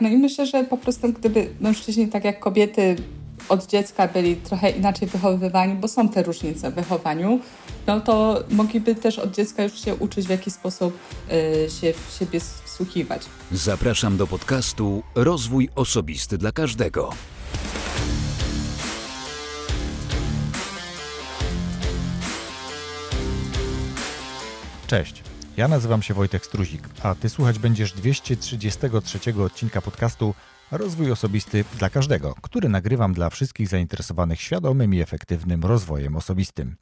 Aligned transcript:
No 0.00 0.08
i 0.08 0.16
myślę, 0.16 0.46
że 0.46 0.64
po 0.64 0.76
prostu 0.76 1.12
gdyby 1.12 1.50
mężczyźni, 1.60 2.08
tak 2.08 2.24
jak 2.24 2.40
kobiety, 2.40 2.96
od 3.48 3.66
dziecka 3.66 4.08
byli 4.08 4.36
trochę 4.36 4.70
inaczej 4.70 5.08
wychowywani, 5.08 5.74
bo 5.74 5.88
są 5.88 6.08
te 6.08 6.22
różnice 6.22 6.70
w 6.70 6.74
wychowaniu, 6.74 7.40
no 7.86 8.00
to 8.00 8.44
mogliby 8.50 8.94
też 8.94 9.18
od 9.18 9.34
dziecka 9.34 9.62
już 9.62 9.84
się 9.84 9.94
uczyć, 9.94 10.26
w 10.26 10.30
jaki 10.30 10.50
sposób 10.50 10.98
y, 11.32 11.70
się 11.80 11.92
w 11.92 12.18
siebie 12.18 12.40
wsłuchiwać. 12.64 13.22
Zapraszam 13.52 14.16
do 14.16 14.26
podcastu 14.26 15.02
Rozwój 15.14 15.68
Osobisty 15.74 16.38
dla 16.38 16.52
Każdego. 16.52 17.10
Cześć. 24.86 25.27
Ja 25.58 25.68
nazywam 25.68 26.02
się 26.02 26.14
Wojtek 26.14 26.46
Struzik, 26.46 26.88
a 27.02 27.14
ty 27.14 27.28
słuchać 27.28 27.58
będziesz 27.58 27.92
233 27.92 29.42
odcinka 29.44 29.80
podcastu 29.80 30.34
Rozwój 30.70 31.12
osobisty 31.12 31.64
dla 31.78 31.90
każdego, 31.90 32.34
który 32.42 32.68
nagrywam 32.68 33.14
dla 33.14 33.30
wszystkich 33.30 33.68
zainteresowanych 33.68 34.40
świadomym 34.40 34.94
i 34.94 35.00
efektywnym 35.00 35.64
rozwojem 35.64 36.16
osobistym. 36.16 36.76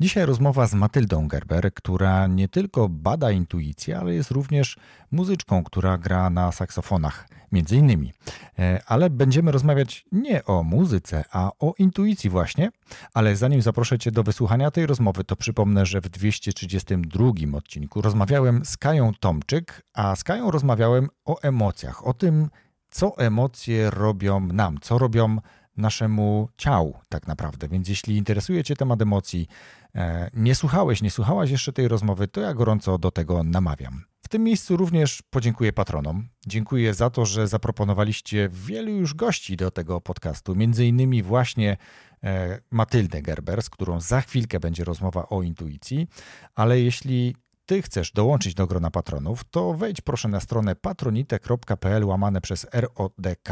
Dzisiaj 0.00 0.26
rozmowa 0.26 0.66
z 0.66 0.74
Matyldą 0.74 1.28
Gerber, 1.28 1.74
która 1.74 2.26
nie 2.26 2.48
tylko 2.48 2.88
bada 2.88 3.30
intuicję, 3.30 3.98
ale 3.98 4.14
jest 4.14 4.30
również 4.30 4.76
muzyczką, 5.10 5.64
która 5.64 5.98
gra 5.98 6.30
na 6.30 6.52
saksofonach, 6.52 7.28
między 7.52 7.76
innymi. 7.76 8.12
E, 8.58 8.80
ale 8.86 9.10
będziemy 9.10 9.52
rozmawiać 9.52 10.04
nie 10.12 10.44
o 10.44 10.62
muzyce, 10.62 11.24
a 11.32 11.50
o 11.58 11.74
intuicji 11.78 12.30
właśnie. 12.30 12.70
Ale 13.14 13.36
zanim 13.36 13.62
zaproszę 13.62 13.98
Cię 13.98 14.10
do 14.10 14.22
wysłuchania 14.22 14.70
tej 14.70 14.86
rozmowy, 14.86 15.24
to 15.24 15.36
przypomnę, 15.36 15.86
że 15.86 16.00
w 16.00 16.08
232 16.08 17.32
odcinku 17.58 18.02
rozmawiałem 18.02 18.64
z 18.64 18.76
Kają 18.76 19.12
Tomczyk, 19.20 19.82
a 19.94 20.16
z 20.16 20.24
Kają 20.24 20.50
rozmawiałem 20.50 21.08
o 21.24 21.42
emocjach, 21.42 22.06
o 22.06 22.14
tym, 22.14 22.48
co 22.90 23.18
emocje 23.18 23.90
robią 23.90 24.40
nam, 24.40 24.78
co 24.80 24.98
robią 24.98 25.38
naszemu 25.76 26.48
ciału 26.56 26.98
tak 27.08 27.26
naprawdę. 27.26 27.68
Więc 27.68 27.88
jeśli 27.88 28.16
interesuje 28.16 28.64
Cię 28.64 28.76
temat 28.76 29.02
emocji, 29.02 29.48
e, 29.94 30.30
nie 30.34 30.54
słuchałeś, 30.54 31.02
nie 31.02 31.10
słuchałaś 31.10 31.50
jeszcze 31.50 31.72
tej 31.72 31.88
rozmowy, 31.88 32.28
to 32.28 32.40
ja 32.40 32.54
gorąco 32.54 32.98
do 32.98 33.10
tego 33.10 33.42
namawiam. 33.42 34.04
W 34.26 34.28
tym 34.28 34.44
miejscu 34.44 34.76
również 34.76 35.22
podziękuję 35.30 35.72
patronom. 35.72 36.28
Dziękuję 36.46 36.94
za 36.94 37.10
to, 37.10 37.26
że 37.26 37.48
zaproponowaliście 37.48 38.48
wielu 38.52 38.90
już 38.90 39.14
gości 39.14 39.56
do 39.56 39.70
tego 39.70 40.00
podcastu, 40.00 40.54
między 40.54 40.86
innymi 40.86 41.22
właśnie 41.22 41.76
e, 42.24 42.60
Matyldę 42.70 43.22
Gerber, 43.22 43.62
z 43.62 43.70
którą 43.70 44.00
za 44.00 44.20
chwilkę 44.20 44.60
będzie 44.60 44.84
rozmowa 44.84 45.28
o 45.28 45.42
intuicji, 45.42 46.06
ale 46.54 46.80
jeśli 46.80 47.34
ty 47.66 47.82
chcesz 47.82 48.12
dołączyć 48.12 48.54
do 48.54 48.66
grona 48.66 48.90
patronów, 48.90 49.44
to 49.50 49.74
wejdź 49.74 50.00
proszę 50.00 50.28
na 50.28 50.40
stronę 50.40 50.76
patronite.pl 50.76 52.04
łamane 52.04 52.40
przez 52.40 52.66
RODK 52.72 53.48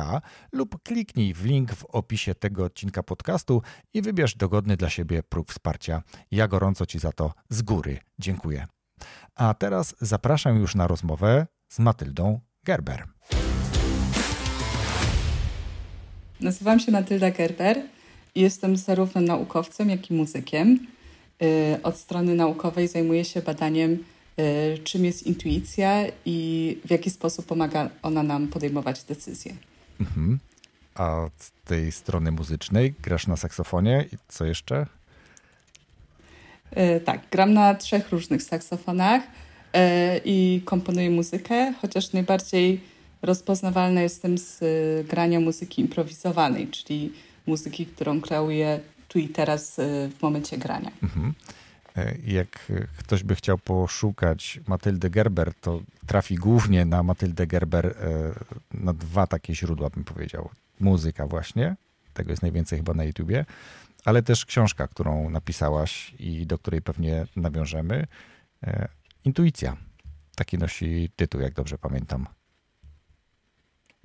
lub 0.52 0.83
kliknij 0.83 1.34
w 1.34 1.45
link 1.45 1.72
w 1.72 1.84
opisie 1.84 2.34
tego 2.34 2.64
odcinka 2.64 3.02
podcastu 3.02 3.62
i 3.95 4.02
wybierz 4.02 4.36
dogodny 4.36 4.77
dla 4.77 4.91
siebie 4.91 5.22
próg 5.22 5.50
wsparcia. 5.50 6.02
Ja 6.30 6.48
gorąco 6.48 6.86
Ci 6.86 6.98
za 6.98 7.12
to 7.12 7.33
z 7.48 7.62
góry 7.62 7.98
dziękuję. 8.19 8.73
A 9.37 9.55
teraz 9.55 9.95
zapraszam 10.01 10.59
już 10.59 10.75
na 10.75 10.87
rozmowę 10.87 11.47
z 11.69 11.79
Matyldą 11.79 12.41
Gerber. 12.65 13.05
Nazywam 16.41 16.81
się 16.81 16.93
Matylda 16.93 17.31
Gerber 17.31 17.83
i 18.35 18.41
jestem 18.41 18.77
zarówno 18.77 19.21
naukowcem, 19.21 19.89
jak 19.89 20.11
i 20.11 20.15
muzykiem. 20.15 20.87
Y, 21.43 21.83
od 21.83 21.97
strony 21.97 22.35
naukowej 22.35 22.89
zajmuję 22.89 23.25
się 23.25 23.43
badaniem, 23.43 23.99
y, 24.39 24.79
czym 24.85 25.05
jest 25.05 25.27
intuicja 25.27 26.05
i 26.25 26.79
w 26.85 26.91
jaki 26.91 27.11
sposób 27.11 27.47
pomaga 27.47 27.91
ona 28.03 28.23
nam 28.23 28.48
podejmować 28.48 29.05
decyzje. 29.05 29.57
Mhm. 30.01 30.39
A 30.95 31.29
z 31.39 31.53
tej 31.65 31.93
strony 31.93 32.33
muzycznej 32.33 32.95
grasz 33.03 33.27
na 33.27 33.37
saksofonie 33.37 34.05
i 34.13 34.17
co 34.29 34.45
jeszcze? 34.45 34.87
Y, 36.97 37.00
tak, 37.00 37.20
gram 37.30 37.52
na 37.52 37.74
trzech 37.74 38.11
różnych 38.11 38.42
saksofonach 38.42 39.23
i 40.24 40.62
komponuję 40.64 41.11
muzykę, 41.11 41.73
chociaż 41.83 42.12
najbardziej 42.12 42.80
rozpoznawalna 43.23 44.02
jestem 44.02 44.39
z 44.39 44.61
grania 45.07 45.40
muzyki 45.40 45.83
improwizowanej, 45.83 46.68
czyli 46.68 47.13
muzyki, 47.46 47.86
którą 47.86 48.20
kreuję 48.20 48.80
tu 49.08 49.18
i 49.18 49.29
teraz 49.29 49.77
w 50.18 50.23
momencie 50.23 50.58
grania. 50.58 50.90
Mhm. 51.02 51.34
E, 51.96 52.14
jak 52.27 52.73
ktoś 52.98 53.23
by 53.23 53.34
chciał 53.34 53.58
poszukać 53.58 54.61
Matyldy 54.67 55.11
Gerber, 55.11 55.52
to 55.61 55.80
trafi 56.07 56.34
głównie 56.34 56.84
na 56.84 57.02
Matyldę 57.02 57.46
Gerber 57.46 57.86
e, 57.86 57.95
na 58.74 58.92
dwa 58.92 59.27
takie 59.27 59.55
źródła, 59.55 59.90
bym 59.90 60.05
powiedział. 60.05 60.51
Muzyka 60.80 61.27
właśnie, 61.27 61.77
tego 62.14 62.30
jest 62.30 62.42
najwięcej 62.42 62.79
chyba 62.79 62.95
na 62.95 63.05
YouTubie, 63.05 63.45
ale 64.05 64.23
też 64.23 64.47
książka, 64.47 64.89
którą 64.89 65.31
napisałaś 65.31 66.15
i 66.19 66.47
do 66.47 66.59
której 66.59 66.83
pewnie 66.83 67.27
nawiążemy. 67.37 68.07
E, 68.63 68.89
Intuicja. 69.25 69.77
Taki 70.37 70.59
nosi 70.59 71.11
tytuł, 71.17 71.41
jak 71.41 71.55
dobrze 71.55 71.79
pamiętam. 71.79 72.27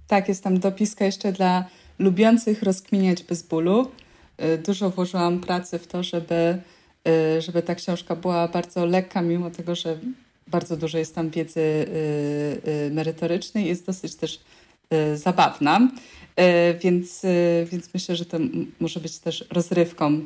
Tak, 0.07 0.27
jest 0.29 0.43
tam 0.43 0.59
dopiska 0.59 1.05
jeszcze 1.05 1.31
dla 1.31 1.65
lubiących 1.99 2.63
rozkminiać 2.63 3.23
bez 3.23 3.43
bólu. 3.43 3.91
Y, 4.43 4.57
dużo 4.57 4.89
włożyłam 4.89 5.39
pracy 5.39 5.79
w 5.79 5.87
to, 5.87 6.03
żeby, 6.03 6.61
y, 7.37 7.41
żeby 7.41 7.61
ta 7.61 7.75
książka 7.75 8.15
była 8.15 8.47
bardzo 8.47 8.85
lekka, 8.85 9.21
mimo 9.21 9.51
tego, 9.51 9.75
że 9.75 9.99
bardzo 10.47 10.77
dużo 10.77 10.97
jest 10.97 11.15
tam 11.15 11.29
wiedzy 11.29 11.85
merytorycznej, 12.91 13.67
jest 13.67 13.85
dosyć 13.85 14.15
też 14.15 14.39
zabawna, 15.15 15.89
więc, 16.83 17.25
więc 17.71 17.93
myślę, 17.93 18.15
że 18.15 18.25
to 18.25 18.37
może 18.79 18.99
być 18.99 19.19
też 19.19 19.45
rozrywką 19.51 20.21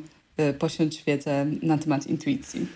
posiąść 0.58 1.04
wiedzę 1.04 1.46
na 1.62 1.78
temat 1.78 2.06
intuicji. 2.06 2.66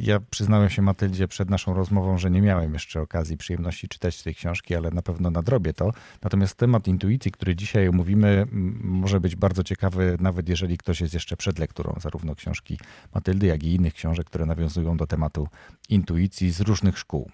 Ja 0.00 0.20
przyznałem 0.30 0.70
się 0.70 0.82
Matyldzie 0.82 1.28
przed 1.28 1.50
naszą 1.50 1.74
rozmową, 1.74 2.18
że 2.18 2.30
nie 2.30 2.42
miałem 2.42 2.72
jeszcze 2.72 3.00
okazji, 3.00 3.36
przyjemności 3.36 3.88
czytać 3.88 4.22
tej 4.22 4.34
książki, 4.34 4.74
ale 4.74 4.90
na 4.90 5.02
pewno 5.02 5.30
nadrobię 5.30 5.72
to. 5.72 5.90
Natomiast 6.22 6.54
temat 6.54 6.88
intuicji, 6.88 7.30
który 7.30 7.56
dzisiaj 7.56 7.88
omówimy, 7.88 8.46
może 8.80 9.20
być 9.20 9.36
bardzo 9.36 9.64
ciekawy, 9.64 10.16
nawet 10.20 10.48
jeżeli 10.48 10.78
ktoś 10.78 11.00
jest 11.00 11.14
jeszcze 11.14 11.36
przed 11.36 11.58
lekturą 11.58 11.94
zarówno 12.00 12.34
książki 12.34 12.78
Matyldy, 13.14 13.46
jak 13.46 13.62
i 13.62 13.74
innych 13.74 13.94
książek, 13.94 14.26
które 14.26 14.46
nawiązują 14.46 14.96
do 14.96 15.06
tematu 15.06 15.48
intuicji 15.88 16.50
z 16.50 16.60
różnych 16.60 16.98
szkół. 16.98 17.30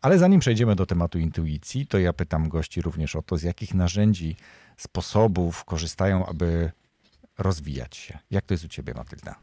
Ale 0.00 0.18
zanim 0.18 0.40
przejdziemy 0.40 0.76
do 0.76 0.86
tematu 0.86 1.18
intuicji, 1.18 1.86
to 1.86 1.98
ja 1.98 2.12
pytam 2.12 2.48
gości 2.48 2.82
również 2.82 3.16
o 3.16 3.22
to, 3.22 3.36
z 3.36 3.42
jakich 3.42 3.74
narzędzi, 3.74 4.36
sposobów 4.76 5.64
korzystają, 5.64 6.26
aby 6.26 6.72
rozwijać 7.38 7.96
się. 7.96 8.18
Jak 8.30 8.44
to 8.44 8.54
jest 8.54 8.64
u 8.64 8.68
ciebie, 8.68 8.94
Matylda? 8.94 9.34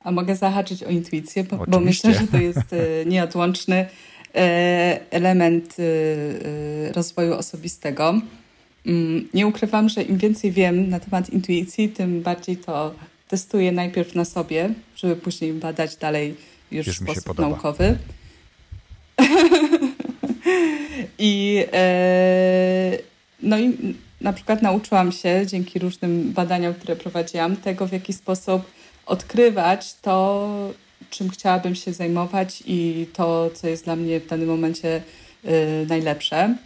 A 0.00 0.12
mogę 0.12 0.36
zahaczyć 0.36 0.82
o 0.82 0.90
intuicję, 0.90 1.44
bo, 1.44 1.64
bo 1.68 1.80
myślę, 1.80 2.14
że 2.14 2.26
to 2.26 2.36
jest 2.38 2.72
e, 2.72 3.04
nieodłączny 3.06 3.88
e, 4.34 5.00
element 5.10 5.76
e, 5.78 6.92
rozwoju 6.92 7.34
osobistego. 7.34 8.20
Mm, 8.86 9.28
nie 9.34 9.46
ukrywam, 9.46 9.88
że 9.88 10.02
im 10.02 10.18
więcej 10.18 10.52
wiem 10.52 10.88
na 10.88 11.00
temat 11.00 11.30
intuicji, 11.30 11.88
tym 11.88 12.22
bardziej 12.22 12.56
to 12.56 12.94
testuję 13.28 13.72
najpierw 13.72 14.14
na 14.14 14.24
sobie, 14.24 14.74
żeby 14.96 15.16
później 15.16 15.52
badać 15.52 15.96
dalej 15.96 16.36
już, 16.72 16.86
już 16.86 17.00
w 17.00 17.02
sposób 17.02 17.38
naukowy. 17.38 17.98
I 21.18 21.64
no 23.42 23.58
i 23.58 23.94
na 24.20 24.32
przykład 24.32 24.62
nauczyłam 24.62 25.12
się 25.12 25.46
dzięki 25.46 25.78
różnym 25.78 26.32
badaniom, 26.32 26.74
które 26.74 26.96
prowadziłam, 26.96 27.56
tego 27.56 27.86
w 27.86 27.92
jaki 27.92 28.12
sposób 28.12 28.62
odkrywać 29.06 29.94
to, 29.94 30.48
czym 31.10 31.30
chciałabym 31.30 31.74
się 31.74 31.92
zajmować 31.92 32.62
i 32.66 33.06
to, 33.12 33.50
co 33.54 33.68
jest 33.68 33.84
dla 33.84 33.96
mnie 33.96 34.20
w 34.20 34.26
danym 34.26 34.48
momencie 34.48 35.02
y, 35.44 35.86
najlepsze. 35.88 36.56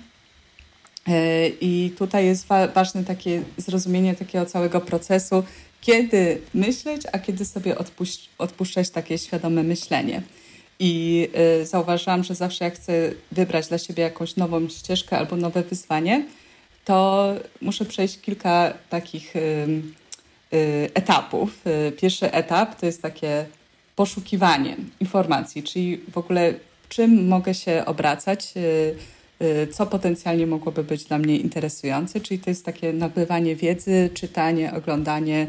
Y, 1.08 1.12
I 1.60 1.92
tutaj 1.98 2.26
jest 2.26 2.46
wa 2.46 2.68
ważne 2.68 3.04
takie 3.04 3.42
zrozumienie 3.56 4.14
takiego 4.14 4.46
całego 4.46 4.80
procesu, 4.80 5.44
kiedy 5.86 6.40
myśleć, 6.54 7.02
a 7.12 7.18
kiedy 7.18 7.44
sobie 7.44 7.76
odpuszczać 8.38 8.90
takie 8.90 9.18
świadome 9.18 9.62
myślenie. 9.62 10.22
I 10.78 11.28
y, 11.62 11.66
zauważyłam, 11.66 12.24
że 12.24 12.34
zawsze 12.34 12.64
jak 12.64 12.74
chcę 12.74 13.12
wybrać 13.32 13.68
dla 13.68 13.78
siebie 13.78 14.02
jakąś 14.02 14.36
nową 14.36 14.68
ścieżkę 14.68 15.18
albo 15.18 15.36
nowe 15.36 15.62
wyzwanie, 15.62 16.26
to 16.84 17.28
muszę 17.60 17.84
przejść 17.84 18.20
kilka 18.20 18.74
takich 18.90 19.36
y, 19.36 19.82
Y, 20.54 20.90
etapów. 20.94 21.66
Y, 21.66 21.92
pierwszy 21.92 22.32
etap 22.32 22.80
to 22.80 22.86
jest 22.86 23.02
takie 23.02 23.44
poszukiwanie 23.96 24.76
informacji, 25.00 25.62
czyli 25.62 26.00
w 26.12 26.18
ogóle 26.18 26.54
czym 26.88 27.28
mogę 27.28 27.54
się 27.54 27.82
obracać, 27.86 28.54
y, 29.42 29.68
co 29.72 29.86
potencjalnie 29.86 30.46
mogłoby 30.46 30.84
być 30.84 31.04
dla 31.04 31.18
mnie 31.18 31.36
interesujące, 31.36 32.20
czyli 32.20 32.40
to 32.40 32.50
jest 32.50 32.64
takie 32.64 32.92
nabywanie 32.92 33.56
wiedzy, 33.56 34.10
czytanie, 34.14 34.72
oglądanie, 34.74 35.46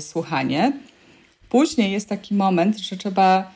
słuchanie. 0.00 0.72
Później 1.48 1.92
jest 1.92 2.08
taki 2.08 2.34
moment, 2.34 2.78
że 2.78 2.96
trzeba 2.96 3.52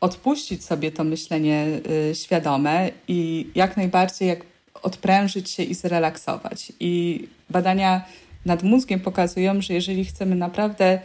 odpuścić 0.00 0.64
sobie 0.64 0.92
to 0.92 1.04
myślenie 1.04 1.66
świadome 2.14 2.90
i 3.08 3.46
jak 3.54 3.76
najbardziej, 3.76 4.28
jak 4.28 4.40
odprężyć 4.82 5.50
się 5.50 5.62
i 5.62 5.74
zrelaksować. 5.74 6.72
I 6.80 7.24
badania 7.50 8.04
nad 8.46 8.62
mózgiem 8.62 9.00
pokazują, 9.00 9.60
że 9.62 9.74
jeżeli 9.74 10.04
chcemy 10.04 10.36
naprawdę 10.36 10.98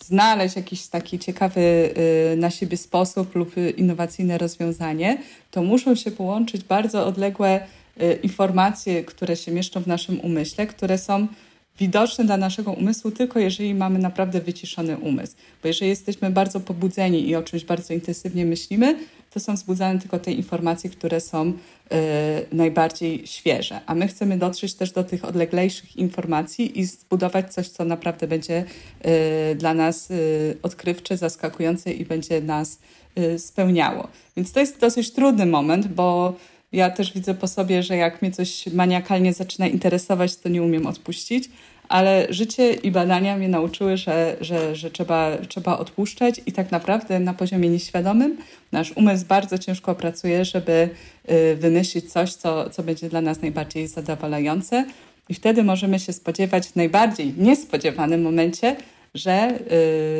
znaleźć 0.00 0.56
jakiś 0.56 0.86
taki 0.86 1.18
ciekawy 1.18 1.60
y, 2.32 2.36
na 2.36 2.50
siebie 2.50 2.76
sposób 2.76 3.34
lub 3.34 3.54
innowacyjne 3.76 4.38
rozwiązanie, 4.38 5.18
to 5.50 5.62
muszą 5.62 5.94
się 5.94 6.10
połączyć 6.10 6.64
bardzo 6.64 7.06
odległe 7.06 7.60
y, 8.02 8.18
informacje, 8.22 9.04
które 9.04 9.36
się 9.36 9.52
mieszczą 9.52 9.80
w 9.82 9.86
naszym 9.86 10.20
umyśle, 10.20 10.66
które 10.66 10.98
są 10.98 11.26
widoczne 11.78 12.24
dla 12.24 12.36
naszego 12.36 12.72
umysłu 12.72 13.10
tylko 13.10 13.38
jeżeli 13.38 13.74
mamy 13.74 13.98
naprawdę 13.98 14.40
wyciszony 14.40 14.98
umysł. 14.98 15.34
Bo 15.62 15.68
jeżeli 15.68 15.88
jesteśmy 15.88 16.30
bardzo 16.30 16.60
pobudzeni 16.60 17.28
i 17.28 17.36
o 17.36 17.42
czymś 17.42 17.64
bardzo 17.64 17.94
intensywnie 17.94 18.44
myślimy, 18.44 18.96
to 19.30 19.40
są 19.40 19.54
wzbudzane 19.54 20.00
tylko 20.00 20.18
te 20.18 20.32
informacje, 20.32 20.90
które 20.90 21.20
są 21.20 21.48
y, 21.48 21.54
najbardziej 22.52 23.26
świeże. 23.26 23.80
A 23.86 23.94
my 23.94 24.08
chcemy 24.08 24.38
dotrzeć 24.38 24.74
też 24.74 24.92
do 24.92 25.04
tych 25.04 25.24
odleglejszych 25.24 25.96
informacji 25.96 26.80
i 26.80 26.84
zbudować 26.84 27.52
coś, 27.54 27.68
co 27.68 27.84
naprawdę 27.84 28.28
będzie 28.28 28.64
y, 29.52 29.54
dla 29.54 29.74
nas 29.74 30.10
y, 30.10 30.58
odkrywcze, 30.62 31.16
zaskakujące 31.16 31.92
i 31.92 32.04
będzie 32.04 32.40
nas 32.40 32.78
spełniało. 33.38 34.08
Więc 34.36 34.52
to 34.52 34.60
jest 34.60 34.80
dosyć 34.80 35.10
trudny 35.10 35.46
moment, 35.46 35.86
bo 35.86 36.34
ja 36.74 36.90
też 36.90 37.12
widzę 37.12 37.34
po 37.34 37.48
sobie, 37.48 37.82
że 37.82 37.96
jak 37.96 38.22
mnie 38.22 38.30
coś 38.30 38.66
maniakalnie 38.66 39.32
zaczyna 39.32 39.66
interesować, 39.66 40.36
to 40.36 40.48
nie 40.48 40.62
umiem 40.62 40.86
odpuścić, 40.86 41.48
ale 41.88 42.26
życie 42.30 42.72
i 42.72 42.90
badania 42.90 43.36
mnie 43.36 43.48
nauczyły, 43.48 43.96
że, 43.96 44.36
że, 44.40 44.76
że 44.76 44.90
trzeba, 44.90 45.30
trzeba 45.48 45.78
odpuszczać 45.78 46.40
i 46.46 46.52
tak 46.52 46.70
naprawdę 46.70 47.20
na 47.20 47.34
poziomie 47.34 47.68
nieświadomym 47.68 48.36
nasz 48.72 48.92
umysł 48.96 49.26
bardzo 49.26 49.58
ciężko 49.58 49.94
pracuje, 49.94 50.44
żeby 50.44 50.88
y, 51.30 51.56
wymyślić 51.56 52.12
coś, 52.12 52.34
co, 52.34 52.70
co 52.70 52.82
będzie 52.82 53.08
dla 53.08 53.20
nas 53.20 53.42
najbardziej 53.42 53.86
zadowalające. 53.86 54.86
I 55.28 55.34
wtedy 55.34 55.64
możemy 55.64 55.98
się 55.98 56.12
spodziewać 56.12 56.66
w 56.66 56.76
najbardziej 56.76 57.34
niespodziewanym 57.38 58.22
momencie, 58.22 58.76
że 59.14 59.58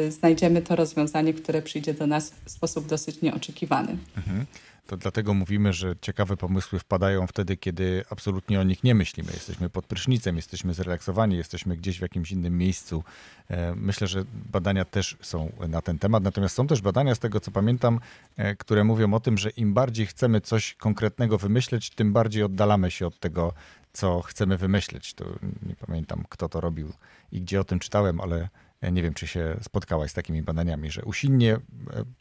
y, 0.06 0.12
znajdziemy 0.12 0.62
to 0.62 0.76
rozwiązanie, 0.76 1.34
które 1.34 1.62
przyjdzie 1.62 1.94
do 1.94 2.06
nas 2.06 2.32
w 2.44 2.50
sposób 2.50 2.86
dosyć 2.86 3.22
nieoczekiwany. 3.22 3.96
Mhm. 4.16 4.46
To 4.86 4.96
dlatego 4.96 5.34
mówimy, 5.34 5.72
że 5.72 5.94
ciekawe 6.00 6.36
pomysły 6.36 6.78
wpadają 6.78 7.26
wtedy, 7.26 7.56
kiedy 7.56 8.04
absolutnie 8.10 8.60
o 8.60 8.62
nich 8.62 8.84
nie 8.84 8.94
myślimy. 8.94 9.32
Jesteśmy 9.32 9.70
pod 9.70 9.86
prysznicem, 9.86 10.36
jesteśmy 10.36 10.74
zrelaksowani, 10.74 11.36
jesteśmy 11.36 11.76
gdzieś 11.76 11.98
w 11.98 12.02
jakimś 12.02 12.32
innym 12.32 12.58
miejscu. 12.58 13.04
E, 13.48 13.74
myślę, 13.74 14.06
że 14.06 14.24
badania 14.52 14.84
też 14.84 15.16
są 15.20 15.52
na 15.68 15.82
ten 15.82 15.98
temat. 15.98 16.22
Natomiast 16.22 16.54
są 16.54 16.66
też 16.66 16.80
badania, 16.80 17.14
z 17.14 17.18
tego 17.18 17.40
co 17.40 17.50
pamiętam, 17.50 18.00
e, 18.36 18.56
które 18.56 18.84
mówią 18.84 19.14
o 19.14 19.20
tym, 19.20 19.38
że 19.38 19.50
im 19.50 19.74
bardziej 19.74 20.06
chcemy 20.06 20.40
coś 20.40 20.74
konkretnego 20.74 21.38
wymyśleć, 21.38 21.90
tym 21.90 22.12
bardziej 22.12 22.42
oddalamy 22.42 22.90
się 22.90 23.06
od 23.06 23.20
tego, 23.20 23.52
co 23.92 24.22
chcemy 24.22 24.58
wymyśleć. 24.58 25.14
To 25.14 25.24
nie 25.66 25.76
pamiętam, 25.86 26.24
kto 26.28 26.48
to 26.48 26.60
robił 26.60 26.92
i 27.32 27.40
gdzie 27.40 27.60
o 27.60 27.64
tym 27.64 27.78
czytałem, 27.78 28.20
ale 28.20 28.48
nie 28.90 29.02
wiem, 29.02 29.14
czy 29.14 29.26
się 29.26 29.56
spotkałaś 29.62 30.10
z 30.10 30.14
takimi 30.14 30.42
badaniami, 30.42 30.90
że 30.90 31.04
usilnie, 31.04 31.52
e, 31.54 31.60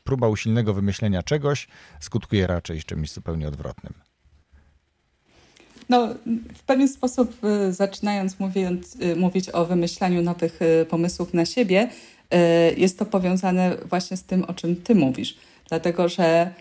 próba 0.04 0.27
usilnego 0.27 0.74
wymyślenia 0.74 1.24
czegoś 1.24 1.68
skutkuje 2.00 2.48
raczej 2.48 2.83
czymś 2.83 3.12
zupełnie 3.12 3.48
odwrotnym. 3.48 3.94
No, 5.89 6.07
w 6.54 6.63
pewien 6.63 6.88
sposób, 6.88 7.38
e, 7.44 7.74
zaczynając 7.74 8.39
mówiąc, 8.39 8.98
e, 9.01 9.15
mówić 9.15 9.50
o 9.50 9.65
wymyślaniu 9.65 10.21
nowych 10.21 10.60
pomysłów 10.89 11.33
na 11.33 11.45
siebie, 11.45 11.89
jest 12.77 13.00
to 13.00 13.06
powiązane 13.06 13.77
właśnie 13.86 14.18
z 14.18 14.24
tym, 14.24 14.44
o 14.44 14.54
czym 14.54 14.75
ty 14.75 14.95
mówisz. 14.95 15.38
Dlatego, 15.69 16.09
że 16.09 16.54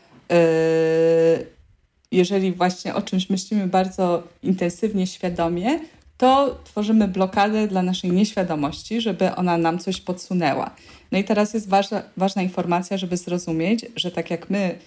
jeżeli 2.10 2.52
właśnie 2.52 2.94
o 2.94 3.02
czymś 3.02 3.30
myślimy 3.30 3.66
bardzo 3.66 4.22
intensywnie, 4.42 5.06
świadomie, 5.06 5.80
to 6.22 6.58
tworzymy 6.64 7.08
blokadę 7.08 7.68
dla 7.68 7.82
naszej 7.82 8.12
nieświadomości, 8.12 9.00
żeby 9.00 9.34
ona 9.34 9.58
nam 9.58 9.78
coś 9.78 10.00
podsunęła. 10.00 10.70
No 11.12 11.18
i 11.18 11.24
teraz 11.24 11.54
jest 11.54 11.68
ważna, 11.68 12.02
ważna 12.16 12.42
informacja, 12.42 12.96
żeby 12.96 13.16
zrozumieć, 13.16 13.86
że 13.96 14.10
tak 14.10 14.30
jak 14.30 14.50
my 14.50 14.78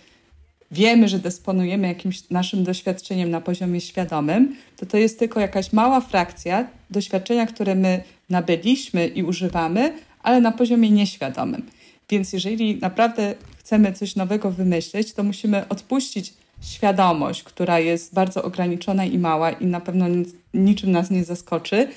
wiemy, 0.71 1.07
że 1.07 1.19
dysponujemy 1.19 1.87
jakimś 1.87 2.29
naszym 2.29 2.63
doświadczeniem 2.63 3.31
na 3.31 3.41
poziomie 3.41 3.81
świadomym, 3.81 4.55
to 4.77 4.85
to 4.85 4.97
jest 4.97 5.19
tylko 5.19 5.39
jakaś 5.39 5.73
mała 5.73 6.01
frakcja 6.01 6.67
doświadczenia, 6.89 7.45
które 7.45 7.75
my 7.75 8.03
nabyliśmy 8.29 9.07
i 9.07 9.23
używamy, 9.23 9.93
ale 10.23 10.41
na 10.41 10.51
poziomie 10.51 10.91
nieświadomym. 10.91 11.65
Więc 12.09 12.33
jeżeli 12.33 12.75
naprawdę 12.75 13.35
chcemy 13.57 13.93
coś 13.93 14.15
nowego 14.15 14.51
wymyślić, 14.51 15.13
to 15.13 15.23
musimy 15.23 15.67
odpuścić 15.69 16.33
świadomość, 16.65 17.43
która 17.43 17.79
jest 17.79 18.13
bardzo 18.13 18.43
ograniczona 18.43 19.05
i 19.05 19.17
mała 19.17 19.51
i 19.51 19.65
na 19.65 19.81
pewno 19.81 20.05
niczym 20.53 20.91
nas 20.91 21.11
nie 21.11 21.23
zaskoczy, 21.23 21.87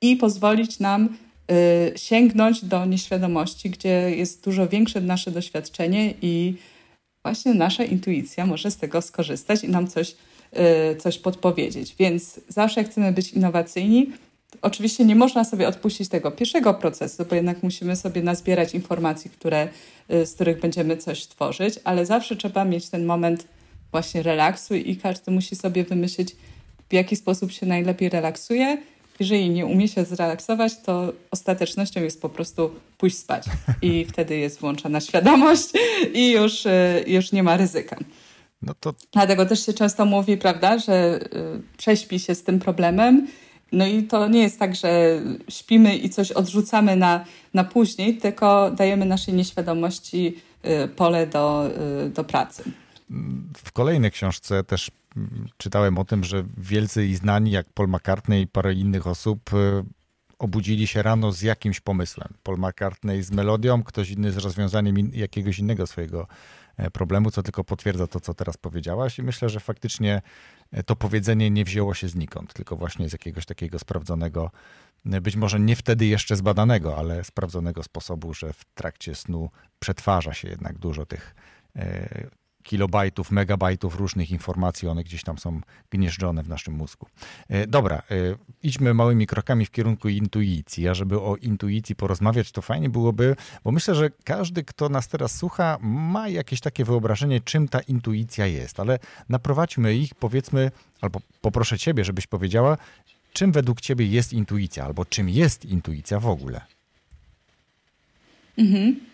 i 0.00 0.16
pozwolić 0.16 0.78
nam 0.78 1.08
y, 1.50 1.98
sięgnąć 1.98 2.64
do 2.64 2.86
nieświadomości, 2.86 3.70
gdzie 3.70 4.16
jest 4.16 4.44
dużo 4.44 4.68
większe 4.68 5.00
nasze 5.00 5.30
doświadczenie 5.30 6.14
i 6.22 6.54
właśnie 7.22 7.54
nasza 7.54 7.84
intuicja 7.84 8.46
może 8.46 8.70
z 8.70 8.76
tego 8.76 9.02
skorzystać 9.02 9.64
i 9.64 9.68
nam 9.68 9.86
coś, 9.86 10.16
y, 10.92 10.96
coś 10.96 11.18
podpowiedzieć. 11.18 11.94
Więc 11.98 12.40
zawsze 12.48 12.80
jak 12.80 12.90
chcemy 12.90 13.12
być 13.12 13.32
innowacyjni, 13.32 14.12
Oczywiście 14.62 15.04
nie 15.04 15.16
można 15.16 15.44
sobie 15.44 15.68
odpuścić 15.68 16.08
tego 16.08 16.30
pierwszego 16.30 16.74
procesu, 16.74 17.24
bo 17.24 17.34
jednak 17.34 17.62
musimy 17.62 17.96
sobie 17.96 18.22
nazbierać 18.22 18.74
informacji, 18.74 19.30
które, 19.30 19.68
y, 20.12 20.26
z 20.26 20.34
których 20.34 20.60
będziemy 20.60 20.96
coś 20.96 21.26
tworzyć, 21.26 21.74
ale 21.84 22.06
zawsze 22.06 22.36
trzeba 22.36 22.64
mieć 22.64 22.88
ten 22.88 23.04
moment 23.04 23.46
właśnie 23.90 24.22
relaksu 24.22 24.74
i 24.74 24.96
każdy 24.96 25.30
musi 25.30 25.56
sobie 25.56 25.84
wymyślić, 25.84 26.36
w 26.88 26.92
jaki 26.92 27.16
sposób 27.16 27.52
się 27.52 27.66
najlepiej 27.66 28.08
relaksuje. 28.08 28.78
Jeżeli 29.20 29.50
nie 29.50 29.66
umie 29.66 29.88
się 29.88 30.04
zrelaksować, 30.04 30.72
to 30.84 31.12
ostatecznością 31.30 32.02
jest 32.02 32.22
po 32.22 32.28
prostu 32.28 32.70
pójść 32.98 33.18
spać. 33.18 33.44
I 33.82 34.04
wtedy 34.12 34.36
jest 34.36 34.60
włączona 34.60 35.00
świadomość 35.00 35.68
i 36.14 36.30
już, 36.30 36.66
y, 36.66 37.04
już 37.06 37.32
nie 37.32 37.42
ma 37.42 37.56
ryzyka. 37.56 37.96
No 38.62 38.74
to... 38.80 38.94
Dlatego 39.12 39.46
też 39.46 39.66
się 39.66 39.72
często 39.72 40.04
mówi, 40.04 40.36
prawda, 40.36 40.78
że 40.78 41.20
y, 41.22 41.62
prześpi 41.76 42.20
się 42.20 42.34
z 42.34 42.42
tym 42.42 42.58
problemem. 42.58 43.26
No 43.72 43.86
i 43.86 44.02
to 44.02 44.28
nie 44.28 44.42
jest 44.42 44.58
tak, 44.58 44.74
że 44.74 45.20
śpimy 45.48 45.96
i 45.96 46.10
coś 46.10 46.32
odrzucamy 46.32 46.96
na, 46.96 47.24
na 47.54 47.64
później, 47.64 48.16
tylko 48.16 48.70
dajemy 48.70 49.06
naszej 49.06 49.34
nieświadomości 49.34 50.36
y, 50.84 50.88
pole 50.88 51.26
do, 51.26 51.70
do 52.14 52.24
pracy. 52.24 52.62
W 53.56 53.72
kolejnej 53.72 54.10
książce 54.10 54.64
też 54.64 54.90
czytałem 55.56 55.98
o 55.98 56.04
tym, 56.04 56.24
że 56.24 56.44
wielcy 56.56 57.06
i 57.06 57.14
znani 57.14 57.50
jak 57.50 57.66
Paul 57.72 57.88
McCartney 57.88 58.42
i 58.42 58.46
parę 58.46 58.74
innych 58.74 59.06
osób 59.06 59.54
e, 59.54 59.84
obudzili 60.38 60.86
się 60.86 61.02
rano 61.02 61.32
z 61.32 61.42
jakimś 61.42 61.80
pomysłem. 61.80 62.28
Paul 62.42 62.58
McCartney 62.58 63.22
z 63.22 63.30
melodią, 63.30 63.82
ktoś 63.82 64.10
inny 64.10 64.32
z 64.32 64.36
rozwiązaniem 64.36 65.10
jakiegoś 65.12 65.58
innego 65.58 65.86
swojego 65.86 66.26
e, 66.76 66.90
problemu, 66.90 67.30
co 67.30 67.42
tylko 67.42 67.64
potwierdza 67.64 68.06
to, 68.06 68.20
co 68.20 68.34
teraz 68.34 68.56
powiedziałaś. 68.56 69.18
I 69.18 69.22
myślę, 69.22 69.48
że 69.48 69.60
faktycznie 69.60 70.22
e, 70.72 70.82
to 70.82 70.96
powiedzenie 70.96 71.50
nie 71.50 71.64
wzięło 71.64 71.94
się 71.94 72.08
znikąd, 72.08 72.54
tylko 72.54 72.76
właśnie 72.76 73.08
z 73.08 73.12
jakiegoś 73.12 73.46
takiego 73.46 73.78
sprawdzonego, 73.78 74.50
być 75.04 75.36
może 75.36 75.60
nie 75.60 75.76
wtedy 75.76 76.06
jeszcze 76.06 76.36
zbadanego, 76.36 76.96
ale 76.96 77.24
sprawdzonego 77.24 77.82
sposobu, 77.82 78.34
że 78.34 78.52
w 78.52 78.64
trakcie 78.64 79.14
snu 79.14 79.50
przetwarza 79.78 80.34
się 80.34 80.48
jednak 80.48 80.78
dużo 80.78 81.06
tych 81.06 81.34
kilobajtów, 82.62 83.30
megabajtów 83.30 83.96
różnych 83.96 84.30
informacji, 84.30 84.88
one 84.88 85.04
gdzieś 85.04 85.22
tam 85.22 85.38
są 85.38 85.60
gnieżdżone 85.90 86.42
w 86.42 86.48
naszym 86.48 86.74
mózgu. 86.74 87.06
E, 87.48 87.66
dobra, 87.66 87.96
e, 87.96 88.02
idźmy 88.62 88.94
małymi 88.94 89.26
krokami 89.26 89.66
w 89.66 89.70
kierunku 89.70 90.08
intuicji. 90.08 90.88
A 90.88 90.94
żeby 90.94 91.20
o 91.20 91.36
intuicji 91.36 91.96
porozmawiać, 91.96 92.52
to 92.52 92.62
fajnie 92.62 92.88
byłoby, 92.88 93.36
bo 93.64 93.72
myślę, 93.72 93.94
że 93.94 94.10
każdy, 94.24 94.64
kto 94.64 94.88
nas 94.88 95.08
teraz 95.08 95.36
słucha, 95.36 95.78
ma 95.80 96.28
jakieś 96.28 96.60
takie 96.60 96.84
wyobrażenie, 96.84 97.40
czym 97.40 97.68
ta 97.68 97.80
intuicja 97.80 98.46
jest, 98.46 98.80
ale 98.80 98.98
naprowadźmy 99.28 99.94
ich, 99.94 100.14
powiedzmy, 100.14 100.70
albo 101.00 101.20
poproszę 101.40 101.78
Ciebie, 101.78 102.04
żebyś 102.04 102.26
powiedziała, 102.26 102.76
czym 103.32 103.52
według 103.52 103.80
Ciebie 103.80 104.06
jest 104.06 104.32
intuicja, 104.32 104.84
albo 104.84 105.04
czym 105.04 105.28
jest 105.28 105.64
intuicja 105.64 106.20
w 106.20 106.26
ogóle. 106.26 106.60
Mhm. 108.58 109.07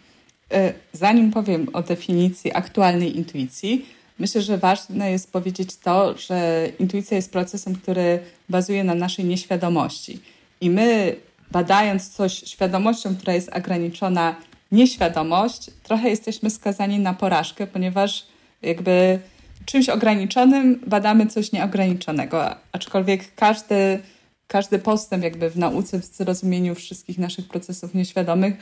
E, 0.55 0.73
zanim 0.93 1.31
powiem 1.31 1.67
o 1.73 1.83
definicji 1.83 2.53
aktualnej 2.55 3.17
intuicji, 3.17 3.87
myślę, 4.19 4.43
że 4.43 4.59
ważne 4.59 5.11
jest 5.11 5.33
powiedzieć 5.33 5.77
to, 5.77 6.19
że 6.19 6.69
intuicja 6.79 7.17
jest 7.17 7.33
procesem, 7.33 7.75
który 7.77 8.19
bazuje 8.49 8.85
na 8.85 8.95
naszej 8.95 9.25
nieświadomości. 9.25 10.21
I 10.61 10.71
my, 10.71 11.17
badając 11.51 12.09
coś 12.09 12.33
świadomością, 12.33 13.17
która 13.17 13.35
jest 13.35 13.49
ograniczona 13.49 14.37
nieświadomość, 14.73 15.71
trochę 15.83 16.11
jesteśmy 16.11 16.51
skazani 16.51 16.99
na 16.99 17.15
porażkę, 17.15 17.67
ponieważ 17.67 18.27
jakby 18.63 19.19
czymś 19.65 19.89
ograniczonym 19.89 20.81
badamy 20.87 21.27
coś 21.27 21.53
nieograniczonego, 21.53 22.57
aczkolwiek 22.73 23.35
każdy, 23.35 23.99
każdy 24.47 24.79
postęp 24.79 25.25
jakby 25.25 25.51
w 25.51 25.59
nauce, 25.59 26.01
w 26.01 26.05
zrozumieniu 26.05 26.75
wszystkich 26.75 27.19
naszych 27.19 27.49
procesów 27.49 27.95
nieświadomych 27.95 28.55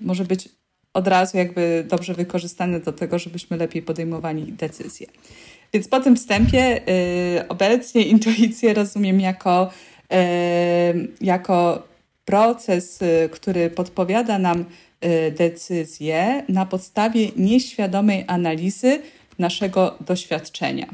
może 0.00 0.24
być 0.24 0.48
od 0.94 1.08
razu 1.08 1.36
jakby 1.36 1.84
dobrze 1.88 2.14
wykorzystane 2.14 2.80
do 2.80 2.92
tego, 2.92 3.18
żebyśmy 3.18 3.56
lepiej 3.56 3.82
podejmowali 3.82 4.52
decyzje. 4.52 5.06
Więc 5.72 5.88
po 5.88 6.00
tym 6.00 6.16
wstępie 6.16 6.88
y, 7.38 7.48
obecnie 7.48 8.02
intuicję 8.14 8.74
rozumiem 8.74 9.20
jako, 9.20 9.70
y, 10.12 11.08
jako 11.20 11.82
proces, 12.24 13.02
y, 13.02 13.28
który 13.32 13.70
podpowiada 13.70 14.38
nam 14.38 14.64
y, 15.04 15.30
decyzję 15.30 16.44
na 16.48 16.66
podstawie 16.66 17.28
nieświadomej 17.36 18.24
analizy 18.26 19.02
naszego 19.38 19.96
doświadczenia. 20.00 20.86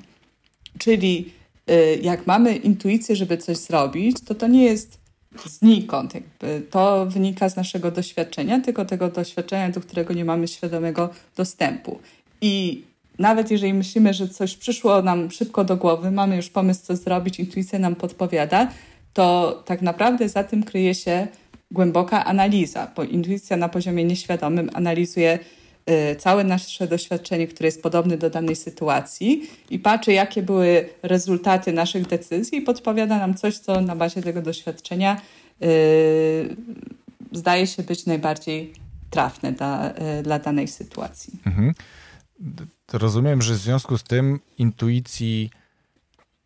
Czyli 0.78 1.32
y, 1.70 1.98
jak 2.02 2.26
mamy 2.26 2.56
intuicję, 2.56 3.16
żeby 3.16 3.36
coś 3.36 3.56
zrobić, 3.56 4.16
to 4.26 4.34
to 4.34 4.46
nie 4.46 4.64
jest 4.64 4.98
znikąd. 5.46 6.14
Jakby 6.14 6.62
to 6.70 7.06
wynika 7.06 7.48
z 7.48 7.56
naszego 7.56 7.90
doświadczenia, 7.90 8.60
tylko 8.60 8.84
tego 8.84 9.08
doświadczenia, 9.08 9.70
do 9.70 9.80
którego 9.80 10.14
nie 10.14 10.24
mamy 10.24 10.48
świadomego 10.48 11.10
dostępu. 11.36 11.98
I 12.40 12.84
nawet 13.18 13.50
jeżeli 13.50 13.74
myślimy, 13.74 14.14
że 14.14 14.28
coś 14.28 14.56
przyszło 14.56 15.02
nam 15.02 15.30
szybko 15.30 15.64
do 15.64 15.76
głowy, 15.76 16.10
mamy 16.10 16.36
już 16.36 16.48
pomysł, 16.48 16.80
co 16.84 16.96
zrobić, 16.96 17.40
intuicja 17.40 17.78
nam 17.78 17.94
podpowiada, 17.94 18.68
to 19.12 19.62
tak 19.66 19.82
naprawdę 19.82 20.28
za 20.28 20.44
tym 20.44 20.62
kryje 20.62 20.94
się 20.94 21.26
głęboka 21.70 22.24
analiza, 22.24 22.90
bo 22.96 23.04
intuicja 23.04 23.56
na 23.56 23.68
poziomie 23.68 24.04
nieświadomym 24.04 24.70
analizuje 24.74 25.38
całe 26.18 26.44
nasze 26.44 26.86
doświadczenie, 26.88 27.46
które 27.46 27.66
jest 27.66 27.82
podobne 27.82 28.16
do 28.16 28.30
danej 28.30 28.56
sytuacji 28.56 29.50
i 29.70 29.78
patrzy, 29.78 30.12
jakie 30.12 30.42
były 30.42 30.88
rezultaty 31.02 31.72
naszych 31.72 32.06
decyzji 32.06 32.58
i 32.58 32.62
podpowiada 32.62 33.18
nam 33.18 33.34
coś, 33.34 33.58
co 33.58 33.80
na 33.80 33.96
bazie 33.96 34.22
tego 34.22 34.42
doświadczenia 34.42 35.20
y, 35.62 36.56
zdaje 37.32 37.66
się 37.66 37.82
być 37.82 38.06
najbardziej 38.06 38.72
trafne 39.10 39.52
dla, 39.52 39.90
y, 39.90 40.22
dla 40.22 40.38
danej 40.38 40.68
sytuacji. 40.68 41.32
Mhm. 41.46 41.74
Rozumiem, 42.92 43.42
że 43.42 43.54
w 43.54 43.58
związku 43.58 43.98
z 43.98 44.02
tym 44.02 44.40
intuicji 44.58 45.50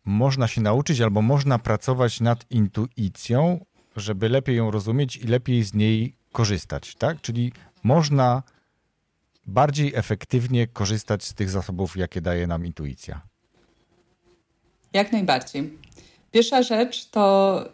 można 0.05 0.47
się 0.47 0.61
nauczyć 0.61 1.01
albo 1.01 1.21
można 1.21 1.59
pracować 1.59 2.21
nad 2.21 2.45
intuicją, 2.51 3.65
żeby 3.95 4.29
lepiej 4.29 4.55
ją 4.55 4.71
rozumieć 4.71 5.17
i 5.17 5.27
lepiej 5.27 5.63
z 5.63 5.73
niej 5.73 6.15
korzystać, 6.31 6.95
tak? 6.95 7.21
Czyli 7.21 7.51
można 7.83 8.43
bardziej 9.45 9.91
efektywnie 9.95 10.67
korzystać 10.67 11.23
z 11.23 11.33
tych 11.33 11.49
zasobów, 11.49 11.97
jakie 11.97 12.21
daje 12.21 12.47
nam 12.47 12.65
intuicja. 12.65 13.21
Jak 14.93 15.11
najbardziej. 15.11 15.77
Pierwsza 16.31 16.63
rzecz 16.63 17.09
to 17.09 17.65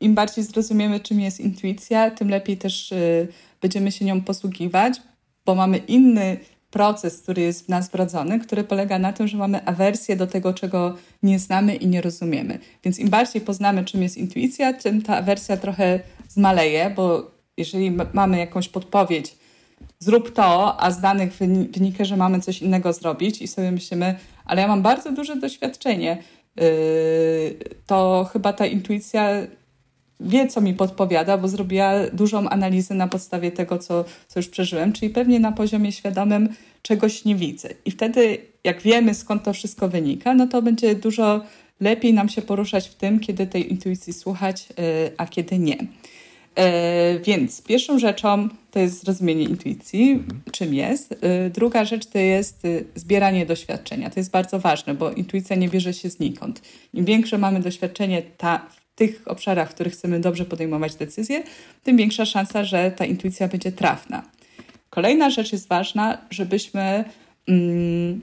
im 0.00 0.14
bardziej 0.14 0.44
zrozumiemy, 0.44 1.00
czym 1.00 1.20
jest 1.20 1.40
intuicja, 1.40 2.10
tym 2.10 2.28
lepiej 2.28 2.56
też 2.56 2.92
y, 2.92 3.28
będziemy 3.60 3.92
się 3.92 4.04
nią 4.04 4.22
posługiwać, 4.22 5.00
bo 5.44 5.54
mamy 5.54 5.78
inny 5.78 6.36
proces, 6.70 7.22
który 7.22 7.42
jest 7.42 7.66
w 7.66 7.68
nas 7.68 7.90
wrodzony, 7.90 8.40
który 8.40 8.64
polega 8.64 8.98
na 8.98 9.12
tym, 9.12 9.28
że 9.28 9.36
mamy 9.36 9.64
awersję 9.64 10.16
do 10.16 10.26
tego, 10.26 10.54
czego 10.54 10.96
nie 11.22 11.38
znamy 11.38 11.74
i 11.74 11.86
nie 11.86 12.00
rozumiemy. 12.00 12.58
Więc 12.84 12.98
im 12.98 13.10
bardziej 13.10 13.42
poznamy, 13.42 13.84
czym 13.84 14.02
jest 14.02 14.16
intuicja, 14.16 14.72
tym 14.72 15.02
ta 15.02 15.16
awersja 15.16 15.56
trochę 15.56 16.00
zmaleje, 16.28 16.92
bo 16.96 17.30
jeżeli 17.56 17.90
mamy 18.12 18.38
jakąś 18.38 18.68
podpowiedź, 18.68 19.36
zrób 19.98 20.32
to, 20.32 20.80
a 20.80 20.90
z 20.90 21.00
danych 21.00 21.32
wynika, 21.72 22.04
że 22.04 22.16
mamy 22.16 22.40
coś 22.40 22.62
innego 22.62 22.92
zrobić 22.92 23.42
i 23.42 23.48
sobie 23.48 23.72
myślimy, 23.72 24.14
ale 24.44 24.62
ja 24.62 24.68
mam 24.68 24.82
bardzo 24.82 25.12
duże 25.12 25.36
doświadczenie, 25.36 26.22
yy, 26.56 26.64
to 27.86 28.28
chyba 28.32 28.52
ta 28.52 28.66
intuicja 28.66 29.28
wie, 30.20 30.46
co 30.46 30.60
mi 30.60 30.74
podpowiada, 30.74 31.38
bo 31.38 31.48
zrobiła 31.48 31.92
dużą 32.12 32.48
analizę 32.48 32.94
na 32.94 33.08
podstawie 33.08 33.50
tego, 33.50 33.78
co, 33.78 34.04
co 34.28 34.40
już 34.40 34.48
przeżyłem, 34.48 34.92
czyli 34.92 35.10
pewnie 35.10 35.40
na 35.40 35.52
poziomie 35.52 35.92
świadomym 35.92 36.48
czegoś 36.82 37.24
nie 37.24 37.36
widzę. 37.36 37.68
I 37.84 37.90
wtedy, 37.90 38.38
jak 38.64 38.82
wiemy, 38.82 39.14
skąd 39.14 39.42
to 39.42 39.52
wszystko 39.52 39.88
wynika, 39.88 40.34
no 40.34 40.46
to 40.46 40.62
będzie 40.62 40.94
dużo 40.94 41.40
lepiej 41.80 42.14
nam 42.14 42.28
się 42.28 42.42
poruszać 42.42 42.88
w 42.88 42.94
tym, 42.94 43.20
kiedy 43.20 43.46
tej 43.46 43.70
intuicji 43.72 44.12
słuchać, 44.12 44.68
y, 44.70 45.12
a 45.16 45.26
kiedy 45.26 45.58
nie. 45.58 45.76
E, 46.56 47.18
więc 47.18 47.62
pierwszą 47.62 47.98
rzeczą 47.98 48.48
to 48.70 48.78
jest 48.78 49.04
zrozumienie 49.04 49.44
intuicji, 49.44 50.22
czym 50.52 50.74
jest. 50.74 51.14
E, 51.20 51.50
druga 51.50 51.84
rzecz 51.84 52.06
to 52.06 52.18
jest 52.18 52.64
y, 52.64 52.84
zbieranie 52.94 53.46
doświadczenia. 53.46 54.10
To 54.10 54.20
jest 54.20 54.30
bardzo 54.30 54.58
ważne, 54.58 54.94
bo 54.94 55.10
intuicja 55.10 55.56
nie 55.56 55.68
bierze 55.68 55.94
się 55.94 56.10
znikąd. 56.10 56.62
Im 56.94 57.04
większe 57.04 57.38
mamy 57.38 57.60
doświadczenie 57.60 58.22
ta, 58.22 58.66
tych 58.94 59.22
obszarach, 59.26 59.70
w 59.70 59.74
których 59.74 59.92
chcemy 59.92 60.20
dobrze 60.20 60.44
podejmować 60.44 60.94
decyzje, 60.94 61.42
tym 61.82 61.96
większa 61.96 62.24
szansa, 62.24 62.64
że 62.64 62.90
ta 62.90 63.04
intuicja 63.04 63.48
będzie 63.48 63.72
trafna. 63.72 64.22
Kolejna 64.90 65.30
rzecz 65.30 65.52
jest 65.52 65.68
ważna, 65.68 66.18
żebyśmy 66.30 67.04
mm, 67.48 68.20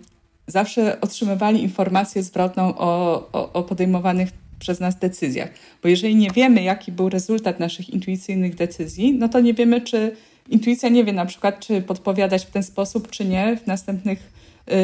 zawsze 0.47 1.01
otrzymywali 1.01 1.61
informację 1.61 2.23
zwrotną 2.23 2.77
o, 2.77 3.23
o, 3.33 3.53
o 3.53 3.63
podejmowanych 3.63 4.29
przez 4.59 4.79
nas 4.79 4.99
decyzjach. 4.99 5.49
Bo 5.83 5.89
jeżeli 5.89 6.15
nie 6.15 6.29
wiemy, 6.29 6.63
jaki 6.63 6.91
był 6.91 7.09
rezultat 7.09 7.59
naszych 7.59 7.89
intuicyjnych 7.89 8.55
decyzji, 8.55 9.13
no 9.13 9.29
to 9.29 9.39
nie 9.39 9.53
wiemy, 9.53 9.81
czy 9.81 10.15
intuicja 10.49 10.89
nie 10.89 11.03
wie 11.03 11.13
na 11.13 11.25
przykład, 11.25 11.59
czy 11.59 11.81
podpowiadać 11.81 12.45
w 12.45 12.51
ten 12.51 12.63
sposób, 12.63 13.09
czy 13.09 13.25
nie 13.25 13.57
w 13.57 13.67
następnych 13.67 14.31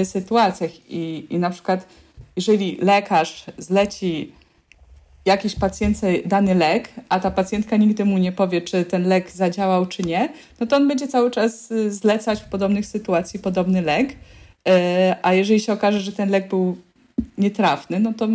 y, 0.02 0.06
sytuacjach. 0.06 0.72
I, 0.90 1.28
I 1.30 1.40
na 1.40 1.50
przykład, 1.50 1.88
jeżeli 2.36 2.78
lekarz 2.82 3.46
zleci 3.58 4.32
jakiejś 5.26 5.56
pacjentce 5.56 6.14
dany 6.26 6.56
lek, 6.56 6.90
a 7.10 7.20
ta 7.20 7.32
pacjentka 7.32 7.78
nigdy 7.78 8.06
mu 8.06 8.18
nie 8.18 8.32
powie, 8.32 8.62
czy 8.62 8.86
ten 8.86 9.08
lek 9.08 9.32
zadziałał, 9.32 9.86
czy 9.86 10.04
nie, 10.04 10.30
no 10.60 10.68
to 10.68 10.76
on 10.76 10.88
będzie 10.88 11.08
cały 11.08 11.32
czas 11.32 11.72
y, 11.72 11.94
zlecać 11.94 12.42
w 12.42 12.46
podobnych 12.46 12.86
sytuacji 12.86 13.40
podobny 13.40 13.82
lek. 13.82 14.12
Y, 14.12 14.16
a 15.22 15.34
jeżeli 15.34 15.60
się 15.60 15.74
okaże, 15.74 16.00
że 16.00 16.12
ten 16.12 16.30
lek 16.30 16.50
był 16.50 16.78
nietrafny, 17.38 18.00
no 18.00 18.14
to 18.14 18.28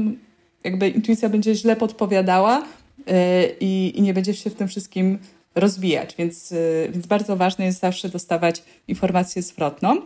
jakby 0.65 0.89
intuicja 0.89 1.29
będzie 1.29 1.55
źle 1.55 1.77
podpowiadała 1.77 2.63
y, 2.63 2.65
i, 3.61 3.93
i 3.97 4.03
nie 4.03 4.15
będzie 4.15 4.35
się 4.35 4.51
w 4.51 4.55
tym 4.55 4.69
wszystkim 4.69 5.19
rozwijać. 5.55 6.15
Więc, 6.19 6.55
więc 6.93 7.07
bardzo 7.07 7.37
ważne 7.37 7.65
jest 7.65 7.81
zawsze 7.81 8.09
dostawać 8.09 8.63
informację 8.89 9.43
zwrotną. 9.43 10.01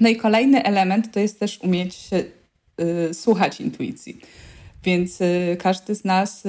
No 0.00 0.08
i 0.08 0.16
kolejny 0.16 0.64
element 0.64 1.12
to 1.12 1.20
jest 1.20 1.40
też 1.40 1.58
umieć 1.62 1.94
się, 1.94 2.24
y, 3.10 3.14
słuchać 3.14 3.60
intuicji. 3.60 4.20
Więc 4.84 5.18
każdy 5.58 5.94
z 5.94 6.04
nas 6.04 6.42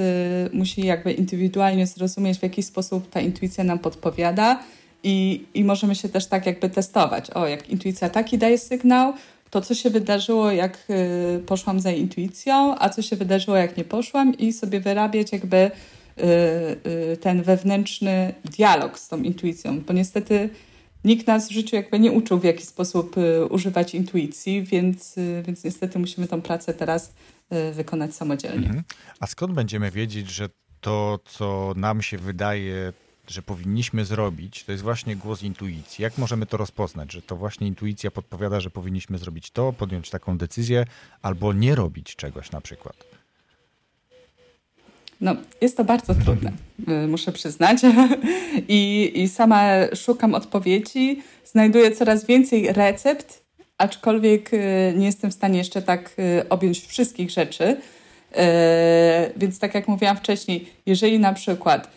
musi 0.52 0.86
jakby 0.86 1.12
indywidualnie 1.12 1.86
zrozumieć, 1.86 2.38
w 2.38 2.42
jaki 2.42 2.62
sposób 2.62 3.10
ta 3.10 3.20
intuicja 3.20 3.64
nam 3.64 3.78
podpowiada 3.78 4.62
i, 5.02 5.44
i 5.54 5.64
możemy 5.64 5.94
się 5.94 6.08
też 6.08 6.26
tak 6.26 6.46
jakby 6.46 6.70
testować. 6.70 7.30
O, 7.30 7.46
jak 7.46 7.70
intuicja 7.70 8.08
taki 8.08 8.38
daje 8.38 8.58
sygnał, 8.58 9.12
to 9.50 9.60
co 9.60 9.74
się 9.74 9.90
wydarzyło, 9.90 10.50
jak 10.50 10.78
y, 10.90 11.42
poszłam 11.46 11.80
za 11.80 11.90
intuicją, 11.90 12.74
a 12.78 12.88
co 12.88 13.02
się 13.02 13.16
wydarzyło, 13.16 13.56
jak 13.56 13.76
nie 13.76 13.84
poszłam 13.84 14.38
i 14.38 14.52
sobie 14.52 14.80
wyrabiać 14.80 15.32
jakby 15.32 15.70
ten 17.20 17.42
wewnętrzny 17.42 18.34
dialog 18.44 18.98
z 18.98 19.08
tą 19.08 19.22
intuicją, 19.22 19.80
bo 19.80 19.92
niestety 19.92 20.50
nikt 21.04 21.26
nas 21.26 21.48
w 21.48 21.52
życiu 21.52 21.76
jakby 21.76 21.98
nie 21.98 22.12
uczył, 22.12 22.38
w 22.38 22.44
jaki 22.44 22.66
sposób 22.66 23.16
używać 23.50 23.94
intuicji, 23.94 24.62
więc, 24.62 25.14
więc 25.46 25.64
niestety 25.64 25.98
musimy 25.98 26.28
tą 26.28 26.42
pracę 26.42 26.74
teraz 26.74 27.12
Y, 27.52 27.72
wykonać 27.72 28.14
samodzielnie. 28.14 28.66
Mhm. 28.66 28.84
A 29.20 29.26
skąd 29.26 29.52
będziemy 29.52 29.90
wiedzieć, 29.90 30.30
że 30.30 30.48
to, 30.80 31.18
co 31.24 31.72
nam 31.76 32.02
się 32.02 32.18
wydaje, 32.18 32.92
że 33.30 33.42
powinniśmy 33.42 34.04
zrobić, 34.04 34.64
to 34.64 34.72
jest 34.72 34.84
właśnie 34.84 35.16
głos 35.16 35.42
intuicji. 35.42 36.02
Jak 36.02 36.18
możemy 36.18 36.46
to 36.46 36.56
rozpoznać, 36.56 37.12
że 37.12 37.22
to 37.22 37.36
właśnie 37.36 37.66
intuicja 37.66 38.10
podpowiada, 38.10 38.60
że 38.60 38.70
powinniśmy 38.70 39.18
zrobić 39.18 39.50
to, 39.50 39.72
podjąć 39.72 40.10
taką 40.10 40.38
decyzję, 40.38 40.84
albo 41.22 41.52
nie 41.52 41.74
robić 41.74 42.16
czegoś 42.16 42.50
na 42.50 42.60
przykład? 42.60 42.96
No, 45.20 45.36
jest 45.60 45.76
to 45.76 45.84
bardzo 45.84 46.14
trudne, 46.14 46.52
y, 47.04 47.08
muszę 47.08 47.32
przyznać. 47.32 47.78
I, 48.68 49.12
I 49.14 49.28
sama 49.28 49.62
szukam 49.96 50.34
odpowiedzi, 50.34 51.22
znajduję 51.44 51.90
coraz 51.90 52.26
więcej 52.26 52.72
recept 52.72 53.48
aczkolwiek 53.78 54.54
y, 54.54 54.94
nie 54.96 55.06
jestem 55.06 55.30
w 55.30 55.34
stanie 55.34 55.58
jeszcze 55.58 55.82
tak 55.82 56.10
y, 56.18 56.48
objąć 56.48 56.86
wszystkich 56.86 57.30
rzeczy. 57.30 57.76
Więc 59.36 59.58
tak 59.58 59.74
jak 59.74 59.88
mówiłam 59.88 60.16
wcześniej, 60.16 60.68
jeżeli 60.86 61.18
na 61.18 61.32
przykład 61.32 61.90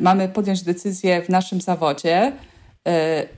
mamy 0.00 0.28
podjąć 0.28 0.62
decyzję 0.62 1.22
w 1.22 1.28
naszym 1.28 1.60
zawodzie 1.60 2.32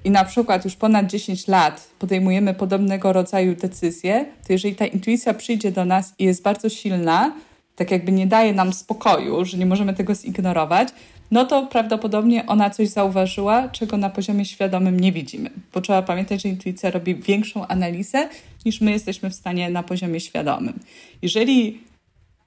i 0.04 0.10
na 0.10 0.24
przykład 0.24 0.64
już 0.64 0.76
ponad 0.76 1.06
10 1.06 1.48
lat 1.48 1.88
podejmujemy 1.98 2.54
podobnego 2.54 3.12
rodzaju 3.12 3.54
decyzje, 3.54 4.26
to 4.46 4.52
jeżeli 4.52 4.74
ta 4.74 4.86
intuicja 4.86 5.34
przyjdzie 5.34 5.72
do 5.72 5.84
nas 5.84 6.14
i 6.18 6.24
jest 6.24 6.42
bardzo 6.42 6.68
silna, 6.68 7.32
tak 7.76 7.90
jakby 7.90 8.12
nie 8.12 8.26
daje 8.26 8.52
nam 8.52 8.72
spokoju, 8.72 9.44
że 9.44 9.58
nie 9.58 9.66
możemy 9.66 9.94
tego 9.94 10.14
zignorować, 10.14 10.88
no 11.30 11.44
to 11.44 11.66
prawdopodobnie 11.66 12.46
ona 12.46 12.70
coś 12.70 12.88
zauważyła, 12.88 13.68
czego 13.68 13.96
na 13.96 14.10
poziomie 14.10 14.44
świadomym 14.44 15.00
nie 15.00 15.12
widzimy. 15.12 15.50
Bo 15.74 15.80
trzeba 15.80 16.02
pamiętać, 16.02 16.42
że 16.42 16.48
intuicja 16.48 16.90
robi 16.90 17.14
większą 17.14 17.66
analizę 17.66 18.28
niż 18.64 18.80
my 18.80 18.90
jesteśmy 18.90 19.30
w 19.30 19.34
stanie 19.34 19.70
na 19.70 19.82
poziomie 19.82 20.20
świadomym. 20.20 20.80
Jeżeli 21.22 21.80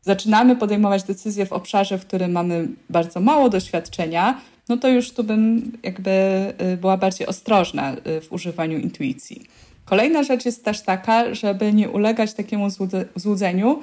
zaczynamy 0.01 0.55
podejmować 0.55 1.03
decyzje 1.03 1.45
w 1.45 1.53
obszarze, 1.53 1.97
w 1.97 2.05
którym 2.05 2.31
mamy 2.31 2.67
bardzo 2.89 3.19
mało 3.19 3.49
doświadczenia, 3.49 4.41
no 4.69 4.77
to 4.77 4.87
już 4.87 5.11
tu 5.11 5.23
bym 5.23 5.71
jakby 5.83 6.11
y, 6.73 6.77
była 6.77 6.97
bardziej 6.97 7.27
ostrożna 7.27 7.93
y, 7.93 8.21
w 8.21 8.33
używaniu 8.33 8.79
intuicji. 8.79 9.41
Kolejna 9.85 10.23
rzecz 10.23 10.45
jest 10.45 10.65
też 10.65 10.81
taka, 10.81 11.33
żeby 11.33 11.73
nie 11.73 11.89
ulegać 11.89 12.33
takiemu 12.33 12.67
złudzeniu, 13.15 13.79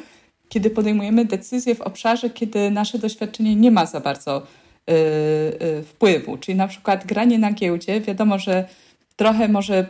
kiedy 0.49 0.70
podejmujemy 0.70 1.25
decyzje 1.25 1.75
w 1.75 1.80
obszarze, 1.80 2.30
kiedy 2.30 2.70
nasze 2.70 2.99
doświadczenie 2.99 3.56
nie 3.56 3.70
ma 3.70 3.87
za 3.87 4.00
bardzo 4.00 4.46
yy, 4.87 5.82
wpływu. 5.82 6.38
Czyli 6.38 6.58
na 6.58 6.68
przykład 6.68 7.06
granie 7.06 7.38
na 7.38 7.52
giełdzie, 7.52 8.00
wiadomo, 8.00 8.38
że 8.38 8.68
trochę 9.16 9.49
może 9.49 9.87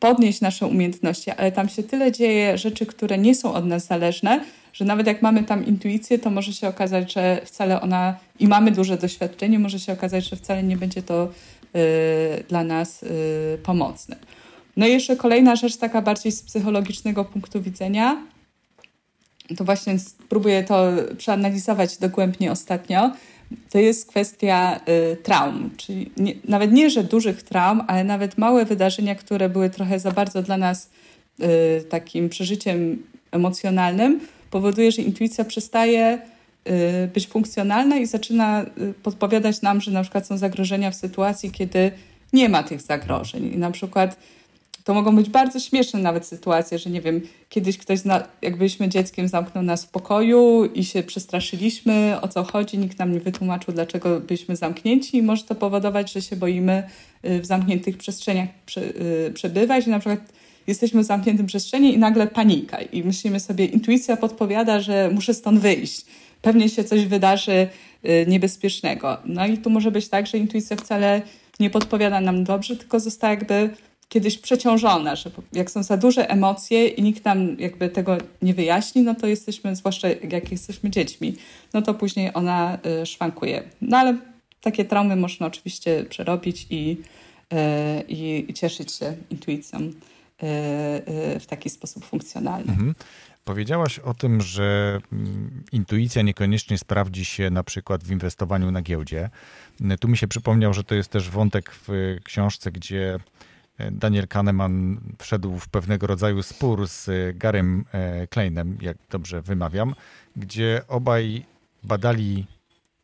podnieść 0.00 0.40
nasze 0.40 0.66
umiejętności, 0.66 1.30
ale 1.30 1.52
tam 1.52 1.68
się 1.68 1.82
tyle 1.82 2.12
dzieje 2.12 2.58
rzeczy, 2.58 2.86
które 2.86 3.18
nie 3.18 3.34
są 3.34 3.54
od 3.54 3.66
nas 3.66 3.86
zależne, 3.86 4.40
że 4.72 4.84
nawet 4.84 5.06
jak 5.06 5.22
mamy 5.22 5.44
tam 5.44 5.66
intuicję, 5.66 6.18
to 6.18 6.30
może 6.30 6.52
się 6.52 6.68
okazać, 6.68 7.12
że 7.12 7.40
wcale 7.44 7.80
ona 7.80 8.16
i 8.38 8.48
mamy 8.48 8.70
duże 8.70 8.96
doświadczenie, 8.98 9.58
może 9.58 9.80
się 9.80 9.92
okazać, 9.92 10.28
że 10.28 10.36
wcale 10.36 10.62
nie 10.62 10.76
będzie 10.76 11.02
to 11.02 11.28
y, 11.76 12.44
dla 12.48 12.64
nas 12.64 13.02
y, 13.02 13.58
pomocne. 13.62 14.16
No 14.76 14.86
i 14.86 14.90
jeszcze 14.90 15.16
kolejna 15.16 15.56
rzecz, 15.56 15.76
taka 15.76 16.02
bardziej 16.02 16.32
z 16.32 16.42
psychologicznego 16.42 17.24
punktu 17.24 17.62
widzenia, 17.62 18.16
to 19.56 19.64
właśnie 19.64 19.98
spróbuję 19.98 20.64
to 20.64 20.92
przeanalizować 21.18 21.98
dogłębnie 21.98 22.52
ostatnio, 22.52 23.12
to 23.70 23.78
jest 23.78 24.08
kwestia 24.08 24.80
y, 25.12 25.16
traum, 25.16 25.70
czyli 25.76 26.10
nie, 26.16 26.34
nawet 26.44 26.72
nie, 26.72 26.90
że 26.90 27.04
dużych 27.04 27.42
traum, 27.42 27.82
ale 27.86 28.04
nawet 28.04 28.38
małe 28.38 28.64
wydarzenia, 28.64 29.14
które 29.14 29.48
były 29.48 29.70
trochę 29.70 30.00
za 30.00 30.10
bardzo 30.10 30.42
dla 30.42 30.56
nas 30.56 30.90
y, 31.40 31.84
takim 31.84 32.28
przeżyciem 32.28 33.02
emocjonalnym, 33.30 34.20
powoduje, 34.50 34.92
że 34.92 35.02
intuicja 35.02 35.44
przestaje 35.44 36.18
y, 36.68 37.08
być 37.14 37.28
funkcjonalna 37.28 37.96
i 37.96 38.06
zaczyna 38.06 38.62
y, 38.62 38.94
podpowiadać 39.02 39.62
nam, 39.62 39.80
że 39.80 39.90
na 39.90 40.02
przykład 40.02 40.26
są 40.26 40.38
zagrożenia 40.38 40.90
w 40.90 40.94
sytuacji, 40.94 41.50
kiedy 41.50 41.90
nie 42.32 42.48
ma 42.48 42.62
tych 42.62 42.80
zagrożeń. 42.80 43.52
I 43.54 43.58
na 43.58 43.70
przykład 43.70 44.16
to 44.84 44.94
mogą 44.94 45.16
być 45.16 45.28
bardzo 45.28 45.60
śmieszne 45.60 46.00
nawet 46.00 46.26
sytuacje, 46.26 46.78
że 46.78 46.90
nie 46.90 47.00
wiem, 47.00 47.20
kiedyś 47.48 47.78
ktoś, 47.78 47.98
zna, 47.98 48.22
jak 48.42 48.56
byliśmy 48.56 48.88
dzieckiem, 48.88 49.28
zamknął 49.28 49.64
nas 49.64 49.84
w 49.84 49.88
pokoju 49.88 50.64
i 50.64 50.84
się 50.84 51.02
przestraszyliśmy, 51.02 52.16
o 52.22 52.28
co 52.28 52.44
chodzi, 52.44 52.78
nikt 52.78 52.98
nam 52.98 53.12
nie 53.12 53.20
wytłumaczył, 53.20 53.74
dlaczego 53.74 54.20
byliśmy 54.20 54.56
zamknięci 54.56 55.16
i 55.16 55.22
może 55.22 55.42
to 55.42 55.54
powodować, 55.54 56.12
że 56.12 56.22
się 56.22 56.36
boimy 56.36 56.82
y, 57.24 57.40
w 57.40 57.46
zamkniętych 57.46 57.98
przestrzeniach 57.98 58.48
przebywać 59.34 59.86
i 59.86 59.90
na 59.90 59.98
przykład 59.98 60.20
jesteśmy 60.66 61.02
w 61.02 61.06
zamkniętym 61.06 61.46
przestrzeni 61.46 61.94
i 61.94 61.98
nagle 61.98 62.26
panika 62.26 62.80
i 62.80 63.04
myślimy 63.04 63.40
sobie, 63.40 63.64
intuicja 63.64 64.16
podpowiada, 64.16 64.80
że 64.80 65.10
muszę 65.14 65.34
stąd 65.34 65.60
wyjść. 65.60 66.04
Pewnie 66.42 66.68
się 66.68 66.84
coś 66.84 67.06
wydarzy 67.06 67.68
y, 68.04 68.26
niebezpiecznego. 68.28 69.18
No 69.24 69.46
i 69.46 69.58
tu 69.58 69.70
może 69.70 69.90
być 69.90 70.08
tak, 70.08 70.26
że 70.26 70.38
intuicja 70.38 70.76
wcale 70.76 71.22
nie 71.60 71.70
podpowiada 71.70 72.20
nam 72.20 72.44
dobrze, 72.44 72.76
tylko 72.76 73.00
została 73.00 73.30
jakby 73.30 73.70
kiedyś 74.08 74.38
przeciążona, 74.38 75.16
że 75.16 75.30
jak 75.52 75.70
są 75.70 75.82
za 75.82 75.96
duże 75.96 76.30
emocje 76.30 76.88
i 76.88 77.02
nikt 77.02 77.24
nam 77.24 77.56
jakby 77.58 77.88
tego 77.88 78.18
nie 78.42 78.54
wyjaśni, 78.54 79.02
no 79.02 79.14
to 79.14 79.26
jesteśmy, 79.26 79.76
zwłaszcza 79.76 80.08
jak 80.08 80.52
jesteśmy 80.52 80.90
dziećmi, 80.90 81.34
no 81.74 81.82
to 81.82 81.94
później 81.94 82.30
ona 82.34 82.78
y, 83.02 83.06
szwankuje. 83.06 83.62
No 83.80 83.98
ale 83.98 84.18
takie 84.60 84.84
traumy 84.84 85.16
można 85.16 85.46
oczywiście 85.46 86.04
przerobić 86.08 86.66
i, 86.70 86.96
y, 87.52 87.56
i, 88.08 88.44
i 88.48 88.54
cieszyć 88.54 88.92
się 88.92 89.14
intuicją 89.30 89.92
w 91.40 91.44
taki 91.48 91.70
sposób 91.70 92.04
funkcjonalny. 92.04 92.72
Mhm. 92.72 92.94
Powiedziałaś 93.44 93.98
o 93.98 94.14
tym, 94.14 94.40
że 94.40 95.00
mm, 95.12 95.64
intuicja 95.72 96.22
niekoniecznie 96.22 96.78
sprawdzi 96.78 97.24
się 97.24 97.50
na 97.50 97.64
przykład 97.64 98.04
w 98.04 98.10
inwestowaniu 98.10 98.70
na 98.70 98.82
giełdzie. 98.82 99.30
Tu 100.00 100.08
mi 100.08 100.16
się 100.16 100.28
przypomniał, 100.28 100.74
że 100.74 100.84
to 100.84 100.94
jest 100.94 101.10
też 101.10 101.30
wątek 101.30 101.72
w 101.72 102.16
książce, 102.24 102.72
gdzie 102.72 103.18
Daniel 103.92 104.28
Kahneman 104.28 105.00
wszedł 105.18 105.58
w 105.58 105.68
pewnego 105.68 106.06
rodzaju 106.06 106.42
spór 106.42 106.88
z 106.88 107.10
Garym 107.38 107.84
Kleinem, 108.30 108.78
jak 108.80 108.96
dobrze 109.10 109.42
wymawiam, 109.42 109.94
gdzie 110.36 110.82
obaj 110.88 111.44
badali 111.82 112.46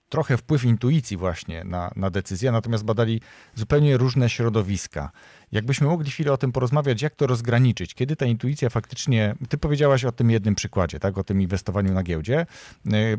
trochę 0.08 0.36
wpływ 0.36 0.64
intuicji 0.64 1.16
właśnie 1.16 1.64
na, 1.64 1.90
na 1.96 2.10
decyzję, 2.10 2.52
natomiast 2.52 2.84
badali 2.84 3.20
zupełnie 3.54 3.96
różne 3.96 4.30
środowiska. 4.30 5.10
Jakbyśmy 5.52 5.87
mogli 5.87 6.11
chwilę 6.11 6.32
o 6.32 6.37
tym 6.37 6.52
porozmawiać, 6.52 7.02
jak 7.02 7.15
to 7.15 7.26
rozgraniczyć, 7.26 7.95
kiedy 7.95 8.17
ta 8.17 8.26
intuicja 8.26 8.71
faktycznie, 8.71 9.35
ty 9.49 9.59
powiedziałaś 9.59 10.04
o 10.04 10.13
tym 10.13 10.30
jednym 10.30 10.54
przykładzie, 10.54 11.00
tak, 11.00 11.19
o 11.19 11.25
tym 11.25 11.43
inwestowaniu 11.43 11.93
na 11.95 12.02
giełdzie. 12.02 12.47
E, 12.93 13.17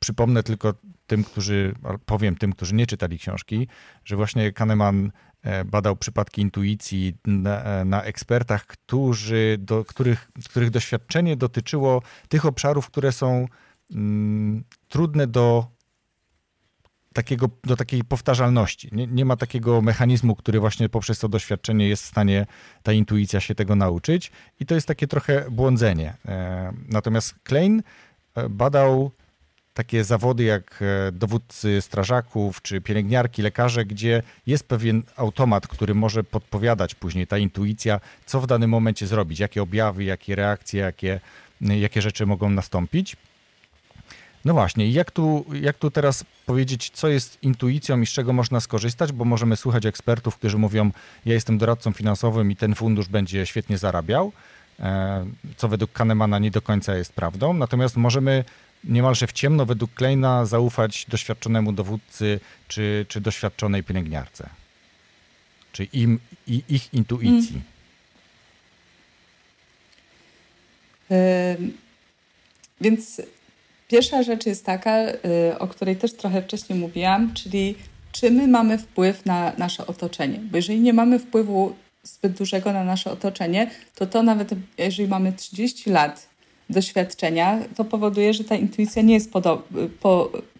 przypomnę 0.00 0.42
tylko 0.42 0.74
tym, 1.06 1.24
którzy, 1.24 1.74
powiem 2.06 2.36
tym, 2.36 2.52
którzy 2.52 2.74
nie 2.74 2.86
czytali 2.86 3.18
książki, 3.18 3.68
że 4.04 4.16
właśnie 4.16 4.52
Kahneman 4.52 5.10
E, 5.42 5.64
badał 5.64 5.96
przypadki 5.96 6.42
intuicji 6.42 7.14
na, 7.26 7.62
e, 7.62 7.84
na, 7.84 8.02
ekspertach, 8.02 8.66
którzy, 8.66 9.56
do, 9.58 9.84
których, 9.84 10.30
których 10.48 10.70
doświadczenie 10.70 11.36
dotyczyło 11.36 12.02
tych 12.28 12.46
obszarów, 12.46 12.86
które 12.86 13.12
są 13.12 13.46
mm, 13.90 14.64
trudne 14.88 15.26
do 15.26 15.66
takiego, 17.14 17.48
do 17.64 17.76
takiej 17.76 18.04
powtarzalności. 18.04 18.88
Nie, 18.92 19.06
nie, 19.06 19.24
ma 19.24 19.36
takiego 19.36 19.82
mechanizmu, 19.82 20.36
który 20.36 20.60
właśnie 20.60 20.88
poprzez 20.88 21.18
to 21.18 21.28
doświadczenie 21.28 21.88
jest 21.88 22.02
w 22.02 22.06
stanie 22.06 22.46
ta 22.82 22.92
intuicja 22.92 23.40
się 23.40 23.54
tego 23.54 23.76
nauczyć 23.76 24.32
i 24.60 24.66
to 24.66 24.74
jest 24.74 24.86
takie 24.86 25.06
trochę 25.06 25.50
błądzenie. 25.50 26.14
E, 26.28 26.72
natomiast 26.88 27.34
Klein 27.44 27.82
badał 28.50 29.10
takie 29.74 30.04
zawody 30.04 30.44
jak 30.44 30.82
e, 30.82 31.12
dowódcy 31.12 31.80
strażaków 31.80 32.62
czy 32.62 32.80
pielęgniarki, 32.80 33.42
lekarze, 33.42 33.84
gdzie 33.84 34.22
jest 34.46 34.68
pewien 34.68 35.02
automat, 35.16 35.66
który 35.66 35.94
może 35.94 36.24
podpowiadać 36.24 36.94
później 36.94 37.26
ta 37.26 37.38
intuicja, 37.38 38.00
co 38.26 38.40
w 38.40 38.46
danym 38.46 38.70
momencie 38.70 39.06
zrobić, 39.06 39.38
jakie 39.38 39.62
objawy, 39.62 40.04
jakie 40.04 40.34
reakcje, 40.34 40.80
jakie, 40.80 41.20
jakie 41.60 42.02
rzeczy 42.02 42.26
mogą 42.26 42.50
nastąpić. 42.50 43.16
No 44.44 44.54
właśnie, 44.54 44.90
jak 44.90 45.10
tu, 45.10 45.44
jak 45.60 45.76
tu 45.76 45.90
teraz 45.90 46.24
powiedzieć, 46.46 46.90
co 46.90 47.08
jest 47.08 47.42
intuicją 47.42 48.00
i 48.00 48.06
z 48.06 48.10
czego 48.10 48.32
można 48.32 48.60
skorzystać, 48.60 49.12
bo 49.12 49.24
możemy 49.24 49.56
słuchać 49.56 49.86
ekspertów, 49.86 50.36
którzy 50.36 50.58
mówią, 50.58 50.90
ja 51.26 51.34
jestem 51.34 51.58
doradcą 51.58 51.92
finansowym 51.92 52.50
i 52.50 52.56
ten 52.56 52.74
fundusz 52.74 53.08
będzie 53.08 53.46
świetnie 53.46 53.78
zarabiał, 53.78 54.32
e, 54.80 55.26
co 55.56 55.68
według 55.68 55.92
Kahnemana 55.92 56.38
nie 56.38 56.50
do 56.50 56.62
końca 56.62 56.96
jest 56.96 57.12
prawdą. 57.12 57.54
Natomiast 57.54 57.96
możemy 57.96 58.44
niemalże 58.84 59.26
w 59.26 59.32
ciemno 59.32 59.66
według 59.66 59.94
Kleina 59.94 60.46
zaufać 60.46 61.06
doświadczonemu 61.08 61.72
dowódcy 61.72 62.40
czy, 62.68 63.06
czy 63.08 63.20
doświadczonej 63.20 63.84
pielęgniarce? 63.84 64.48
Czy 65.72 65.84
im 65.84 66.20
i 66.46 66.62
ich 66.68 66.94
intuicji? 66.94 67.62
Hmm. 71.08 71.72
więc 72.80 73.22
pierwsza 73.90 74.22
rzecz 74.22 74.46
jest 74.46 74.66
taka, 74.66 75.08
y, 75.08 75.14
o 75.58 75.68
której 75.68 75.96
też 75.96 76.12
trochę 76.12 76.42
wcześniej 76.42 76.78
mówiłam, 76.78 77.34
czyli 77.34 77.74
czy 78.12 78.30
my 78.30 78.48
mamy 78.48 78.78
wpływ 78.78 79.26
na 79.26 79.52
nasze 79.58 79.86
otoczenie. 79.86 80.40
Bo 80.50 80.56
jeżeli 80.56 80.80
nie 80.80 80.92
mamy 80.92 81.18
wpływu 81.18 81.72
zbyt 82.02 82.32
dużego 82.32 82.72
na 82.72 82.84
nasze 82.84 83.12
otoczenie, 83.12 83.70
to 83.94 84.06
to 84.06 84.22
nawet 84.22 84.50
jeżeli 84.78 85.08
mamy 85.08 85.32
30 85.32 85.90
lat 85.90 86.28
doświadczenia, 86.70 87.58
to 87.76 87.84
powoduje, 87.84 88.34
że 88.34 88.44
ta 88.44 88.54
intuicja 88.54 89.02
nie 89.02 89.14
jest 89.14 89.32
po, 89.32 89.62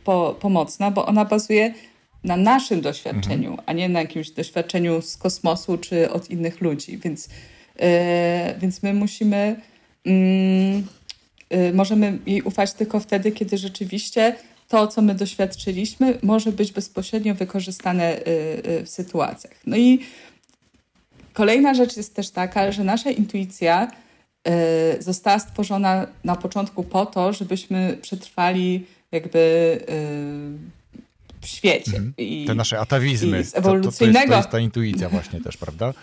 po, 0.05 0.37
pomocna, 0.41 0.91
bo 0.91 1.07
ona 1.07 1.25
bazuje 1.25 1.75
na 2.25 2.37
naszym 2.37 2.81
doświadczeniu, 2.81 3.51
mhm. 3.51 3.63
a 3.67 3.73
nie 3.73 3.89
na 3.89 4.01
jakimś 4.01 4.31
doświadczeniu 4.31 5.03
z 5.03 5.17
kosmosu 5.17 5.79
czy 5.79 6.11
od 6.11 6.31
innych 6.31 6.61
ludzi. 6.61 6.99
Więc, 6.99 7.29
yy, 7.79 7.85
więc 8.59 8.83
my 8.83 8.95
musimy, 8.95 9.61
yy, 10.05 10.13
możemy 11.73 12.19
jej 12.27 12.43
ufać 12.43 12.73
tylko 12.73 13.01
wtedy, 13.01 13.33
kiedy 13.33 13.59
rzeczywiście 13.59 14.37
to, 14.69 14.87
co 14.87 15.03
my 15.03 15.15
doświadczyliśmy, 15.15 16.19
może 16.23 16.53
być 16.53 16.73
bezpośrednio 16.73 17.35
wykorzystane 17.35 18.13
yy, 18.13 18.85
w 18.85 18.89
sytuacjach. 18.89 19.55
No 19.67 19.77
i 19.77 19.99
kolejna 21.33 21.75
rzecz 21.75 21.97
jest 21.97 22.15
też 22.15 22.31
taka, 22.31 22.73
że 22.73 22.85
nasza 22.85 23.11
intuicja 23.11 23.91
Y, 24.49 25.03
została 25.03 25.39
stworzona 25.39 26.07
na 26.25 26.37
początku 26.37 26.83
po 26.83 27.07
to, 27.07 27.33
żebyśmy 27.33 27.99
przetrwali 28.03 28.87
jakby 29.13 29.39
y, 29.39 29.81
w 31.41 31.47
świecie. 31.47 31.97
Mhm. 31.97 32.13
I, 32.19 32.45
Te 32.47 32.55
nasze 32.55 32.79
atawizmy. 32.79 33.45
Z 33.45 33.57
ewolucyjnego... 33.57 34.19
To, 34.19 34.23
to, 34.23 34.27
to, 34.29 34.29
jest, 34.29 34.31
to 34.31 34.37
jest 34.37 34.51
ta 34.51 34.59
intuicja 34.59 35.09
właśnie 35.09 35.41
też, 35.41 35.57
prawda? 35.57 35.95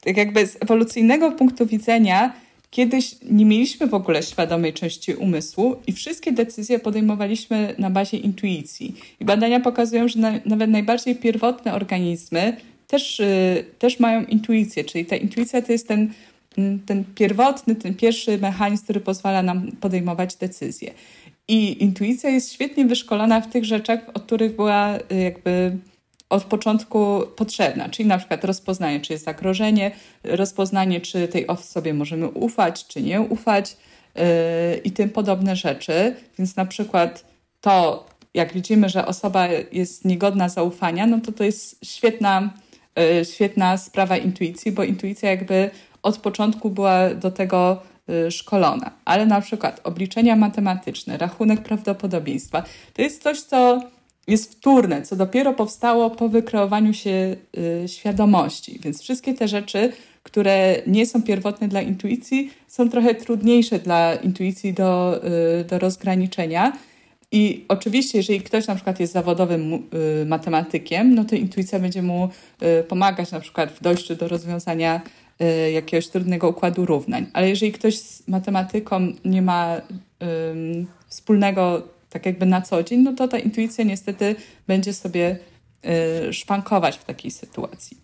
Tak 0.00 0.16
jakby 0.16 0.46
z 0.46 0.56
ewolucyjnego 0.60 1.32
punktu 1.32 1.66
widzenia 1.66 2.32
kiedyś 2.74 3.16
nie 3.30 3.44
mieliśmy 3.44 3.86
w 3.86 3.94
ogóle 3.94 4.22
świadomej 4.22 4.72
części 4.72 5.14
umysłu 5.14 5.76
i 5.86 5.92
wszystkie 5.92 6.32
decyzje 6.32 6.78
podejmowaliśmy 6.78 7.74
na 7.78 7.90
bazie 7.90 8.16
intuicji. 8.16 8.94
I 9.20 9.24
badania 9.24 9.60
pokazują, 9.60 10.08
że 10.08 10.18
na, 10.18 10.32
nawet 10.46 10.70
najbardziej 10.70 11.16
pierwotne 11.16 11.74
organizmy 11.74 12.56
też, 12.86 13.20
y, 13.20 13.64
też 13.78 14.00
mają 14.00 14.24
intuicję, 14.24 14.84
czyli 14.84 15.04
ta 15.04 15.16
intuicja 15.16 15.62
to 15.62 15.72
jest 15.72 15.88
ten 15.88 16.12
Mm, 16.58 16.80
ten 16.86 17.04
pierwotny, 17.14 17.74
ten 17.74 17.94
pierwszy 17.94 18.38
mechanizm, 18.38 18.84
który 18.84 19.00
pozwala 19.00 19.42
nam 19.42 19.72
podejmować 19.80 20.36
decyzje. 20.36 20.90
I 21.48 21.82
intuicja 21.82 22.30
jest 22.30 22.52
świetnie 22.52 22.84
wyszkolona 22.84 23.40
w 23.40 23.50
tych 23.50 23.64
rzeczach, 23.64 24.00
od 24.14 24.22
których 24.22 24.56
była 24.56 24.96
y, 24.96 25.20
jakby 25.22 25.76
od 26.34 26.44
początku 26.44 27.22
potrzebna, 27.36 27.88
czyli 27.88 28.08
na 28.08 28.18
przykład 28.18 28.44
rozpoznanie, 28.44 29.00
czy 29.00 29.12
jest 29.12 29.24
zagrożenie, 29.24 29.90
rozpoznanie, 30.24 31.00
czy 31.00 31.28
tej 31.28 31.46
osobie 31.46 31.94
możemy 31.94 32.28
ufać, 32.28 32.86
czy 32.86 33.02
nie 33.02 33.20
ufać 33.20 33.76
yy, 34.14 34.22
i 34.84 34.90
tym 34.90 35.10
podobne 35.10 35.56
rzeczy. 35.56 36.16
Więc 36.38 36.56
na 36.56 36.66
przykład 36.66 37.24
to, 37.60 38.06
jak 38.34 38.52
widzimy, 38.52 38.88
że 38.88 39.06
osoba 39.06 39.48
jest 39.72 40.04
niegodna 40.04 40.48
zaufania, 40.48 41.06
no 41.06 41.20
to 41.20 41.32
to 41.32 41.44
jest 41.44 41.84
świetna, 41.84 42.50
yy, 42.96 43.24
świetna 43.24 43.76
sprawa 43.76 44.16
intuicji, 44.16 44.72
bo 44.72 44.84
intuicja 44.84 45.30
jakby 45.30 45.70
od 46.02 46.18
początku 46.18 46.70
była 46.70 47.14
do 47.14 47.30
tego 47.30 47.82
yy, 48.08 48.30
szkolona. 48.30 48.90
Ale 49.04 49.26
na 49.26 49.40
przykład 49.40 49.80
obliczenia 49.84 50.36
matematyczne, 50.36 51.18
rachunek 51.18 51.62
prawdopodobieństwa, 51.62 52.62
to 52.94 53.02
jest 53.02 53.22
coś, 53.22 53.40
co 53.40 53.80
jest 54.26 54.52
wtórne, 54.52 55.02
co 55.02 55.16
dopiero 55.16 55.52
powstało 55.52 56.10
po 56.10 56.28
wykreowaniu 56.28 56.94
się 56.94 57.36
y, 57.84 57.88
świadomości. 57.88 58.78
Więc 58.82 59.02
wszystkie 59.02 59.34
te 59.34 59.48
rzeczy, 59.48 59.92
które 60.22 60.82
nie 60.86 61.06
są 61.06 61.22
pierwotne 61.22 61.68
dla 61.68 61.82
intuicji, 61.82 62.50
są 62.68 62.88
trochę 62.88 63.14
trudniejsze 63.14 63.78
dla 63.78 64.14
intuicji 64.14 64.72
do, 64.72 65.20
y, 65.60 65.64
do 65.64 65.78
rozgraniczenia. 65.78 66.72
I 67.32 67.64
oczywiście, 67.68 68.18
jeżeli 68.18 68.40
ktoś 68.40 68.66
na 68.66 68.74
przykład 68.74 69.00
jest 69.00 69.12
zawodowym 69.12 69.74
y, 69.74 70.26
matematykiem, 70.26 71.14
no 71.14 71.24
to 71.24 71.36
intuicja 71.36 71.78
będzie 71.78 72.02
mu 72.02 72.28
y, 72.62 72.84
pomagać 72.84 73.30
na 73.30 73.40
przykład 73.40 73.72
w 73.72 73.82
dojściu 73.82 74.16
do 74.16 74.28
rozwiązania 74.28 75.00
y, 75.66 75.70
jakiegoś 75.70 76.08
trudnego 76.08 76.48
układu 76.48 76.86
równań. 76.86 77.26
Ale 77.32 77.48
jeżeli 77.48 77.72
ktoś 77.72 77.98
z 77.98 78.28
matematyką 78.28 79.12
nie 79.24 79.42
ma 79.42 79.80
wspólnego 81.08 81.82
tak 82.14 82.26
jakby 82.26 82.46
na 82.46 82.62
co 82.62 82.82
dzień, 82.82 83.00
no 83.00 83.12
to 83.12 83.28
ta 83.28 83.38
intuicja 83.38 83.84
niestety 83.84 84.36
będzie 84.66 84.94
sobie 84.94 85.38
y, 86.28 86.32
szwankować 86.32 86.96
w 86.98 87.04
takiej 87.04 87.30
sytuacji. 87.30 87.96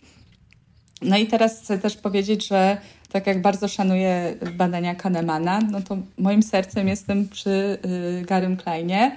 No 1.03 1.19
i 1.19 1.27
teraz 1.27 1.61
chcę 1.61 1.79
też 1.79 1.97
powiedzieć, 1.97 2.49
że 2.49 2.77
tak 3.13 3.27
jak 3.27 3.43
bardzo 3.43 3.69
szanuję 3.69 4.35
badania 4.55 4.95
Kahnemana, 4.95 5.61
no 5.71 5.81
to 5.81 5.99
moim 6.19 6.43
sercem 6.43 6.89
jestem 6.89 7.29
przy 7.29 7.79
y, 8.21 8.25
Garym 8.27 8.57
Kleinie 8.57 9.17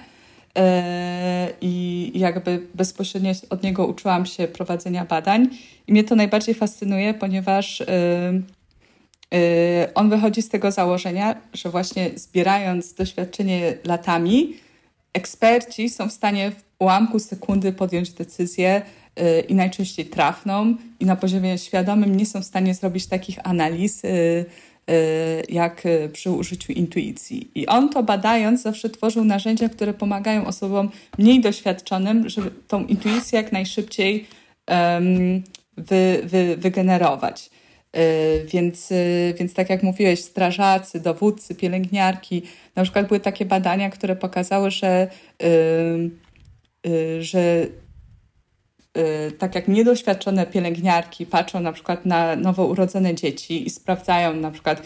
y, 0.58 0.62
i 1.60 2.12
jakby 2.14 2.66
bezpośrednio 2.74 3.32
od 3.50 3.62
niego 3.62 3.86
uczyłam 3.86 4.26
się 4.26 4.48
prowadzenia 4.48 5.04
badań 5.04 5.48
i 5.86 5.92
mnie 5.92 6.04
to 6.04 6.14
najbardziej 6.16 6.54
fascynuje, 6.54 7.14
ponieważ 7.14 7.82
on 9.94 10.10
wychodzi 10.10 10.42
z 10.42 10.48
tego 10.48 10.70
założenia, 10.70 11.34
że 11.52 11.70
właśnie 11.70 12.10
zbierając 12.14 12.94
doświadczenie 12.94 13.74
latami, 13.84 14.54
eksperci 15.14 15.88
są 15.88 16.08
w 16.08 16.12
stanie 16.12 16.50
w 16.50 16.64
ułamku 16.78 17.18
sekundy 17.18 17.72
podjąć 17.72 18.10
decyzję 18.10 18.82
yy, 19.16 19.40
i 19.40 19.54
najczęściej 19.54 20.06
trafną 20.06 20.76
i 21.00 21.06
na 21.06 21.16
poziomie 21.16 21.58
świadomym 21.58 22.16
nie 22.16 22.26
są 22.26 22.40
w 22.40 22.44
stanie 22.44 22.74
zrobić 22.74 23.06
takich 23.06 23.38
analiz 23.44 24.02
yy, 24.02 24.10
yy, 24.10 24.94
jak 25.48 25.82
przy 26.12 26.30
użyciu 26.30 26.72
intuicji. 26.72 27.50
I 27.54 27.66
on 27.66 27.88
to 27.88 28.02
badając 28.02 28.62
zawsze 28.62 28.90
tworzył 28.90 29.24
narzędzia, 29.24 29.68
które 29.68 29.94
pomagają 29.94 30.46
osobom 30.46 30.90
mniej 31.18 31.40
doświadczonym, 31.40 32.28
żeby 32.28 32.50
tą 32.68 32.86
intuicję 32.86 33.40
jak 33.40 33.52
najszybciej 33.52 34.26
wy, 35.76 36.20
wy, 36.24 36.56
wygenerować. 36.56 37.50
Y, 37.96 38.44
więc, 38.46 38.92
y, 38.92 39.34
więc 39.38 39.54
tak 39.54 39.70
jak 39.70 39.82
mówiłeś, 39.82 40.20
strażacy, 40.20 41.00
dowódcy, 41.00 41.54
pielęgniarki, 41.54 42.42
na 42.76 42.82
przykład 42.82 43.08
były 43.08 43.20
takie 43.20 43.44
badania, 43.44 43.90
które 43.90 44.16
pokazały, 44.16 44.70
że, 44.70 45.08
y, 46.86 47.22
że 47.22 47.66
tak 49.38 49.54
jak 49.54 49.68
niedoświadczone 49.68 50.46
pielęgniarki 50.46 51.26
patrzą 51.26 51.60
na 51.60 51.72
przykład 51.72 52.06
na 52.06 52.36
nowo 52.36 52.66
urodzone 52.66 53.14
dzieci 53.14 53.66
i 53.66 53.70
sprawdzają 53.70 54.34
na 54.34 54.50
przykład, 54.50 54.82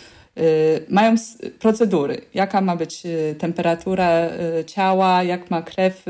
mają 0.89 1.15
procedury, 1.59 2.21
jaka 2.35 2.61
ma 2.61 2.77
być 2.77 3.03
temperatura 3.39 4.29
ciała, 4.67 5.23
jak 5.23 5.51
ma 5.51 5.63
krew 5.63 6.05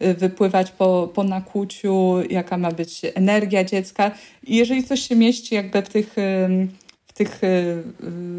wypływać 0.00 0.70
po, 0.70 1.10
po 1.14 1.24
nakłuciu, 1.24 2.14
jaka 2.30 2.58
ma 2.58 2.70
być 2.70 3.00
energia 3.14 3.64
dziecka. 3.64 4.10
I 4.46 4.56
jeżeli 4.56 4.84
coś 4.84 5.00
się 5.00 5.16
mieści 5.16 5.54
jakby 5.54 5.82
w 5.82 5.88
tych, 5.88 6.14
w 7.06 7.12
tych 7.12 7.44
y, 7.44 7.82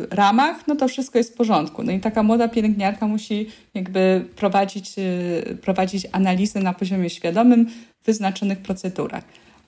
ramach, 0.10 0.68
no 0.68 0.76
to 0.76 0.88
wszystko 0.88 1.18
jest 1.18 1.34
w 1.34 1.38
porządku. 1.38 1.84
No 1.84 1.91
i 1.91 2.00
taka 2.00 2.24
młoda 2.24 2.48
pielęgniarka 2.48 3.08
musi 3.08 3.50
jakby 3.74 4.26
prowadzić, 4.36 4.94
y, 4.98 5.58
prowadzić 5.62 6.08
analizy 6.12 6.60
na 6.60 6.74
poziomie 6.74 7.10
świadomym 7.10 7.70
w 8.02 8.06
wyznaczonych 8.06 8.60
procedurach. 8.60 9.24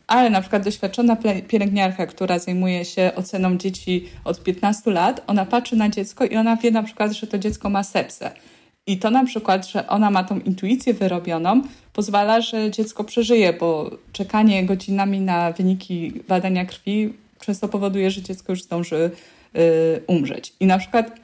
Ale 0.07 0.29
na 0.29 0.41
przykład 0.41 0.63
doświadczona 0.63 1.17
pielęgniarka, 1.47 2.05
która 2.05 2.39
zajmuje 2.39 2.85
się 2.85 3.11
oceną 3.15 3.57
dzieci 3.57 4.05
od 4.23 4.43
15 4.43 4.91
lat, 4.91 5.23
ona 5.27 5.45
patrzy 5.45 5.75
na 5.75 5.89
dziecko 5.89 6.25
i 6.25 6.35
ona 6.35 6.55
wie 6.55 6.71
na 6.71 6.83
przykład, 6.83 7.11
że 7.11 7.27
to 7.27 7.37
dziecko 7.37 7.69
ma 7.69 7.83
sepsę. 7.83 8.31
I 8.87 8.97
to 8.97 9.11
na 9.11 9.25
przykład, 9.25 9.67
że 9.67 9.87
ona 9.87 10.11
ma 10.11 10.23
tą 10.23 10.39
intuicję 10.39 10.93
wyrobioną, 10.93 11.61
pozwala, 11.93 12.41
że 12.41 12.71
dziecko 12.71 13.03
przeżyje, 13.03 13.53
bo 13.53 13.91
czekanie 14.11 14.65
godzinami 14.65 15.19
na 15.19 15.51
wyniki 15.51 16.13
badania 16.27 16.65
krwi 16.65 17.13
często 17.39 17.67
powoduje, 17.67 18.11
że 18.11 18.21
dziecko 18.21 18.51
już 18.51 18.63
zdąży 18.63 19.11
y, 19.55 20.01
umrzeć. 20.07 20.53
I 20.59 20.65
na 20.65 20.77
przykład 20.77 21.19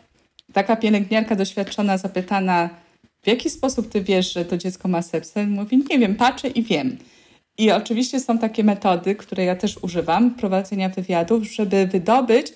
taka 0.54 0.76
pielęgniarka 0.76 1.36
doświadczona, 1.36 1.98
zapytana, 1.98 2.70
w 3.22 3.28
jaki 3.28 3.50
sposób 3.50 3.90
ty 3.90 4.02
wiesz, 4.02 4.34
że 4.34 4.46
to 4.46 4.58
dziecko 4.58 4.88
ma 4.88 5.02
sepsę? 5.02 5.48
Mówi, 5.48 5.84
nie 5.90 6.00
wiem, 6.00 6.16
patrzę 6.16 6.48
i 6.48 6.64
wiem. 6.64 6.98
I 7.58 7.72
oczywiście 7.72 8.20
są 8.20 8.38
takie 8.38 8.64
metody, 8.64 9.16
które 9.16 9.46
ja 9.46 9.56
też 9.56 9.78
używam, 9.82 10.32
prowadzenia 10.32 10.90
wywiadów, 10.90 11.44
żeby 11.44 11.88
wydobyć 11.88 12.54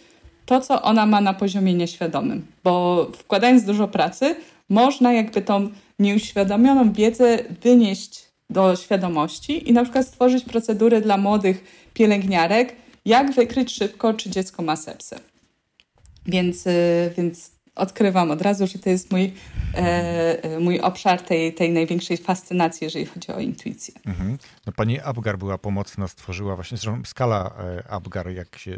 to, 0.47 0.61
co 0.61 0.81
ona 0.81 1.05
ma 1.05 1.21
na 1.21 1.33
poziomie 1.33 1.73
nieświadomym. 1.73 2.45
Bo 2.63 3.05
wkładając 3.17 3.63
dużo 3.63 3.87
pracy, 3.87 4.35
można 4.69 5.13
jakby 5.13 5.41
tą 5.41 5.69
nieuświadomioną 5.99 6.93
wiedzę 6.93 7.37
wynieść 7.61 8.25
do 8.49 8.75
świadomości 8.75 9.69
i 9.69 9.73
na 9.73 9.83
przykład 9.83 10.07
stworzyć 10.07 10.43
procedury 10.43 11.01
dla 11.01 11.17
młodych 11.17 11.63
pielęgniarek, 11.93 12.75
jak 13.05 13.31
wykryć 13.31 13.75
szybko, 13.75 14.13
czy 14.13 14.29
dziecko 14.29 14.63
ma 14.63 14.75
sepsę. 14.75 15.19
Więc, 16.25 16.67
y, 16.67 17.13
więc 17.17 17.51
odkrywam 17.77 18.31
od 18.31 18.41
razu, 18.41 18.67
że 18.67 18.79
to 18.79 18.89
jest 18.89 19.11
mój, 19.11 19.33
e, 19.73 20.43
e, 20.43 20.59
mój 20.59 20.79
obszar 20.79 21.21
tej, 21.21 21.53
tej 21.53 21.71
największej 21.71 22.17
fascynacji, 22.17 22.85
jeżeli 22.85 23.05
chodzi 23.05 23.31
o 23.31 23.39
intuicję. 23.39 23.93
Mhm. 24.05 24.37
No, 24.65 24.73
pani 24.73 24.99
Abgar 24.99 25.37
była 25.37 25.57
pomocna, 25.57 26.07
stworzyła 26.07 26.55
właśnie, 26.55 26.77
zresztą 26.77 27.01
skala 27.05 27.53
e, 27.59 27.91
Abgar, 27.91 28.29
jak 28.29 28.57
się 28.57 28.77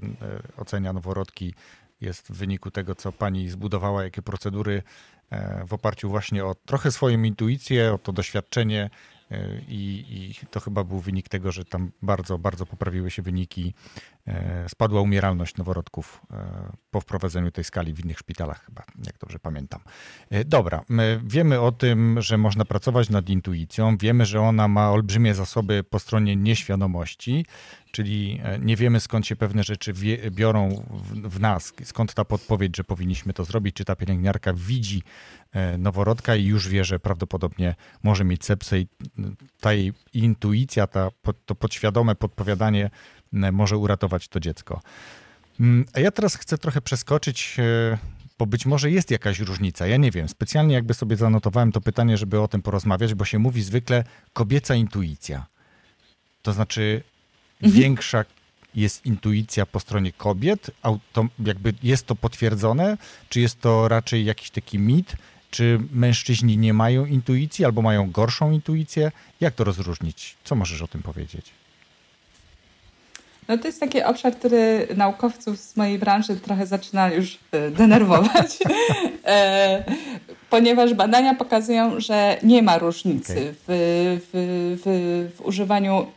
ocenia 0.57 0.93
noworodki, 0.93 1.53
jest 2.01 2.27
w 2.27 2.35
wyniku 2.35 2.71
tego, 2.71 2.95
co 2.95 3.11
pani 3.11 3.49
zbudowała, 3.49 4.03
jakie 4.03 4.21
procedury 4.21 4.83
E, 5.29 5.65
w 5.67 5.73
oparciu 5.73 6.09
właśnie 6.09 6.45
o 6.45 6.55
trochę 6.55 6.91
swoją 6.91 7.23
intuicję, 7.23 7.93
o 7.93 7.97
to 7.97 8.13
doświadczenie 8.13 8.83
e, 8.83 8.89
i, 9.67 10.05
i, 10.09 10.47
to 10.47 10.59
chyba 10.59 10.83
był 10.83 10.99
wynik 10.99 11.29
tego, 11.29 11.51
że 11.51 11.65
tam 11.65 11.91
bardzo, 12.01 12.37
bardzo 12.37 12.65
poprawiły 12.65 13.11
się 13.11 13.21
wyniki. 13.21 13.73
E, 14.27 14.69
spadła 14.69 15.01
umieralność 15.01 15.57
noworodków 15.57 16.21
po 16.91 17.01
wprowadzeniu 17.01 17.51
tej 17.51 17.63
skali 17.63 17.93
w 17.93 18.05
innych 18.05 18.19
szpitalach 18.19 18.65
chyba, 18.65 18.83
jak 19.05 19.17
dobrze 19.17 19.39
pamiętam. 19.39 19.79
Dobra, 20.45 20.83
my 20.89 21.21
wiemy 21.23 21.59
o 21.61 21.71
tym, 21.71 22.21
że 22.21 22.37
można 22.37 22.65
pracować 22.65 23.09
nad 23.09 23.29
intuicją, 23.29 23.97
wiemy, 23.97 24.25
że 24.25 24.41
ona 24.41 24.67
ma 24.67 24.91
olbrzymie 24.91 25.33
zasoby 25.35 25.83
po 25.83 25.99
stronie 25.99 26.35
nieświadomości, 26.35 27.45
czyli 27.91 28.39
e, 28.43 28.59
nie 28.59 28.75
wiemy 28.75 28.99
skąd 28.99 29.27
się 29.27 29.35
pewne 29.35 29.63
rzeczy 29.63 29.93
biorą 30.31 30.83
w, 30.89 31.29
w, 31.29 31.39
nas, 31.39 31.73
skąd 31.83 32.13
ta 32.13 32.25
podpowiedź, 32.25 32.77
że 32.77 32.83
powinniśmy 32.83 33.33
to 33.33 33.45
zrobić, 33.45 33.75
czy 33.75 33.85
ta 33.85 33.95
pielęgniarka 33.95 34.53
widzi 34.53 35.03
e, 35.03 35.38
noworodka 35.77 36.35
i 36.35 36.45
już 36.45 36.67
wie, 36.67 36.85
że 36.85 36.99
prawdopodobnie 36.99 37.75
może 38.03 38.23
mieć 38.23 38.45
sepsę 38.45 38.79
i 38.79 38.87
ta 39.59 39.73
jej 39.73 39.93
intuicja, 40.13 40.87
ta, 40.87 41.09
to 41.45 41.55
podświadome 41.55 42.15
podpowiadanie 42.15 42.89
może 43.31 43.77
uratować 43.77 44.27
to 44.27 44.39
dziecko. 44.39 44.81
Mm, 45.59 45.85
a 45.93 45.99
ja 45.99 46.11
teraz 46.11 46.35
chcę 46.35 46.57
trochę 46.57 46.81
przeskoczyć 46.81 47.57
e, 47.59 47.97
bo 48.39 48.45
być 48.45 48.65
może 48.65 48.91
jest 48.91 49.11
jakaś 49.11 49.39
różnica. 49.39 49.87
Ja 49.87 49.97
nie 49.97 50.11
wiem. 50.11 50.29
Specjalnie 50.29 50.73
jakby 50.75 50.93
sobie 50.93 51.15
zanotowałem 51.15 51.71
to 51.71 51.81
pytanie, 51.81 52.17
żeby 52.17 52.41
o 52.41 52.47
tym 52.47 52.61
porozmawiać, 52.61 53.13
bo 53.13 53.25
się 53.25 53.39
mówi 53.39 53.61
zwykle 53.61 54.03
kobieca 54.33 54.75
intuicja. 54.75 55.45
To 56.41 56.53
znaczy, 56.53 57.03
mhm. 57.61 57.81
większa 57.81 58.25
jest 58.75 59.05
intuicja 59.05 59.65
po 59.65 59.79
stronie 59.79 60.13
kobiet? 60.13 60.71
Auto, 60.81 61.25
jakby 61.39 61.73
jest 61.83 62.05
to 62.05 62.15
potwierdzone? 62.15 62.97
Czy 63.29 63.41
jest 63.41 63.61
to 63.61 63.87
raczej 63.87 64.25
jakiś 64.25 64.49
taki 64.49 64.79
mit? 64.79 65.15
Czy 65.51 65.79
mężczyźni 65.91 66.57
nie 66.57 66.73
mają 66.73 67.05
intuicji 67.05 67.65
albo 67.65 67.81
mają 67.81 68.11
gorszą 68.11 68.51
intuicję? 68.51 69.11
Jak 69.41 69.53
to 69.53 69.63
rozróżnić? 69.63 70.35
Co 70.43 70.55
możesz 70.55 70.81
o 70.81 70.87
tym 70.87 71.01
powiedzieć? 71.01 71.45
No 73.49 73.57
to 73.57 73.67
jest 73.67 73.79
taki 73.79 74.03
obszar, 74.03 74.35
który 74.35 74.87
naukowców 74.95 75.59
z 75.59 75.75
mojej 75.75 75.99
branży 75.99 76.35
trochę 76.35 76.65
zaczyna 76.65 77.11
już 77.11 77.37
e, 77.51 77.71
denerwować, 77.71 78.57
e, 79.25 79.83
ponieważ 80.49 80.93
badania 80.93 81.35
pokazują, 81.35 81.99
że 81.99 82.37
nie 82.43 82.61
ma 82.61 82.77
różnicy 82.77 83.33
okay. 83.33 83.53
w, 83.53 84.19
w, 84.31 84.79
w, 84.83 85.35
w 85.37 85.41
używaniu 85.41 86.07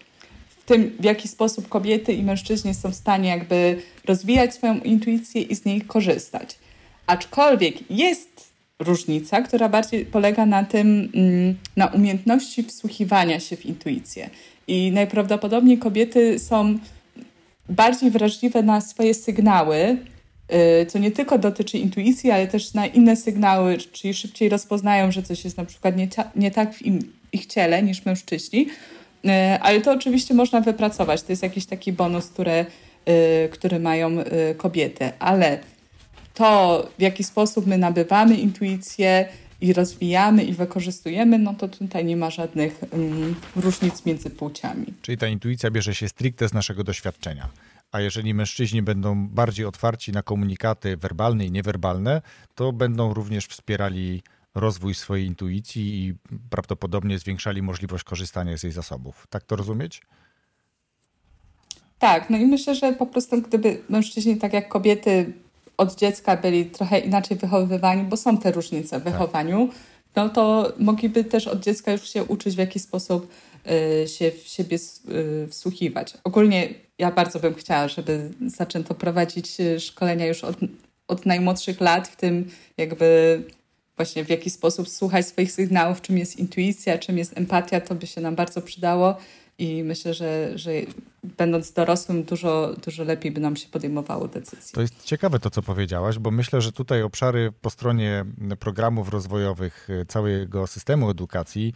w 0.48 0.64
tym, 0.64 0.96
w 1.00 1.04
jaki 1.04 1.28
sposób 1.28 1.68
kobiety 1.68 2.12
i 2.12 2.22
mężczyźni 2.22 2.74
są 2.74 2.90
w 2.90 2.94
stanie 2.94 3.28
jakby 3.28 3.82
rozwijać 4.04 4.54
swoją 4.54 4.78
intuicję 4.78 5.42
i 5.42 5.54
z 5.54 5.64
niej 5.64 5.80
korzystać. 5.80 6.58
Aczkolwiek 7.06 7.90
jest 7.90 8.31
różnica, 8.82 9.42
która 9.42 9.68
bardziej 9.68 10.06
polega 10.06 10.46
na 10.46 10.64
tym, 10.64 11.08
mm, 11.14 11.54
na 11.76 11.86
umiejętności 11.86 12.62
wsłuchiwania 12.62 13.40
się 13.40 13.56
w 13.56 13.66
intuicję. 13.66 14.30
I 14.66 14.92
najprawdopodobniej 14.92 15.78
kobiety 15.78 16.38
są 16.38 16.78
bardziej 17.68 18.10
wrażliwe 18.10 18.62
na 18.62 18.80
swoje 18.80 19.14
sygnały, 19.14 19.96
y, 20.82 20.86
co 20.86 20.98
nie 20.98 21.10
tylko 21.10 21.38
dotyczy 21.38 21.78
intuicji, 21.78 22.30
ale 22.30 22.46
też 22.46 22.74
na 22.74 22.86
inne 22.86 23.16
sygnały, 23.16 23.78
czyli 23.78 24.14
szybciej 24.14 24.48
rozpoznają, 24.48 25.12
że 25.12 25.22
coś 25.22 25.44
jest 25.44 25.56
na 25.56 25.64
przykład 25.64 25.96
nie, 25.96 26.08
nie 26.36 26.50
tak 26.50 26.74
w 26.74 26.82
im, 26.82 27.12
ich 27.32 27.46
ciele 27.46 27.82
niż 27.82 28.04
mężczyźni. 28.04 28.66
Y, 29.24 29.30
ale 29.60 29.80
to 29.80 29.92
oczywiście 29.92 30.34
można 30.34 30.60
wypracować. 30.60 31.22
To 31.22 31.32
jest 31.32 31.42
jakiś 31.42 31.66
taki 31.66 31.92
bonus, 31.92 32.30
y, 33.08 33.48
który 33.48 33.78
mają 33.78 34.10
kobiety. 34.56 35.10
Ale 35.18 35.58
to, 36.34 36.88
w 36.98 37.02
jaki 37.02 37.24
sposób 37.24 37.66
my 37.66 37.78
nabywamy 37.78 38.36
intuicję 38.36 39.28
i 39.60 39.72
rozwijamy 39.72 40.44
i 40.44 40.52
wykorzystujemy, 40.52 41.38
no 41.38 41.54
to 41.54 41.68
tutaj 41.68 42.04
nie 42.04 42.16
ma 42.16 42.30
żadnych 42.30 42.80
um, 42.92 43.34
różnic 43.56 44.06
między 44.06 44.30
płciami. 44.30 44.86
Czyli 45.02 45.18
ta 45.18 45.26
intuicja 45.26 45.70
bierze 45.70 45.94
się 45.94 46.08
stricte 46.08 46.48
z 46.48 46.52
naszego 46.52 46.84
doświadczenia. 46.84 47.48
A 47.92 48.00
jeżeli 48.00 48.34
mężczyźni 48.34 48.82
będą 48.82 49.28
bardziej 49.28 49.66
otwarci 49.66 50.12
na 50.12 50.22
komunikaty 50.22 50.96
werbalne 50.96 51.46
i 51.46 51.50
niewerbalne, 51.50 52.22
to 52.54 52.72
będą 52.72 53.14
również 53.14 53.46
wspierali 53.46 54.22
rozwój 54.54 54.94
swojej 54.94 55.26
intuicji 55.26 56.06
i 56.06 56.14
prawdopodobnie 56.50 57.18
zwiększali 57.18 57.62
możliwość 57.62 58.04
korzystania 58.04 58.58
z 58.58 58.62
jej 58.62 58.72
zasobów. 58.72 59.26
Tak 59.30 59.42
to 59.42 59.56
rozumieć? 59.56 60.02
Tak, 61.98 62.30
no 62.30 62.38
i 62.38 62.46
myślę, 62.46 62.74
że 62.74 62.92
po 62.92 63.06
prostu 63.06 63.42
gdyby 63.42 63.82
mężczyźni, 63.88 64.36
tak 64.36 64.52
jak 64.52 64.68
kobiety, 64.68 65.32
od 65.82 65.94
dziecka 65.94 66.36
byli 66.36 66.66
trochę 66.66 66.98
inaczej 66.98 67.36
wychowywani, 67.36 68.02
bo 68.02 68.16
są 68.16 68.38
te 68.38 68.52
różnice 68.52 69.00
w 69.00 69.04
tak. 69.04 69.12
wychowaniu, 69.12 69.68
no 70.16 70.28
to 70.28 70.72
mogliby 70.78 71.24
też 71.24 71.48
od 71.48 71.60
dziecka 71.60 71.92
już 71.92 72.10
się 72.10 72.24
uczyć, 72.24 72.54
w 72.54 72.58
jaki 72.58 72.78
sposób 72.78 73.28
y, 74.04 74.08
się 74.08 74.30
w 74.30 74.48
siebie 74.48 74.78
y, 75.08 75.48
wsłuchiwać. 75.48 76.14
Ogólnie 76.24 76.68
ja 76.98 77.10
bardzo 77.10 77.40
bym 77.40 77.54
chciała, 77.54 77.88
żeby 77.88 78.30
zaczęto 78.46 78.94
prowadzić 78.94 79.60
y, 79.60 79.80
szkolenia 79.80 80.26
już 80.26 80.44
od, 80.44 80.56
od 81.08 81.26
najmłodszych 81.26 81.80
lat, 81.80 82.08
w 82.08 82.16
tym 82.16 82.50
jakby 82.76 83.42
właśnie 83.96 84.24
w 84.24 84.28
jaki 84.28 84.50
sposób 84.50 84.88
słuchać 84.88 85.26
swoich 85.26 85.52
sygnałów, 85.52 86.00
czym 86.00 86.18
jest 86.18 86.36
intuicja, 86.36 86.98
czym 86.98 87.18
jest 87.18 87.38
empatia, 87.38 87.80
to 87.80 87.94
by 87.94 88.06
się 88.06 88.20
nam 88.20 88.34
bardzo 88.34 88.62
przydało 88.62 89.16
i 89.62 89.84
myślę, 89.84 90.14
że, 90.14 90.58
że 90.58 90.70
będąc 91.38 91.72
dorosłym 91.72 92.24
dużo, 92.24 92.74
dużo 92.84 93.04
lepiej 93.04 93.32
by 93.32 93.40
nam 93.40 93.56
się 93.56 93.68
podejmowało 93.68 94.28
decyzje. 94.28 94.72
To 94.72 94.80
jest 94.80 95.04
ciekawe 95.04 95.38
to, 95.38 95.50
co 95.50 95.62
powiedziałaś, 95.62 96.18
bo 96.18 96.30
myślę, 96.30 96.60
że 96.60 96.72
tutaj 96.72 97.02
obszary 97.02 97.52
po 97.60 97.70
stronie 97.70 98.24
programów 98.58 99.08
rozwojowych 99.08 99.88
e, 99.90 100.06
całego 100.06 100.66
systemu 100.66 101.10
edukacji 101.10 101.72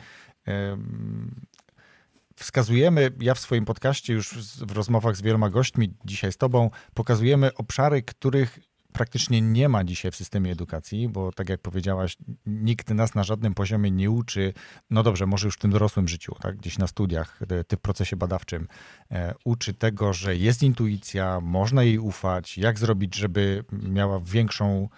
wskazujemy, 2.36 3.10
ja 3.20 3.34
w 3.34 3.38
swoim 3.38 3.64
podcaście 3.64 4.12
już 4.12 4.34
w 4.66 4.72
rozmowach 4.72 5.16
z 5.16 5.22
wieloma 5.22 5.50
gośćmi, 5.50 5.94
dzisiaj 6.04 6.32
z 6.32 6.36
Tobą, 6.36 6.70
pokazujemy 6.94 7.54
obszary, 7.54 8.02
których 8.02 8.58
praktycznie 8.96 9.40
nie 9.40 9.68
ma 9.68 9.84
dzisiaj 9.84 10.10
w 10.10 10.16
systemie 10.16 10.52
edukacji, 10.52 11.08
bo 11.08 11.32
tak 11.32 11.48
jak 11.48 11.60
powiedziałaś, 11.60 12.16
nikt 12.46 12.90
nas 12.90 13.14
na 13.14 13.24
żadnym 13.24 13.54
poziomie 13.54 13.90
nie 13.90 14.10
uczy, 14.10 14.52
no 14.90 15.02
dobrze, 15.02 15.26
może 15.26 15.46
już 15.46 15.54
w 15.54 15.58
tym 15.58 15.70
dorosłym 15.70 16.08
życiu, 16.08 16.34
tak, 16.40 16.56
gdzieś 16.56 16.78
na 16.78 16.86
studiach, 16.86 17.40
w 17.72 17.76
procesie 17.76 18.16
badawczym, 18.16 18.68
e, 19.10 19.34
uczy 19.44 19.74
tego, 19.74 20.12
że 20.12 20.36
jest 20.36 20.62
intuicja, 20.62 21.40
można 21.40 21.82
jej 21.82 21.98
ufać, 21.98 22.58
jak 22.58 22.78
zrobić, 22.78 23.14
żeby 23.14 23.64
miała 23.72 24.20
większą 24.20 24.88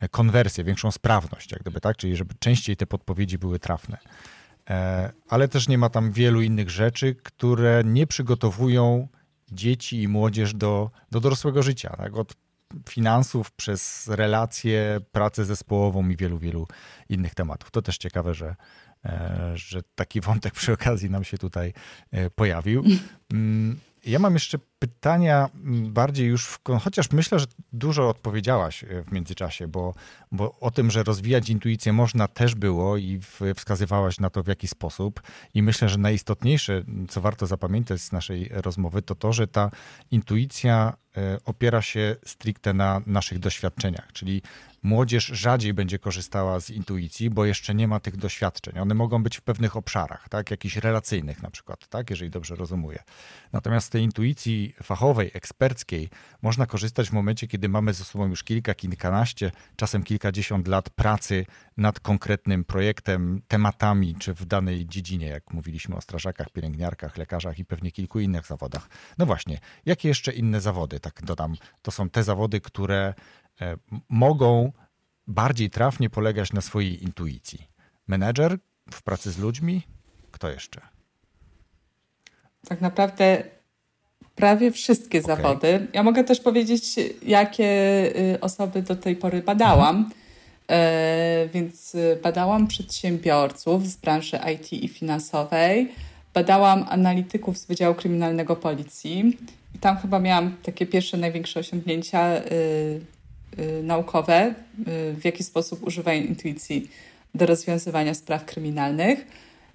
e, 0.00 0.08
konwersję, 0.08 0.64
większą 0.64 0.90
sprawność, 0.90 1.52
jak 1.52 1.60
gdyby, 1.60 1.80
tak, 1.80 1.96
czyli 1.96 2.16
żeby 2.16 2.34
częściej 2.38 2.76
te 2.76 2.86
podpowiedzi 2.86 3.38
były 3.38 3.58
trafne. 3.58 3.98
E, 4.70 5.12
ale 5.28 5.48
też 5.48 5.68
nie 5.68 5.78
ma 5.78 5.90
tam 5.90 6.12
wielu 6.12 6.42
innych 6.42 6.70
rzeczy, 6.70 7.14
które 7.14 7.82
nie 7.84 8.06
przygotowują 8.06 9.08
dzieci 9.52 10.02
i 10.02 10.08
młodzież 10.08 10.54
do, 10.54 10.90
do 11.10 11.20
dorosłego 11.20 11.62
życia. 11.62 11.94
Tak? 11.96 12.16
Od 12.16 12.43
finansów, 12.88 13.52
przez 13.52 14.08
relacje, 14.08 15.00
pracę 15.12 15.44
zespołową 15.44 16.08
i 16.08 16.16
wielu, 16.16 16.38
wielu 16.38 16.66
innych 17.08 17.34
tematów. 17.34 17.70
To 17.70 17.82
też 17.82 17.98
ciekawe, 17.98 18.34
że, 18.34 18.56
e, 19.04 19.52
że 19.54 19.82
taki 19.94 20.20
wątek 20.20 20.54
przy 20.54 20.72
okazji 20.72 21.10
nam 21.10 21.24
się 21.24 21.38
tutaj 21.38 21.72
e, 22.10 22.30
pojawił. 22.30 22.84
Mm, 24.04 24.12
ja 24.12 24.18
mam 24.18 24.34
jeszcze 24.34 24.58
pytania 24.78 25.50
bardziej 25.88 26.28
już, 26.28 26.46
w, 26.46 26.58
chociaż 26.82 27.10
myślę, 27.10 27.38
że 27.38 27.46
dużo 27.72 28.08
odpowiedziałaś 28.08 28.84
e, 28.84 29.02
w 29.02 29.12
międzyczasie, 29.12 29.68
bo, 29.68 29.94
bo 30.32 30.58
o 30.60 30.70
tym, 30.70 30.90
że 30.90 31.02
rozwijać 31.02 31.50
intuicję 31.50 31.92
można 31.92 32.28
też 32.28 32.54
było 32.54 32.96
i 32.96 33.20
wskazywałaś 33.56 34.20
na 34.20 34.30
to 34.30 34.42
w 34.42 34.46
jaki 34.46 34.68
sposób. 34.68 35.22
I 35.54 35.62
myślę, 35.62 35.88
że 35.88 35.98
najistotniejsze, 35.98 36.82
co 37.08 37.20
warto 37.20 37.46
zapamiętać 37.46 38.00
z 38.00 38.12
naszej 38.12 38.48
rozmowy, 38.52 39.02
to 39.02 39.14
to, 39.14 39.32
że 39.32 39.46
ta 39.46 39.70
intuicja 40.10 40.96
e, 41.16 41.38
opiera 41.44 41.82
się 41.82 42.16
stricte 42.26 42.72
na 42.72 43.00
naszych 43.06 43.38
doświadczeniach, 43.38 44.12
czyli 44.12 44.42
młodzież 44.84 45.26
rzadziej 45.26 45.74
będzie 45.74 45.98
korzystała 45.98 46.60
z 46.60 46.70
intuicji, 46.70 47.30
bo 47.30 47.44
jeszcze 47.44 47.74
nie 47.74 47.88
ma 47.88 48.00
tych 48.00 48.16
doświadczeń. 48.16 48.78
One 48.78 48.94
mogą 48.94 49.22
być 49.22 49.36
w 49.36 49.42
pewnych 49.42 49.76
obszarach, 49.76 50.28
tak, 50.28 50.50
jakichś 50.50 50.76
relacyjnych 50.76 51.42
na 51.42 51.50
przykład, 51.50 51.88
tak, 51.88 52.10
jeżeli 52.10 52.30
dobrze 52.30 52.54
rozumuję. 52.54 53.02
Natomiast 53.52 53.86
z 53.86 53.90
tej 53.90 54.02
intuicji 54.02 54.74
fachowej, 54.82 55.30
eksperckiej 55.34 56.08
można 56.42 56.66
korzystać 56.66 57.08
w 57.08 57.12
momencie, 57.12 57.48
kiedy 57.48 57.68
mamy 57.68 57.92
ze 57.92 58.04
sobą 58.04 58.28
już 58.28 58.44
kilka, 58.44 58.74
kilkanaście, 58.74 59.52
czasem 59.76 60.02
kilkadziesiąt 60.02 60.68
lat 60.68 60.90
pracy 60.90 61.46
nad 61.76 62.00
konkretnym 62.00 62.64
projektem, 62.64 63.42
tematami, 63.48 64.14
czy 64.18 64.34
w 64.34 64.44
danej 64.44 64.86
dziedzinie, 64.86 65.26
jak 65.26 65.52
mówiliśmy 65.52 65.96
o 65.96 66.00
strażakach, 66.00 66.50
pielęgniarkach, 66.50 67.16
lekarzach 67.16 67.58
i 67.58 67.64
pewnie 67.64 67.92
kilku 67.92 68.20
innych 68.20 68.46
zawodach. 68.46 68.88
No 69.18 69.26
właśnie, 69.26 69.58
jakie 69.86 70.08
jeszcze 70.08 70.32
inne 70.32 70.60
zawody, 70.60 71.00
tak 71.00 71.22
dodam, 71.22 71.56
to 71.82 71.90
są 71.90 72.10
te 72.10 72.24
zawody, 72.24 72.60
które 72.60 73.14
mogą 74.08 74.72
bardziej 75.26 75.70
trafnie 75.70 76.10
polegać 76.10 76.52
na 76.52 76.60
swojej 76.60 77.04
intuicji. 77.04 77.68
Menedżer 78.06 78.58
w 78.90 79.02
pracy 79.02 79.30
z 79.30 79.38
ludźmi, 79.38 79.82
kto 80.30 80.50
jeszcze? 80.50 80.80
Tak 82.68 82.80
naprawdę 82.80 83.44
prawie 84.34 84.72
wszystkie 84.72 85.22
okay. 85.22 85.36
zawody. 85.36 85.86
Ja 85.92 86.02
mogę 86.02 86.24
też 86.24 86.40
powiedzieć, 86.40 86.82
jakie 87.22 87.66
y, 88.34 88.40
osoby 88.40 88.82
do 88.82 88.96
tej 88.96 89.16
pory 89.16 89.42
badałam. 89.42 89.96
Mhm. 89.96 90.24
E, 90.68 91.48
więc 91.54 91.94
y, 91.94 92.18
badałam 92.22 92.66
przedsiębiorców 92.66 93.86
z 93.86 93.96
branży 93.96 94.38
IT 94.54 94.72
i 94.72 94.88
finansowej, 94.88 95.92
badałam 96.34 96.84
analityków 96.88 97.58
z 97.58 97.66
Wydziału 97.66 97.94
Kryminalnego 97.94 98.56
Policji 98.56 99.38
i 99.74 99.78
tam 99.78 99.96
chyba 99.96 100.18
miałam 100.18 100.56
takie 100.62 100.86
pierwsze 100.86 101.16
największe 101.16 101.60
osiągnięcia 101.60 102.36
y, 102.36 103.00
naukowe, 103.82 104.54
y, 104.78 105.14
w 105.14 105.24
jaki 105.24 105.44
sposób 105.44 105.86
używają 105.86 106.22
intuicji 106.22 106.90
do 107.34 107.46
rozwiązywania 107.46 108.14
spraw 108.14 108.44
kryminalnych. 108.44 109.26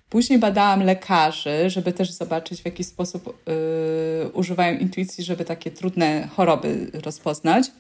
Później 0.10 0.40
badałam 0.40 0.84
lekarzy, 0.84 1.70
żeby 1.70 1.94
też 1.94 2.12
zobaczyć, 2.12 2.62
w 2.62 2.66
jaki 2.66 2.84
sposób 2.84 3.44
yy, 3.48 4.30
używają 4.34 4.78
intuicji, 4.78 5.24
żeby 5.24 5.46
takie 5.46 5.72
trudne 5.72 6.28
choroby 6.36 6.92
rozpoznać. 6.94 7.72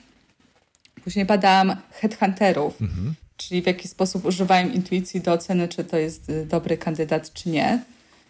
Później 1.04 1.26
badałam 1.26 1.76
headhunterów, 1.92 2.82
mhm. 2.82 3.14
czyli 3.38 3.62
w 3.62 3.66
jaki 3.68 3.88
sposób 3.88 4.26
używają 4.26 4.70
intuicji 4.70 5.22
do 5.22 5.34
oceny, 5.34 5.68
czy 5.68 5.84
to 5.84 5.98
jest 5.98 6.30
y, 6.30 6.46
dobry 6.46 6.78
kandydat, 6.78 7.34
czy 7.34 7.50
nie. 7.50 7.84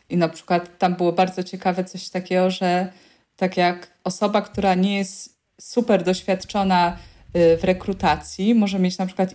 I 0.09 0.17
na 0.17 0.29
przykład 0.29 0.77
tam 0.77 0.95
było 0.95 1.11
bardzo 1.11 1.43
ciekawe 1.43 1.83
coś 1.83 2.09
takiego, 2.09 2.51
że 2.51 2.91
tak 3.35 3.57
jak 3.57 3.87
osoba, 4.03 4.41
która 4.41 4.75
nie 4.75 4.97
jest 4.97 5.39
super 5.61 6.03
doświadczona 6.03 6.97
y, 6.97 7.08
w 7.33 7.63
rekrutacji, 7.63 8.55
może 8.55 8.79
mieć 8.79 8.97
na 8.97 9.05
przykład 9.05 9.33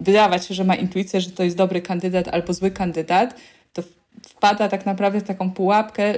wydawać 0.00 0.46
się, 0.46 0.54
że 0.54 0.64
ma 0.64 0.74
intuicję, 0.74 1.20
że 1.20 1.30
to 1.30 1.42
jest 1.42 1.56
dobry 1.56 1.82
kandydat 1.82 2.28
albo 2.28 2.52
zły 2.52 2.70
kandydat, 2.70 3.34
to 3.72 3.82
wpada 4.22 4.68
tak 4.68 4.86
naprawdę 4.86 5.20
w 5.20 5.24
taką 5.24 5.50
pułapkę, 5.50 6.14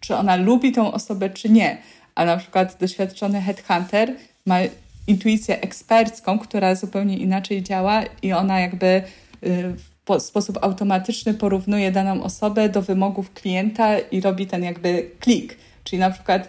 czy 0.00 0.16
ona 0.16 0.36
lubi 0.36 0.72
tą 0.72 0.92
osobę, 0.92 1.30
czy 1.30 1.48
nie. 1.48 1.78
A 2.14 2.24
na 2.24 2.36
przykład 2.36 2.76
doświadczony 2.80 3.40
headhunter 3.40 4.14
ma 4.46 4.58
intuicję 5.06 5.60
ekspercką, 5.60 6.38
która 6.38 6.74
zupełnie 6.74 7.18
inaczej 7.18 7.62
działa 7.62 8.02
i 8.22 8.32
ona 8.32 8.60
jakby 8.60 8.86
y, 8.86 9.74
w 10.06 10.20
sposób 10.22 10.58
automatyczny 10.62 11.34
porównuje 11.34 11.92
daną 11.92 12.22
osobę 12.22 12.68
do 12.68 12.82
wymogów 12.82 13.32
klienta 13.32 13.98
i 13.98 14.20
robi 14.20 14.46
ten 14.46 14.64
jakby 14.64 15.10
klik. 15.20 15.58
Czyli 15.84 16.00
na 16.00 16.10
przykład 16.10 16.48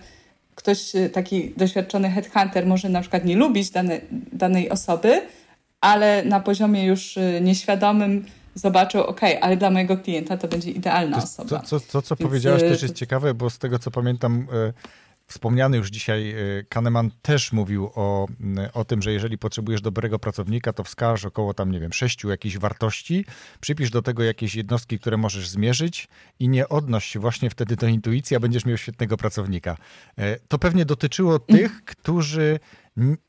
ktoś, 0.56 0.96
y, 0.96 1.10
taki 1.10 1.54
doświadczony 1.58 2.10
headhunter 2.12 2.66
może 2.66 2.90
na 2.90 3.02
przykład 3.02 3.26
nie 3.26 3.36
lubić 3.36 3.70
dane, 3.70 4.02
danej 4.34 4.70
osoby, 4.70 5.22
ale 5.82 6.26
na 6.26 6.40
poziomie 6.40 6.86
już 6.86 7.18
y, 7.18 7.40
nieświadomym 7.42 8.26
zobaczył, 8.56 9.04
ok, 9.04 9.22
ale 9.42 9.58
dla 9.58 9.70
mojego 9.70 9.98
klienta 9.98 10.38
to 10.38 10.48
będzie 10.48 10.72
idealna 10.72 11.18
to, 11.18 11.24
osoba. 11.24 11.60
To, 11.60 11.80
to, 11.80 11.80
to 11.80 12.02
co 12.02 12.16
Więc, 12.16 12.28
powiedziałaś 12.28 12.62
też 12.62 12.82
jest 12.82 12.96
ciekawe, 12.96 13.34
bo 13.34 13.50
z 13.50 13.58
tego 13.58 13.80
co 13.80 13.92
pamiętam, 13.92 14.48
Wspomniany 15.28 15.78
już 15.78 15.90
dzisiaj 15.90 16.36
y, 16.60 16.66
Kahneman 16.70 17.12
też 17.22 17.52
mówił 17.52 17.92
o, 17.96 18.28
y, 18.68 18.72
o 18.74 18.86
tym, 18.86 19.02
że 19.02 19.12
jeżeli 19.12 19.38
potrzebujesz 19.38 19.82
dobrego 19.82 20.20
pracownika, 20.20 20.74
to 20.74 20.84
wskaż 20.84 21.26
około 21.26 21.54
tam, 21.54 21.72
nie 21.72 21.80
wiem, 21.80 21.94
sześciu 21.94 22.30
jakichś 22.30 22.58
wartości, 22.58 23.26
przypisz 23.60 23.90
do 23.90 24.02
tego 24.02 24.24
jakieś 24.24 24.56
jednostki, 24.56 25.00
które 25.00 25.18
możesz 25.18 25.48
zmierzyć 25.48 26.08
i 26.40 26.50
nie 26.50 26.70
odnoś 26.70 27.06
się 27.06 27.20
właśnie 27.20 27.50
wtedy 27.50 27.76
do 27.76 27.88
intuicji, 27.88 28.36
a 28.36 28.40
będziesz 28.40 28.66
miał 28.66 28.78
świetnego 28.78 29.18
pracownika. 29.18 29.78
E, 30.18 30.40
to 30.40 30.60
pewnie 30.60 30.86
dotyczyło 30.86 31.40
tych, 31.56 31.86
którzy 31.86 32.60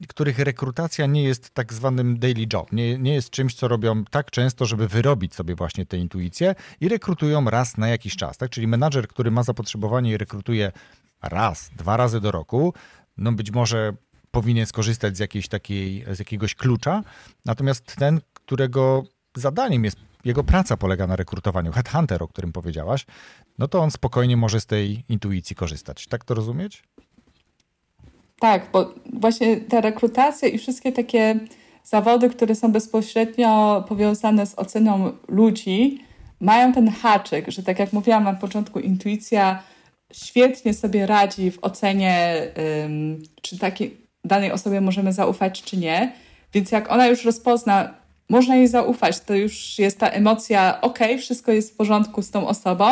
których 0.09 0.38
rekrutacja 0.38 1.07
nie 1.07 1.22
jest 1.22 1.50
tak 1.50 1.72
zwanym 1.72 2.18
daily 2.18 2.46
job, 2.52 2.72
nie, 2.72 2.98
nie 2.98 3.14
jest 3.14 3.31
czymś, 3.31 3.55
co 3.55 3.68
robią 3.68 4.05
tak 4.05 4.31
często, 4.31 4.66
żeby 4.66 4.88
wyrobić 4.88 5.35
sobie 5.35 5.55
właśnie 5.55 5.87
tę 5.87 5.96
intuicję 5.96 6.55
i 6.81 6.88
rekrutują 6.88 7.44
raz 7.44 7.76
na 7.76 7.88
jakiś 7.88 8.16
czas. 8.16 8.38
Tak? 8.38 8.50
Czyli 8.50 8.66
menadżer, 8.66 9.09
który 9.09 9.31
ma 9.31 9.42
zapotrzebowanie 9.42 10.11
i 10.11 10.16
rekrutuje 10.16 10.72
raz, 11.22 11.70
dwa 11.76 11.96
razy 11.96 12.20
do 12.20 12.31
roku, 12.31 12.74
no 13.16 13.33
być 13.33 13.50
może 13.50 13.92
powinien 14.31 14.66
skorzystać 14.66 15.16
z 15.16 15.20
jakiejś 15.20 15.48
takiej, 15.48 16.05
z 16.12 16.18
jakiegoś 16.18 16.55
klucza, 16.55 17.02
natomiast 17.44 17.96
ten, 17.96 18.20
którego 18.35 19.05
zadaniem 19.35 19.85
jest, 19.85 19.96
jego 20.24 20.44
praca 20.44 20.76
polega 20.76 21.07
na 21.07 21.16
rekrutowaniu, 21.16 21.72
headhunter, 21.72 22.22
o 22.22 22.29
którym 22.29 22.52
powiedziałaś, 22.52 23.07
no 23.59 23.68
to 23.68 23.81
on 23.81 23.90
spokojnie 23.90 24.37
może 24.37 24.61
z 24.61 24.66
tej 24.66 25.05
intuicji 25.09 25.57
korzystać. 25.57 26.07
Tak 26.07 26.24
to 26.24 26.35
rozumieć? 26.35 26.83
Tak, 28.40 28.66
bo 28.72 28.94
właśnie 29.12 29.57
ta 29.57 29.81
rekrutacja 29.81 30.49
i 30.49 30.59
wszystkie 30.59 30.92
takie 30.92 31.38
zawody, 31.85 32.31
które 32.31 32.55
są 32.55 32.72
bezpośrednio 32.72 33.85
powiązane 33.88 34.46
z 34.46 34.55
oceną 34.55 35.12
ludzi, 35.29 36.05
mają 36.40 36.72
ten 36.72 36.88
haczyk, 36.88 37.51
że 37.51 37.62
tak 37.62 37.79
jak 37.79 37.92
mówiłam 37.92 38.25
na 38.25 38.35
początku, 38.35 38.81
intuicja 38.81 39.62
świetnie 40.12 40.75
sobie 40.75 41.07
radzi 41.07 41.51
w 41.51 41.59
ocenie, 41.62 42.42
czy 43.42 43.59
takiej 43.59 43.96
danej 44.25 44.53
osobie 44.53 44.81
możemy 44.81 45.12
zaufać, 45.12 45.62
czy 45.62 45.77
nie. 45.77 46.12
Więc 46.53 46.72
jak 46.72 46.90
ona 46.92 47.07
już 47.07 47.25
rozpozna, 47.25 47.94
można 48.29 48.57
jej 48.57 48.68
zaufać, 48.68 49.20
to 49.20 49.35
już 49.35 49.79
jest 49.79 49.99
ta 49.99 50.09
emocja, 50.09 50.81
ok, 50.81 50.99
wszystko 51.18 51.53
jest 51.53 51.72
w 51.72 51.77
porządku 51.77 52.22
z 52.22 52.31
tą 52.31 52.49
osobą. 52.49 52.87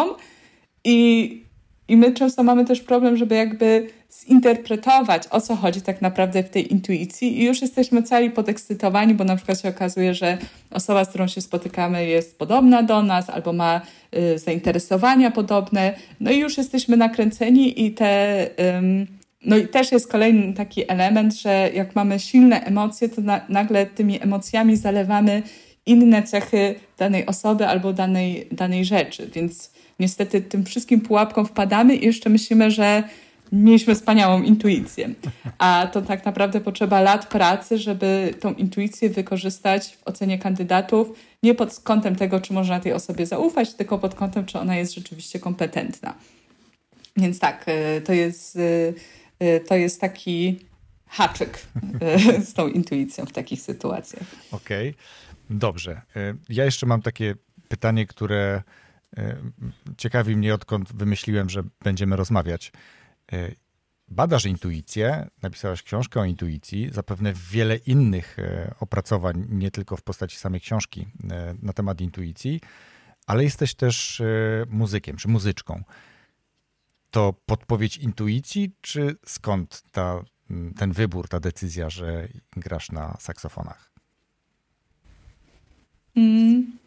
I, 0.85 1.44
I 1.89 1.97
my 1.97 2.13
często 2.13 2.43
mamy 2.43 2.65
też 2.65 2.81
problem, 2.81 3.17
żeby 3.17 3.35
jakby 3.35 3.89
zinterpretować, 4.29 5.23
o 5.31 5.41
co 5.41 5.57
chodzi 5.57 5.83
tak 5.83 6.03
naprawdę 6.03 6.43
w 6.43 6.51
tej 6.51 6.73
intuicji, 6.73 7.41
i 7.41 7.45
już 7.45 7.63
jesteśmy 7.63 8.03
cali 8.03 8.31
podekscytowani, 8.31 9.15
bo 9.15 9.25
na 9.25 9.37
przykład 9.37 9.61
się 9.61 9.69
okazuje, 9.69 10.15
że 10.15 10.39
osoba, 10.71 11.05
z 11.05 11.09
którą 11.09 11.27
się 11.27 11.41
spotykamy, 11.41 12.07
jest 12.07 12.39
podobna 12.39 12.83
do 12.83 13.03
nas 13.03 13.31
albo 13.31 13.53
ma 13.53 13.81
y, 14.17 14.39
zainteresowania 14.39 15.31
podobne, 15.31 15.95
no 16.21 16.31
i 16.31 16.39
już 16.39 16.59
jesteśmy 16.59 16.97
nakręceni, 16.97 17.85
i 17.85 17.91
te. 17.91 18.47
Ym, 18.77 19.07
no 19.47 19.57
i 19.57 19.69
też 19.69 19.93
jest 19.93 20.09
kolejny 20.09 20.53
taki 20.53 20.91
element, 20.91 21.35
że 21.35 21.71
jak 21.75 21.95
mamy 21.95 22.21
silne 22.21 22.61
emocje, 22.61 23.09
to 23.09 23.21
na, 23.21 23.41
nagle 23.49 23.87
tymi 23.87 24.23
emocjami 24.23 24.77
zalewamy 24.77 25.43
inne 25.87 26.23
cechy 26.23 26.75
danej 26.99 27.27
osoby 27.27 27.67
albo 27.67 27.93
danej, 27.93 28.49
danej 28.53 28.85
rzeczy. 28.85 29.31
Więc 29.35 29.74
niestety 30.01 30.41
tym 30.41 30.65
wszystkim 30.65 31.01
pułapkom 31.01 31.47
wpadamy 31.47 31.97
i 31.97 32.07
jeszcze 32.07 32.31
myślimy, 32.31 32.71
że 32.71 33.03
mieliśmy 33.53 33.95
wspaniałą 33.95 34.43
intuicję. 34.43 35.11
A 35.59 35.89
to 35.93 36.03
tak 36.03 36.25
naprawdę 36.25 36.61
potrzeba 36.61 37.01
lat 37.01 37.27
pracy, 37.27 37.79
żeby 37.79 38.35
tą 38.41 38.55
intuicję 38.55 39.11
wykorzystać 39.11 39.97
w 39.97 40.09
ocenie 40.09 40.39
kandydatów, 40.39 41.09
nie 41.43 41.55
pod 41.55 41.81
kątem 41.81 42.17
tego, 42.17 42.41
czy 42.41 42.53
można 42.53 42.81
tej 42.81 42.93
osobie 42.93 43.27
zaufać, 43.27 43.75
tylko 43.75 43.99
pod 43.99 44.15
kątem, 44.15 44.47
czy 44.47 44.59
ona 44.59 44.77
jest 44.77 44.95
rzeczywiście 44.95 45.39
kompetentna. 45.39 46.15
Więc 47.17 47.39
tak, 47.39 47.67
y, 47.69 48.01
to 48.01 48.13
jest, 48.13 48.57
y, 48.57 48.95
y, 49.43 49.61
to 49.69 49.77
jest 49.77 50.01
taki 50.01 50.59
haczyk 51.07 51.67
z 52.47 52.55
tą 52.55 52.69
intuicją 52.69 53.27
w 53.27 53.33
takich 53.33 53.61
sytuacjach. 53.61 54.27
Okej, 54.53 54.89
okay. 54.89 55.59
dobrze. 55.59 56.03
Ja 56.49 56.65
jeszcze 56.65 56.87
mam 56.87 57.03
takie 57.03 57.35
pytanie, 57.69 58.07
które 58.07 58.63
ciekawi 59.97 60.37
mnie, 60.37 60.55
odkąd 60.55 60.93
wymyśliłem, 60.93 61.51
że 61.51 61.63
będziemy 61.85 62.17
rozmawiać. 62.17 62.73
E, 63.33 63.51
badasz 64.09 64.45
intuicję, 64.45 65.29
napisałaś 65.43 65.83
książkę 65.83 66.21
o 66.21 66.25
intuicji, 66.25 66.91
zapewne 66.93 67.33
wiele 67.51 67.77
innych 67.77 68.39
e, 68.39 68.75
opracowań, 68.81 69.47
nie 69.49 69.71
tylko 69.71 69.97
w 69.97 70.03
postaci 70.03 70.37
samej 70.37 70.61
książki 70.61 71.07
na 71.63 71.73
temat 71.73 72.01
intuicji, 72.01 72.61
ale 73.27 73.45
jesteś 73.45 73.75
też 73.75 74.23
muzykiem 74.69 75.17
czy 75.17 75.29
muzyczką. 75.29 75.85
To 77.11 77.35
podpowiedź 77.47 77.97
intuicji, 77.97 78.73
czy 78.81 79.17
skąd 79.27 79.83
ta, 79.91 80.25
ten 80.77 80.93
wybór, 80.93 81.29
ta 81.29 81.41
decyzja, 81.41 81.91
że 81.91 82.29
grasz 82.57 82.93
na 82.93 83.17
saksofonach? 83.21 83.93
Mm. 86.17 86.84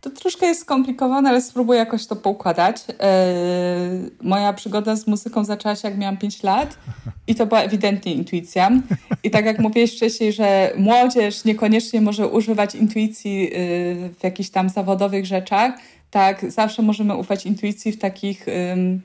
To 0.00 0.10
troszkę 0.10 0.46
jest 0.46 0.60
skomplikowane, 0.60 1.28
ale 1.28 1.40
spróbuję 1.40 1.78
jakoś 1.78 2.06
to 2.06 2.16
poukładać. 2.16 2.76
Yy, 2.88 4.10
moja 4.22 4.52
przygoda 4.52 4.96
z 4.96 5.06
muzyką 5.06 5.44
zaczęła 5.44 5.76
się, 5.76 5.88
jak 5.88 5.98
miałam 5.98 6.16
5 6.16 6.42
lat 6.42 6.78
i 7.26 7.34
to 7.34 7.46
była 7.46 7.60
ewidentnie 7.60 8.14
intuicja. 8.14 8.70
I 9.24 9.30
tak 9.30 9.44
jak 9.44 9.58
mówiłeś 9.58 9.96
wcześniej, 9.96 10.32
że 10.32 10.72
młodzież 10.76 11.44
niekoniecznie 11.44 12.00
może 12.00 12.28
używać 12.28 12.74
intuicji 12.74 13.42
yy, 13.42 13.50
w 14.18 14.24
jakichś 14.24 14.50
tam 14.50 14.68
zawodowych 14.68 15.26
rzeczach, 15.26 15.72
tak, 16.10 16.52
zawsze 16.52 16.82
możemy 16.82 17.16
ufać 17.16 17.46
intuicji 17.46 17.92
w 17.92 17.98
takich 17.98 18.46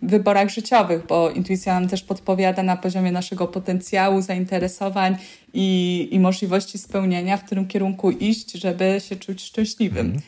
wyborach 0.02 0.50
życiowych, 0.50 1.06
bo 1.08 1.30
intuicja 1.30 1.80
nam 1.80 1.90
też 1.90 2.04
podpowiada 2.04 2.64
na 2.64 2.78
poziomie 2.78 3.12
naszego 3.12 3.48
potencjału, 3.48 4.22
zainteresowań 4.22 5.16
i, 5.54 6.08
i 6.12 6.20
możliwości 6.20 6.78
spełnienia, 6.78 7.38
w 7.38 7.44
którym 7.44 7.68
kierunku 7.68 8.12
iść, 8.12 8.52
żeby 8.52 9.02
się 9.10 9.16
czuć 9.16 9.42
szczęśliwym. 9.42 10.06
Mm. 10.06 10.22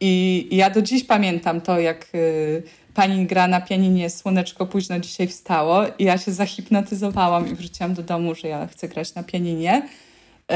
I 0.00 0.48
ja 0.50 0.70
do 0.70 0.82
dziś 0.82 1.04
pamiętam 1.04 1.60
to, 1.60 1.80
jak 1.80 2.06
y, 2.14 2.62
pani 2.94 3.26
gra 3.26 3.48
na 3.48 3.60
pianinie 3.60 4.10
Słoneczko 4.10 4.66
późno 4.66 4.98
dzisiaj 4.98 5.28
wstało 5.28 5.82
i 5.98 6.04
ja 6.04 6.18
się 6.18 6.32
zahipnotyzowałam 6.32 7.52
i 7.52 7.54
wróciłam 7.54 7.94
do 7.94 8.02
domu, 8.02 8.34
że 8.34 8.48
ja 8.48 8.66
chcę 8.66 8.88
grać 8.88 9.14
na 9.14 9.22
pianinie. 9.22 9.82
Y, 9.82 10.54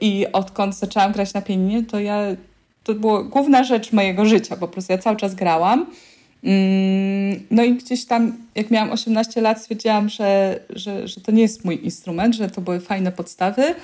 I 0.00 0.26
odkąd 0.32 0.76
zaczęłam 0.76 1.12
grać 1.12 1.34
na 1.34 1.42
pianinie, 1.42 1.82
to 1.82 2.00
ja 2.00 2.22
to 2.84 2.94
była 2.94 3.22
główna 3.22 3.64
rzecz 3.64 3.92
mojego 3.92 4.24
życia, 4.24 4.56
po 4.56 4.68
prostu 4.68 4.92
ja 4.92 4.98
cały 4.98 5.16
czas 5.16 5.34
grałam. 5.34 5.86
Mm, 6.44 7.46
no 7.50 7.64
i 7.64 7.74
gdzieś 7.74 8.04
tam, 8.04 8.36
jak 8.54 8.70
miałam 8.70 8.90
18 8.90 9.40
lat, 9.40 9.60
stwierdziłam, 9.60 10.08
że, 10.08 10.60
że, 10.70 11.08
że 11.08 11.20
to 11.20 11.32
nie 11.32 11.42
jest 11.42 11.64
mój 11.64 11.84
instrument, 11.84 12.34
że 12.34 12.50
to 12.50 12.60
były 12.60 12.80
fajne 12.80 13.12
podstawy 13.12 13.74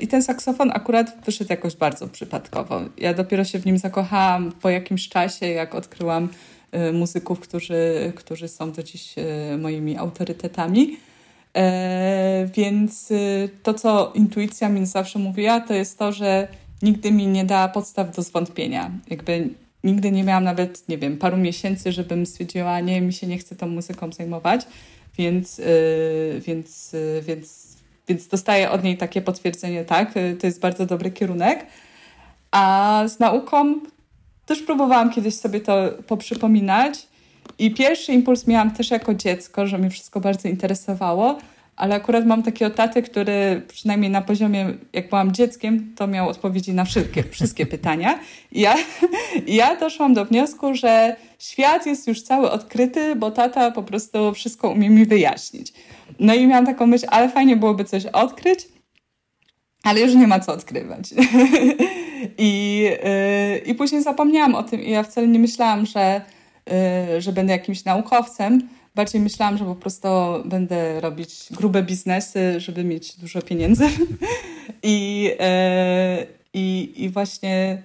I 0.00 0.06
ten 0.08 0.22
saksofon 0.22 0.70
akurat 0.74 1.16
wyszedł 1.24 1.50
jakoś 1.50 1.76
bardzo 1.76 2.08
przypadkowo. 2.08 2.80
Ja 2.98 3.14
dopiero 3.14 3.44
się 3.44 3.58
w 3.58 3.66
nim 3.66 3.78
zakochałam 3.78 4.52
po 4.52 4.70
jakimś 4.70 5.08
czasie, 5.08 5.46
jak 5.46 5.74
odkryłam 5.74 6.28
y, 6.74 6.92
muzyków, 6.92 7.40
którzy, 7.40 8.12
którzy 8.16 8.48
są 8.48 8.72
do 8.72 8.82
dziś 8.82 9.14
y, 9.18 9.58
moimi 9.58 9.96
autorytetami. 9.96 10.96
Więc 12.54 13.12
to, 13.62 13.74
co 13.74 14.12
intuicja 14.14 14.68
mi 14.68 14.86
zawsze 14.86 15.18
mówiła, 15.18 15.60
to 15.60 15.74
jest 15.74 15.98
to, 15.98 16.12
że 16.12 16.48
nigdy 16.82 17.12
mi 17.12 17.26
nie 17.26 17.44
dała 17.44 17.68
podstaw 17.68 18.16
do 18.16 18.22
zwątpienia. 18.22 18.90
Jakby 19.10 19.48
nigdy 19.84 20.12
nie 20.12 20.24
miałam 20.24 20.44
nawet, 20.44 20.88
nie 20.88 20.98
wiem, 20.98 21.16
paru 21.16 21.36
miesięcy, 21.36 21.92
żebym 21.92 22.26
stwierdziła, 22.26 22.80
nie, 22.80 23.00
mi 23.00 23.12
się 23.12 23.26
nie 23.26 23.38
chce 23.38 23.56
tą 23.56 23.66
muzyką 23.66 24.12
zajmować, 24.12 24.66
więc, 25.18 25.60
więc, 26.40 26.96
więc 27.22 27.75
więc 28.08 28.28
dostaję 28.28 28.70
od 28.70 28.84
niej 28.84 28.96
takie 28.96 29.22
potwierdzenie, 29.22 29.84
tak, 29.84 30.16
y, 30.16 30.36
to 30.40 30.46
jest 30.46 30.60
bardzo 30.60 30.86
dobry 30.86 31.10
kierunek. 31.10 31.66
A 32.50 33.04
z 33.06 33.18
nauką 33.18 33.74
też 34.46 34.62
próbowałam 34.62 35.10
kiedyś 35.10 35.34
sobie 35.34 35.60
to 35.60 35.88
poprzypominać. 36.06 37.06
I 37.58 37.74
pierwszy 37.74 38.12
impuls 38.12 38.46
miałam 38.46 38.70
też 38.70 38.90
jako 38.90 39.14
dziecko, 39.14 39.66
że 39.66 39.78
mnie 39.78 39.90
wszystko 39.90 40.20
bardzo 40.20 40.48
interesowało, 40.48 41.38
ale 41.76 41.94
akurat 41.94 42.26
mam 42.26 42.42
takiego 42.42 42.70
tatę, 42.70 43.02
który 43.02 43.62
przynajmniej 43.68 44.10
na 44.10 44.22
poziomie, 44.22 44.74
jak 44.92 45.08
byłam 45.08 45.32
dzieckiem, 45.32 45.92
to 45.96 46.06
miał 46.06 46.28
odpowiedzi 46.28 46.72
na 46.72 46.84
wszystkie, 46.84 47.22
wszystkie 47.22 47.66
pytania. 47.76 48.18
I 48.52 48.60
ja, 48.60 48.74
ja 49.46 49.76
doszłam 49.76 50.14
do 50.14 50.24
wniosku, 50.24 50.74
że 50.74 51.16
świat 51.38 51.86
jest 51.86 52.08
już 52.08 52.22
cały 52.22 52.50
odkryty, 52.50 53.16
bo 53.16 53.30
tata 53.30 53.70
po 53.70 53.82
prostu 53.82 54.34
wszystko 54.34 54.70
umie 54.70 54.90
mi 54.90 55.06
wyjaśnić. 55.06 55.72
No 56.20 56.34
i 56.34 56.46
miałam 56.46 56.66
taką 56.66 56.86
myśl, 56.86 57.06
ale 57.10 57.28
fajnie 57.28 57.56
byłoby 57.56 57.84
coś 57.84 58.06
odkryć, 58.06 58.68
ale 59.82 60.00
już 60.00 60.14
nie 60.14 60.26
ma 60.26 60.40
co 60.40 60.52
odkrywać. 60.52 61.10
I, 62.38 62.78
yy, 63.04 63.58
I 63.58 63.74
później 63.74 64.02
zapomniałam 64.02 64.54
o 64.54 64.62
tym 64.62 64.82
i 64.82 64.90
ja 64.90 65.02
wcale 65.02 65.28
nie 65.28 65.38
myślałam, 65.38 65.86
że, 65.86 66.20
yy, 67.12 67.20
że 67.20 67.32
będę 67.32 67.52
jakimś 67.52 67.84
naukowcem. 67.84 68.68
Bardziej 68.96 69.20
myślałam, 69.20 69.58
że 69.58 69.64
po 69.64 69.74
prostu 69.74 70.08
będę 70.44 71.00
robić 71.00 71.46
grube 71.50 71.82
biznesy, 71.82 72.60
żeby 72.60 72.84
mieć 72.84 73.16
dużo 73.16 73.42
pieniędzy. 73.42 73.84
I, 74.82 75.22
yy, 75.22 76.26
i, 76.54 76.92
I 76.96 77.10
właśnie 77.10 77.82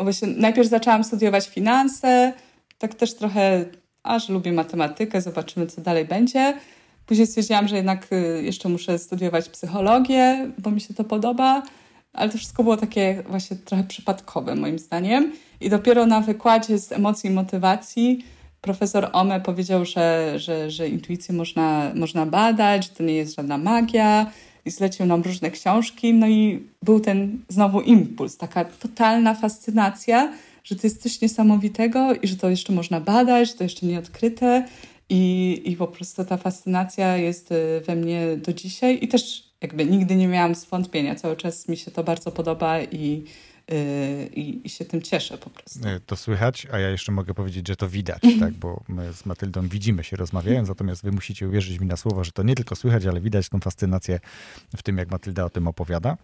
właśnie 0.00 0.28
najpierw 0.28 0.68
zaczęłam 0.68 1.04
studiować 1.04 1.48
finanse, 1.48 2.32
tak 2.78 2.94
też 2.94 3.14
trochę, 3.14 3.64
aż 4.02 4.28
lubię 4.28 4.52
matematykę, 4.52 5.20
zobaczymy, 5.20 5.66
co 5.66 5.80
dalej 5.80 6.04
będzie. 6.04 6.54
Później 7.06 7.26
stwierdziłam, 7.26 7.68
że 7.68 7.76
jednak 7.76 8.12
y, 8.12 8.42
jeszcze 8.42 8.68
muszę 8.68 8.98
studiować 8.98 9.48
psychologię, 9.48 10.50
bo 10.58 10.70
mi 10.70 10.80
się 10.80 10.94
to 10.94 11.04
podoba, 11.04 11.62
ale 12.12 12.30
to 12.30 12.38
wszystko 12.38 12.62
było 12.62 12.76
takie 12.76 13.22
właśnie 13.28 13.56
trochę 13.56 13.84
przypadkowe 13.84 14.54
moim 14.54 14.78
zdaniem. 14.78 15.32
I 15.60 15.70
dopiero 15.70 16.06
na 16.06 16.20
wykładzie 16.20 16.78
z 16.78 16.92
emocji 16.92 17.30
i 17.30 17.32
motywacji 17.32 18.24
profesor 18.62 19.08
Ome 19.12 19.40
powiedział, 19.40 19.84
że, 19.84 20.34
że, 20.36 20.70
że 20.70 20.88
intuicję 20.88 21.34
można, 21.34 21.92
można 21.94 22.26
badać, 22.26 22.84
że 22.84 22.90
to 22.90 23.02
nie 23.02 23.14
jest 23.14 23.36
żadna 23.36 23.58
magia 23.58 24.32
i 24.64 24.70
zlecił 24.70 25.06
nam 25.06 25.22
różne 25.22 25.50
książki. 25.50 26.14
No 26.14 26.28
i 26.28 26.66
był 26.82 27.00
ten 27.00 27.38
znowu 27.48 27.80
impuls, 27.80 28.36
taka 28.36 28.64
totalna 28.64 29.34
fascynacja, 29.34 30.32
że 30.64 30.76
to 30.76 30.86
jest 30.86 31.02
coś 31.02 31.20
niesamowitego 31.20 32.14
i 32.14 32.28
że 32.28 32.36
to 32.36 32.50
jeszcze 32.50 32.72
można 32.72 33.00
badać, 33.00 33.48
że 33.48 33.54
to 33.54 33.64
jeszcze 33.64 33.86
nie 33.86 33.98
odkryte. 33.98 34.66
I, 35.08 35.62
I 35.64 35.76
po 35.76 35.86
prostu 35.86 36.24
ta 36.24 36.36
fascynacja 36.36 37.16
jest 37.16 37.52
y, 37.52 37.82
we 37.86 37.96
mnie 37.96 38.36
do 38.36 38.52
dzisiaj 38.52 38.98
i 39.02 39.08
też 39.08 39.52
jakby 39.60 39.84
nigdy 39.84 40.16
nie 40.16 40.28
miałam 40.28 40.54
zwątpienia. 40.54 41.14
Cały 41.14 41.36
czas 41.36 41.68
mi 41.68 41.76
się 41.76 41.90
to 41.90 42.04
bardzo 42.04 42.30
podoba 42.32 42.82
i, 42.82 43.24
i, 44.32 44.60
i, 44.64 44.70
się 44.70 44.84
tym 44.84 45.02
cieszę 45.02 45.38
po 45.38 45.50
prostu. 45.50 45.88
Y, 45.88 46.00
to 46.06 46.16
słychać, 46.16 46.66
a 46.72 46.78
ja 46.78 46.88
jeszcze 46.88 47.12
mogę 47.12 47.34
powiedzieć, 47.34 47.68
że 47.68 47.76
to 47.76 47.88
widać, 47.88 48.22
tak, 48.40 48.52
bo 48.52 48.84
my 48.88 49.12
z 49.12 49.26
Matyldą 49.26 49.68
widzimy 49.68 50.04
się 50.04 50.16
rozmawiając, 50.16 50.68
natomiast 50.68 51.02
wy 51.02 51.12
musicie 51.12 51.48
uwierzyć 51.48 51.80
mi 51.80 51.86
na 51.86 51.96
słowo, 51.96 52.24
że 52.24 52.32
to 52.32 52.42
nie 52.42 52.54
tylko 52.54 52.76
słychać, 52.76 53.06
ale 53.06 53.20
widać 53.20 53.48
tą 53.48 53.60
fascynację 53.60 54.20
w 54.76 54.82
tym, 54.82 54.98
jak 54.98 55.10
Matylda 55.10 55.44
o 55.44 55.50
tym 55.50 55.68
opowiada. 55.68 56.16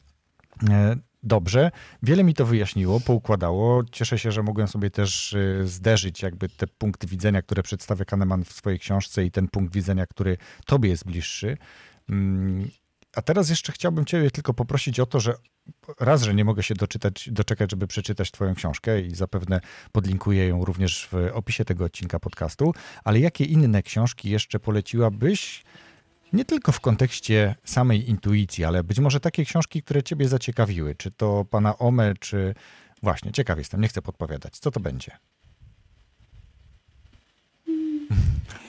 Dobrze, 1.23 1.71
wiele 2.03 2.25
mi 2.25 2.35
to 2.35 2.47
wyjaśniło, 2.47 3.01
poukładało. 3.01 3.85
Cieszę 3.93 4.19
się, 4.19 4.33
że 4.33 4.43
mogłem 4.43 4.69
sobie 4.69 4.91
też 4.91 5.33
y, 5.33 5.63
zderzyć 5.65 6.23
jakby 6.23 6.49
te 6.49 6.67
punkty 6.67 7.07
widzenia, 7.07 7.43
które 7.43 7.63
przedstawia 7.63 8.05
Kahneman 8.05 8.45
w 8.45 8.53
swojej 8.53 8.79
książce 8.79 9.25
i 9.25 9.31
ten 9.31 9.49
punkt 9.49 9.75
widzenia, 9.75 10.07
który 10.07 10.37
tobie 10.67 10.89
jest 10.89 11.05
bliższy. 11.05 11.57
A 13.19 13.23
teraz 13.23 13.51
jeszcze 13.51 13.73
chciałbym 13.73 14.05
ciebie 14.05 14.31
tylko 14.31 14.55
poprosić 14.55 15.01
o 15.01 15.07
to, 15.07 15.21
że 15.21 15.35
raz, 16.01 16.23
że 16.23 16.35
nie 16.35 16.45
mogę 16.45 16.63
się 16.63 16.75
doczytać, 16.75 17.29
doczekać, 17.33 17.71
żeby 17.71 17.87
przeczytać 17.87 18.31
twoją 18.31 18.55
książkę 18.55 19.01
i 19.01 19.15
zapewne 19.15 19.61
podlinkuję 19.93 20.47
ją 20.47 20.65
również 20.65 21.09
w 21.13 21.15
opisie 21.33 21.65
tego 21.65 21.85
odcinka 21.85 22.21
podcastu, 22.21 22.75
ale 23.05 23.21
jakie 23.21 23.45
inne 23.45 23.83
książki 23.83 24.31
jeszcze 24.31 24.61
poleciłabyś, 24.61 25.65
nie 26.33 26.45
tylko 26.45 26.73
w 26.73 26.81
kontekście 26.81 27.55
samej 27.65 28.11
intuicji, 28.11 28.65
ale 28.65 28.85
być 28.85 28.99
może 28.99 29.21
takie 29.21 29.45
książki, 29.45 29.83
które 29.83 30.03
Ciebie 30.03 30.29
zaciekawiły. 30.29 30.95
Czy 30.95 31.11
to 31.11 31.45
pana 31.45 31.79
Ome, 31.79 32.15
czy. 32.21 32.55
Właśnie, 33.03 33.33
ciekaw 33.33 33.59
jestem, 33.59 33.81
nie 33.81 33.89
chcę 33.89 34.03
podpowiadać. 34.03 34.59
Co 34.59 34.71
to 34.71 34.81
będzie? 34.81 35.19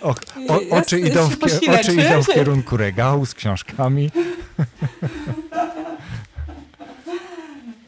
O, 0.02 0.16
o, 0.48 0.60
oczy, 0.70 1.00
idą 1.00 1.30
w, 1.30 1.44
oczy 1.80 1.94
idą 1.94 2.24
w 2.24 2.28
kierunku 2.28 2.78
regału 2.78 3.26
z 3.26 3.34
książkami. 3.34 4.12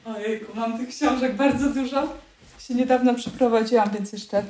Ojejku, 0.16 0.52
mam 0.56 0.78
tych 0.78 0.90
książek 0.90 1.36
bardzo 1.36 1.70
dużo. 1.70 2.14
Się 2.60 2.74
niedawno 2.76 3.14
przeprowadziłam, 3.14 3.90
więc 3.90 4.14
jeszcze 4.14 4.44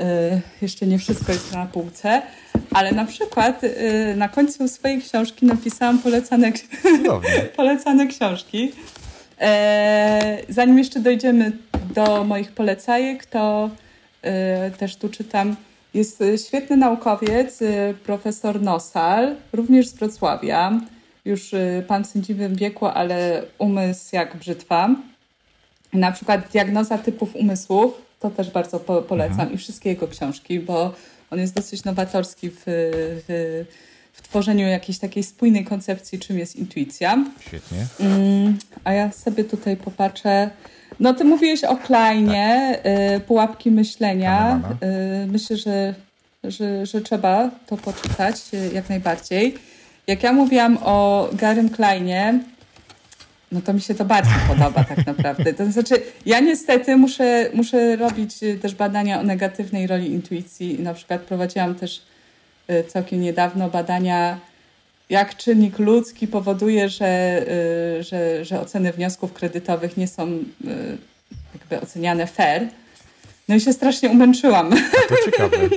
Y, 0.00 0.40
jeszcze 0.62 0.86
nie 0.86 0.98
wszystko 0.98 1.32
jest 1.32 1.52
na 1.52 1.66
półce, 1.66 2.22
ale 2.70 2.92
na 2.92 3.04
przykład 3.04 3.64
y, 3.64 4.14
na 4.16 4.28
końcu 4.28 4.68
swojej 4.68 5.02
książki 5.02 5.46
napisałam 5.46 5.98
polecane, 5.98 6.52
polecane 7.56 8.06
książki. 8.06 8.72
E, 9.40 10.38
zanim 10.48 10.78
jeszcze 10.78 11.00
dojdziemy 11.00 11.52
do 11.94 12.24
moich 12.24 12.52
polecajek, 12.52 13.26
to 13.26 13.70
y, 14.66 14.70
też 14.78 14.96
tu 14.96 15.08
czytam. 15.08 15.56
Jest 15.94 16.22
świetny 16.46 16.76
naukowiec, 16.76 17.58
profesor 18.04 18.62
Nosal, 18.62 19.36
również 19.52 19.88
z 19.88 19.94
Wrocławia. 19.94 20.80
Już 21.24 21.54
pan 21.86 22.04
w 22.04 22.06
sędziwym 22.06 22.54
wieku, 22.54 22.86
ale 22.86 23.42
umysł 23.58 24.08
jak 24.12 24.36
brzytwa. 24.36 24.96
Na 25.92 26.12
przykład 26.12 26.48
diagnoza 26.52 26.98
typów 26.98 27.36
umysłów 27.36 28.08
to 28.20 28.30
też 28.30 28.50
bardzo 28.50 28.80
po, 28.80 29.02
polecam 29.02 29.40
mhm. 29.40 29.52
i 29.52 29.58
wszystkie 29.58 29.90
jego 29.90 30.08
książki, 30.08 30.60
bo 30.60 30.94
on 31.30 31.38
jest 31.38 31.54
dosyć 31.54 31.84
nowatorski 31.84 32.50
w, 32.50 32.62
w, 32.66 33.64
w, 34.12 34.22
tworzeniu 34.22 34.68
jakiejś 34.68 34.98
takiej 34.98 35.22
spójnej 35.22 35.64
koncepcji, 35.64 36.18
czym 36.18 36.38
jest 36.38 36.56
intuicja. 36.56 37.24
Świetnie. 37.40 37.86
Mm, 38.00 38.58
a 38.84 38.92
ja 38.92 39.12
sobie 39.12 39.44
tutaj 39.44 39.76
popatrzę. 39.76 40.50
No, 41.00 41.14
ty 41.14 41.24
mówiłeś 41.24 41.64
o 41.64 41.76
Kleinie, 41.76 42.78
tak. 42.82 42.92
y, 43.16 43.20
pułapki 43.20 43.70
myślenia. 43.70 44.60
Y, 45.22 45.26
myślę, 45.26 45.56
że, 45.56 45.94
że, 46.44 46.86
że 46.86 47.00
trzeba 47.00 47.50
to 47.66 47.76
poczytać 47.76 48.36
y, 48.54 48.70
jak 48.74 48.88
najbardziej. 48.88 49.54
Jak 50.08 50.22
ja 50.22 50.32
mówiłam 50.32 50.78
o 50.84 51.28
Garym 51.32 51.70
Kleinie, 51.70 52.40
no 53.52 53.60
to 53.60 53.72
mi 53.72 53.80
się 53.80 53.94
to 53.94 54.04
bardziej 54.04 54.34
podoba 54.48 54.84
tak 54.84 55.06
naprawdę. 55.06 55.54
To 55.54 55.72
znaczy, 55.72 56.02
ja 56.26 56.40
niestety 56.40 56.96
muszę, 56.96 57.50
muszę 57.54 57.96
robić 57.96 58.42
y, 58.42 58.58
też 58.58 58.74
badania 58.74 59.20
o 59.20 59.22
negatywnej 59.22 59.86
roli 59.86 60.12
intuicji. 60.12 60.82
Na 60.82 60.94
przykład 60.94 61.20
prowadziłam 61.20 61.74
też 61.74 62.02
y, 62.70 62.84
całkiem 62.84 63.20
niedawno 63.20 63.68
badania, 63.68 64.38
jak 65.10 65.36
czynnik 65.36 65.78
ludzki 65.78 66.28
powoduje, 66.28 66.88
że, 66.88 67.42
y, 67.98 68.02
że, 68.02 68.44
że 68.44 68.60
oceny 68.60 68.92
wniosków 68.92 69.32
kredytowych 69.32 69.96
nie 69.96 70.08
są 70.08 70.44
jakby 71.54 71.80
oceniane 71.80 72.26
fair. 72.26 72.68
No 73.48 73.54
i 73.54 73.60
się 73.60 73.72
strasznie 73.72 74.10
umęczyłam. 74.10 74.72
A 74.72 75.08
to 75.08 75.14
ciekawe. 75.24 75.56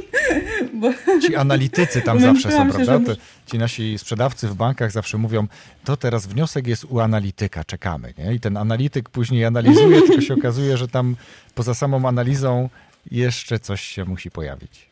Bo... 0.73 0.93
Ci 1.21 1.35
analitycy 1.35 2.01
tam 2.01 2.19
zawsze 2.19 2.51
są, 2.51 2.69
prawda? 2.69 2.99
Że... 3.05 3.15
Ci 3.45 3.57
nasi 3.57 3.97
sprzedawcy 3.97 4.47
w 4.47 4.55
bankach 4.55 4.91
zawsze 4.91 5.17
mówią, 5.17 5.47
to 5.83 5.97
teraz 5.97 6.27
wniosek 6.27 6.67
jest 6.67 6.85
u 6.85 6.99
analityka, 6.99 7.63
czekamy. 7.63 8.13
Nie? 8.17 8.33
I 8.33 8.39
ten 8.39 8.57
analityk 8.57 9.09
później 9.09 9.45
analizuje, 9.45 10.01
tylko 10.07 10.21
się 10.21 10.33
okazuje, 10.33 10.77
że 10.77 10.87
tam 10.87 11.15
poza 11.55 11.73
samą 11.73 12.07
analizą 12.07 12.69
jeszcze 13.11 13.59
coś 13.59 13.81
się 13.81 14.05
musi 14.05 14.31
pojawić. 14.31 14.91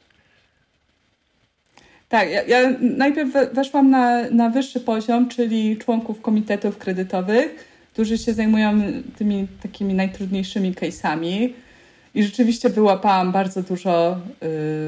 Tak, 2.10 2.30
ja, 2.32 2.44
ja 2.44 2.74
najpierw 2.82 3.30
weszłam 3.54 3.90
na, 3.90 4.30
na 4.30 4.50
wyższy 4.50 4.80
poziom, 4.80 5.30
czyli 5.30 5.78
członków 5.78 6.22
komitetów 6.22 6.78
kredytowych, 6.78 7.70
którzy 7.94 8.18
się 8.18 8.34
zajmują 8.34 8.82
tymi 9.18 9.48
takimi 9.62 9.94
najtrudniejszymi 9.94 10.74
case'ami 10.74 11.50
i 12.16 12.24
rzeczywiście 12.24 12.70
wyłapałam 12.70 13.32
bardzo 13.32 13.64
dużo, 13.64 14.18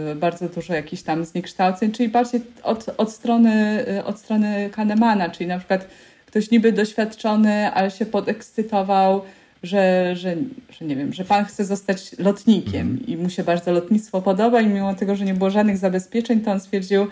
yy, 0.07 0.15
bardzo 0.15 0.49
dużo 0.49 0.74
jakichś 0.74 1.03
tam 1.03 1.26
zniekształceń, 1.26 1.91
czyli 1.91 2.09
bardziej 2.09 2.41
od, 2.63 2.86
od, 2.97 3.11
strony, 3.11 3.86
yy, 3.88 4.03
od 4.03 4.19
strony 4.19 4.69
Kahnemana, 4.69 5.30
czyli 5.30 5.47
na 5.47 5.57
przykład 5.57 5.88
ktoś 6.26 6.51
niby 6.51 6.72
doświadczony, 6.72 7.72
ale 7.74 7.91
się 7.91 8.05
podekscytował, 8.05 9.22
że, 9.63 10.15
że, 10.15 10.36
że 10.80 10.86
nie 10.86 10.95
wiem, 10.95 11.13
że 11.13 11.26
pan 11.26 11.45
chce 11.45 11.65
zostać 11.65 12.17
lotnikiem 12.19 12.82
mm. 12.82 13.07
i 13.07 13.17
mu 13.17 13.30
się 13.30 13.43
bardzo 13.43 13.72
lotnictwo 13.72 14.22
podoba 14.22 14.61
i 14.61 14.67
mimo 14.67 14.95
tego, 14.95 15.15
że 15.15 15.26
nie 15.26 15.34
było 15.34 15.49
żadnych 15.49 15.78
zabezpieczeń, 15.78 16.41
to 16.41 16.51
on 16.51 16.59
stwierdził, 16.59 17.07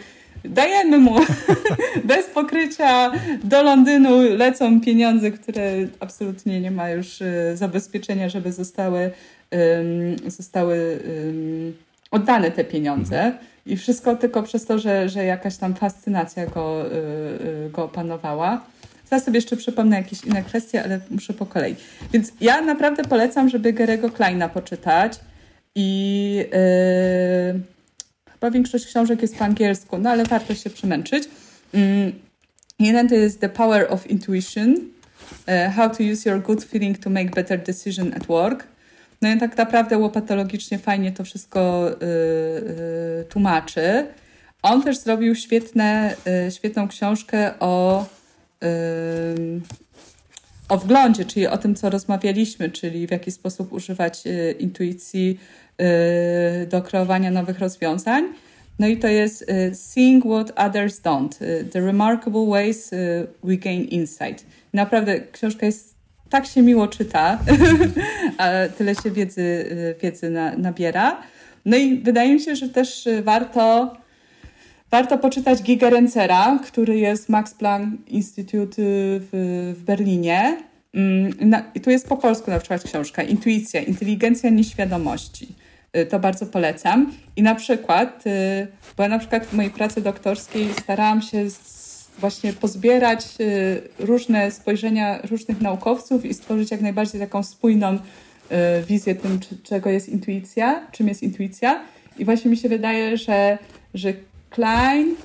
dajemy 0.46 0.98
mu 0.98 1.16
bez 2.04 2.26
pokrycia 2.26 3.12
do 3.44 3.64
Londynu 3.64 4.22
lecą 4.22 4.82
pieniądze, 4.82 5.32
które 5.32 5.72
absolutnie 6.00 6.62
nie 6.62 6.72
ma 6.72 6.90
już 6.90 7.22
y, 7.22 7.52
zabezpieczenia, 7.56 8.30
żeby 8.30 8.52
zostały 8.52 9.12
zostały 10.28 11.00
oddane 12.12 12.52
te 12.52 12.64
pieniądze. 12.64 13.22
Mhm. 13.22 13.50
I 13.66 13.78
wszystko 13.78 14.16
tylko 14.16 14.44
przez 14.44 14.66
to, 14.66 14.80
że, 14.80 15.10
że 15.10 15.26
jakaś 15.26 15.58
tam 15.58 15.76
fascynacja 15.76 16.46
go, 16.46 16.86
y, 16.86 16.96
y, 17.66 17.70
go 17.70 17.84
opanowała. 17.84 18.66
Zaraz 19.10 19.26
sobie 19.26 19.38
jeszcze 19.38 19.58
przypomnę 19.58 19.98
jakieś 19.98 20.24
inne 20.24 20.44
kwestie, 20.44 20.84
ale 20.84 21.00
muszę 21.10 21.34
po 21.34 21.46
kolei. 21.46 21.76
Więc 22.14 22.32
ja 22.42 22.62
naprawdę 22.62 23.04
polecam, 23.04 23.50
żeby 23.50 23.74
Gerego 23.74 24.10
Kleina 24.10 24.50
poczytać. 24.50 25.20
I 25.76 26.36
yy, 26.36 27.62
chyba 28.34 28.52
większość 28.52 28.86
książek 28.86 29.22
jest 29.22 29.38
po 29.38 29.46
angielsku, 29.46 29.98
no 29.98 30.10
ale 30.10 30.24
warto 30.24 30.56
się 30.56 30.70
przemęczyć. 30.70 31.24
Yy, 31.74 32.12
jeden 32.80 33.10
to 33.10 33.16
jest 33.16 33.42
The 33.42 33.50
Power 33.50 33.88
of 33.90 34.08
Intuition. 34.08 34.76
Uh, 34.76 35.76
how 35.76 35.90
to 35.90 36.04
use 36.04 36.30
your 36.30 36.42
good 36.42 36.64
feeling 36.64 36.98
to 36.98 37.10
make 37.10 37.32
better 37.36 37.64
decision 37.64 38.14
at 38.14 38.26
work. 38.26 38.68
No 39.22 39.30
i 39.30 39.38
tak 39.38 39.58
naprawdę 39.58 39.98
łopatologicznie 39.98 40.80
fajnie 40.80 41.12
to 41.12 41.24
wszystko 41.24 41.90
y, 41.92 42.06
y, 43.22 43.26
tłumaczy. 43.30 44.06
On 44.62 44.84
też 44.84 44.98
zrobił 44.98 45.36
świetne, 45.36 46.16
y, 46.48 46.52
świetną 46.52 46.88
książkę 46.88 47.60
o, 47.60 48.06
y, 48.64 48.68
o 50.70 50.78
wglądzie, 50.78 51.26
czyli 51.26 51.48
o 51.48 51.58
tym, 51.58 51.76
co 51.76 51.90
rozmawialiśmy, 51.90 52.70
czyli 52.70 53.08
w 53.08 53.12
jaki 53.12 53.32
sposób 53.32 53.74
używać 53.74 54.24
intuicji 54.60 55.40
do 56.70 56.82
kreowania 56.82 57.32
nowych 57.32 57.60
rozwiązań. 57.60 58.34
No 58.80 58.88
i 58.88 58.98
to 58.98 59.08
jest 59.08 59.46
Seeing 59.74 60.24
What 60.26 60.52
Others 60.56 61.02
Don't. 61.02 61.36
The 61.72 61.82
Remarkable 61.82 62.46
Ways 62.46 62.92
We 63.44 63.58
Gain 63.58 63.84
Insight. 63.84 64.46
Naprawdę 64.74 65.20
książka 65.20 65.66
jest 65.66 65.99
tak 66.30 66.46
się 66.46 66.62
miło 66.62 66.88
czyta, 66.88 67.40
a 68.38 68.50
tyle 68.78 68.96
się 68.96 69.12
wiedzy, 69.12 69.66
wiedzy 70.02 70.30
na, 70.30 70.58
nabiera. 70.58 71.22
No 71.66 71.78
i 71.78 71.98
wydaje 71.98 72.34
mi 72.34 72.40
się, 72.40 72.56
że 72.56 72.70
też 72.70 73.10
warto, 73.24 73.98
warto 74.92 75.18
poczytać 75.18 75.64
Gigerencera, 75.64 76.60
który 76.66 76.98
jest 76.98 77.30
Max 77.30 77.54
Planck 77.54 78.10
Institute 78.10 78.76
w, 78.78 79.30
w 79.80 79.84
Berlinie. 79.84 80.58
Mm, 80.94 81.34
I 81.76 81.82
tu 81.82 81.90
jest 81.90 82.08
po 82.08 82.18
polsku 82.18 82.52
na 82.52 82.60
przykład 82.60 82.84
książka 82.84 83.24
Intuicja, 83.24 83.82
inteligencja 83.82 84.50
nieświadomości. 84.50 85.56
Y, 85.98 86.06
to 86.06 86.20
bardzo 86.20 86.46
polecam. 86.46 87.12
I 87.36 87.44
na 87.44 87.56
przykład, 87.56 88.28
y, 88.28 88.68
bo 88.98 89.04
ja 89.04 89.10
na 89.10 89.20
przykład 89.20 89.46
w 89.46 89.54
mojej 89.54 89.72
pracy 89.72 90.02
doktorskiej 90.02 90.74
starałam 90.74 91.22
się 91.22 91.50
właśnie 92.20 92.54
pozbierać 92.54 93.26
y, 93.40 93.82
różne 94.00 94.52
spojrzenia 94.52 95.22
różnych 95.22 95.62
naukowców 95.62 96.26
i 96.26 96.34
stworzyć 96.34 96.72
jak 96.72 96.82
najbardziej 96.82 97.22
taką 97.22 97.44
spójną 97.44 97.98
wizję 98.88 99.16
tym, 99.16 99.40
czego 99.64 99.90
jest 99.90 100.10
intuicja, 100.10 100.88
czym 100.92 101.08
jest 101.08 101.24
intuicja. 101.24 101.84
I 102.18 102.26
właśnie 102.26 102.52
mi 102.52 102.58
się 102.58 102.70
wydaje, 102.70 103.18
że, 103.18 103.58
że 103.94 104.14
Klein, 104.50 105.16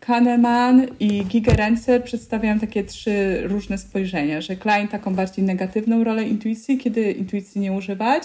Kahneman 0.00 0.86
i 1.00 1.24
Gigerenzer 1.24 2.04
przedstawiają 2.04 2.58
takie 2.58 2.84
trzy 2.84 3.42
różne 3.42 3.78
spojrzenia, 3.78 4.40
że 4.40 4.56
Klein 4.56 4.88
taką 4.88 5.14
bardziej 5.14 5.44
negatywną 5.44 6.04
rolę 6.04 6.24
intuicji, 6.24 6.78
kiedy 6.78 7.12
intuicji 7.12 7.60
nie 7.60 7.72
używać, 7.72 8.22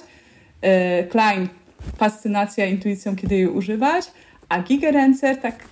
Klein 1.10 1.48
fascynacja 1.98 2.66
intuicją, 2.66 3.16
kiedy 3.16 3.36
jej 3.36 3.48
używać, 3.48 4.06
a 4.50 4.62
Gigerencer 4.62 5.38
tak, 5.38 5.64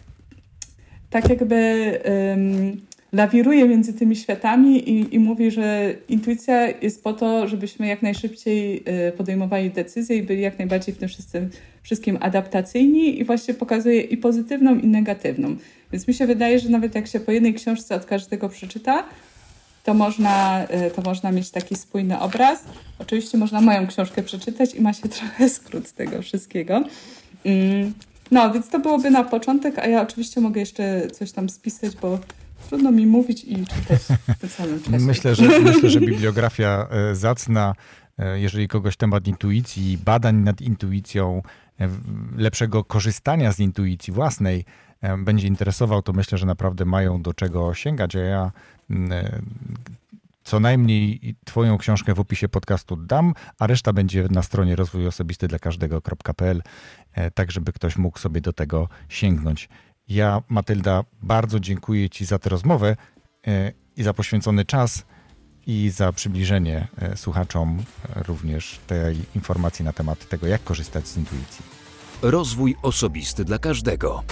tak 1.12 1.30
jakby 1.30 2.00
um, 2.06 2.82
lawiruje 3.14 3.68
między 3.68 3.94
tymi 3.94 4.16
światami 4.16 4.90
i, 4.90 5.16
i 5.16 5.20
mówi, 5.20 5.52
że 5.52 5.94
intuicja 6.10 6.68
jest 6.68 7.04
po 7.04 7.14
to, 7.14 7.48
żebyśmy 7.48 7.88
jak 7.88 8.02
najszybciej 8.02 8.84
y, 9.08 9.12
podejmowali 9.12 9.70
decyzje 9.72 10.18
i 10.18 10.24
byli 10.24 10.42
jak 10.42 10.60
najbardziej 10.60 10.96
w 10.96 10.98
tym 10.98 11.10
wszystkim, 11.10 11.50
wszystkim 11.84 12.18
adaptacyjni 12.22 13.20
i 13.20 13.26
właśnie 13.26 13.54
pokazuje 13.54 14.02
i 14.02 14.18
pozytywną, 14.18 14.80
i 14.80 14.88
negatywną. 14.88 15.56
Więc 15.92 16.08
mi 16.08 16.14
się 16.14 16.28
wydaje, 16.28 16.60
że 16.60 16.70
nawet 16.70 16.96
jak 16.96 17.08
się 17.08 17.20
po 17.20 17.32
jednej 17.32 17.54
książce 17.54 17.96
od 17.96 18.06
każdego 18.06 18.50
przeczyta, 18.50 19.04
to 19.84 19.94
można, 19.94 20.66
y, 20.88 20.92
to 20.92 21.02
można 21.02 21.32
mieć 21.32 21.50
taki 21.50 21.76
spójny 21.76 22.20
obraz. 22.20 22.64
Oczywiście 23.00 23.38
można 23.38 23.62
moją 23.62 23.88
książkę 23.88 24.24
przeczytać 24.24 24.76
i 24.76 24.82
ma 24.82 24.94
się 24.94 25.10
trochę 25.20 25.50
skrót 25.50 25.92
tego 25.92 26.22
wszystkiego. 26.22 26.84
No, 28.32 28.54
więc 28.54 28.70
to 28.70 28.80
byłoby 28.80 29.12
na 29.12 29.24
początek, 29.24 29.80
a 29.80 29.88
ja 29.88 30.02
oczywiście 30.02 30.42
mogę 30.42 30.60
jeszcze 30.60 31.08
coś 31.08 31.32
tam 31.32 31.50
spisać, 31.50 31.96
bo 32.02 32.20
trudno 32.70 32.92
mi 32.92 33.06
mówić 33.06 33.44
i 33.44 33.66
czytać 33.66 34.02
w 34.36 34.40
tym 34.40 34.50
samym 34.50 34.84
czasie. 34.84 35.00
Myślę, 35.00 35.36
że, 35.36 35.60
myślę, 35.60 35.90
że 35.90 36.00
bibliografia 36.00 36.88
e, 36.92 37.16
zacna, 37.16 37.76
e, 38.18 38.40
jeżeli 38.40 38.68
kogoś 38.68 38.98
temat 38.98 39.28
intuicji, 39.28 39.98
badań 40.06 40.36
nad 40.36 40.62
intuicją, 40.62 41.42
e, 41.80 41.90
lepszego 42.38 42.84
korzystania 42.84 43.54
z 43.54 43.60
intuicji 43.60 44.14
własnej 44.14 44.66
będzie 45.18 45.48
interesował, 45.48 46.02
to 46.02 46.14
myślę, 46.14 46.38
że 46.38 46.46
naprawdę 46.46 46.86
mają 46.86 47.22
do 47.22 47.34
czego 47.34 47.74
sięgać. 47.74 48.16
A 48.16 48.20
ja 48.20 48.52
mm, 48.90 49.12
co 50.44 50.60
najmniej 50.60 51.36
Twoją 51.46 51.78
książkę 51.78 52.14
w 52.14 52.20
opisie 52.20 52.50
podcastu 52.50 52.96
dam, 52.96 53.34
a 53.60 53.68
reszta 53.68 53.94
będzie 53.94 54.28
na 54.32 54.44
stronie 54.44 54.76
rozwój 54.76 55.08
osobisty 55.08 55.48
dla 55.48 55.60
każdego.pl, 55.60 56.62
tak 57.34 57.52
żeby 57.52 57.74
ktoś 57.74 57.98
mógł 57.98 58.20
sobie 58.20 58.42
do 58.42 58.54
tego 58.54 58.90
sięgnąć. 59.10 59.70
Ja, 60.08 60.42
Matylda, 60.50 61.04
bardzo 61.22 61.60
dziękuję 61.60 62.10
Ci 62.10 62.26
za 62.26 62.40
tę 62.40 62.50
rozmowę 62.50 62.96
e, 63.48 63.72
i 63.96 64.04
za 64.04 64.14
poświęcony 64.14 64.66
czas 64.66 65.06
i 65.68 65.90
za 65.90 66.14
przybliżenie 66.14 66.88
e, 66.98 67.18
słuchaczom 67.18 67.84
również 68.16 68.80
tej 68.88 69.18
informacji 69.36 69.86
na 69.86 69.94
temat 69.94 70.30
tego, 70.30 70.48
jak 70.48 70.64
korzystać 70.64 71.08
z 71.08 71.18
intuicji. 71.18 71.66
Rozwój 72.22 72.76
osobisty 72.82 73.46
dla 73.46 73.58
każdego. 73.60 74.24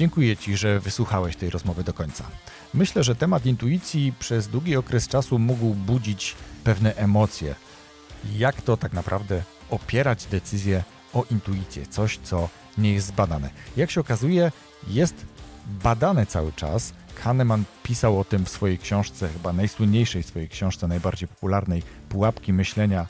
Dziękuję 0.00 0.36
Ci, 0.36 0.56
że 0.56 0.80
wysłuchałeś 0.80 1.36
tej 1.36 1.50
rozmowy 1.50 1.84
do 1.84 1.92
końca. 1.92 2.24
Myślę, 2.74 3.04
że 3.04 3.14
temat 3.14 3.46
intuicji 3.46 4.12
przez 4.18 4.48
długi 4.48 4.76
okres 4.76 5.08
czasu 5.08 5.38
mógł 5.38 5.74
budzić 5.74 6.36
pewne 6.64 6.96
emocje. 6.96 7.54
Jak 8.36 8.62
to 8.62 8.76
tak 8.76 8.92
naprawdę 8.92 9.42
opierać 9.70 10.26
decyzję 10.26 10.84
o 11.14 11.24
intuicję, 11.30 11.86
coś 11.86 12.18
co 12.18 12.48
nie 12.78 12.92
jest 12.92 13.06
zbadane. 13.06 13.50
Jak 13.76 13.90
się 13.90 14.00
okazuje, 14.00 14.52
jest 14.88 15.14
badane 15.66 16.26
cały 16.26 16.52
czas. 16.52 16.92
Kahneman 17.22 17.64
pisał 17.82 18.20
o 18.20 18.24
tym 18.24 18.44
w 18.44 18.50
swojej 18.50 18.78
książce, 18.78 19.28
chyba 19.28 19.52
najsłynniejszej 19.52 20.22
swojej 20.22 20.48
książce, 20.48 20.88
najbardziej 20.88 21.28
popularnej, 21.28 21.82
Pułapki 22.08 22.52
myślenia, 22.52 23.06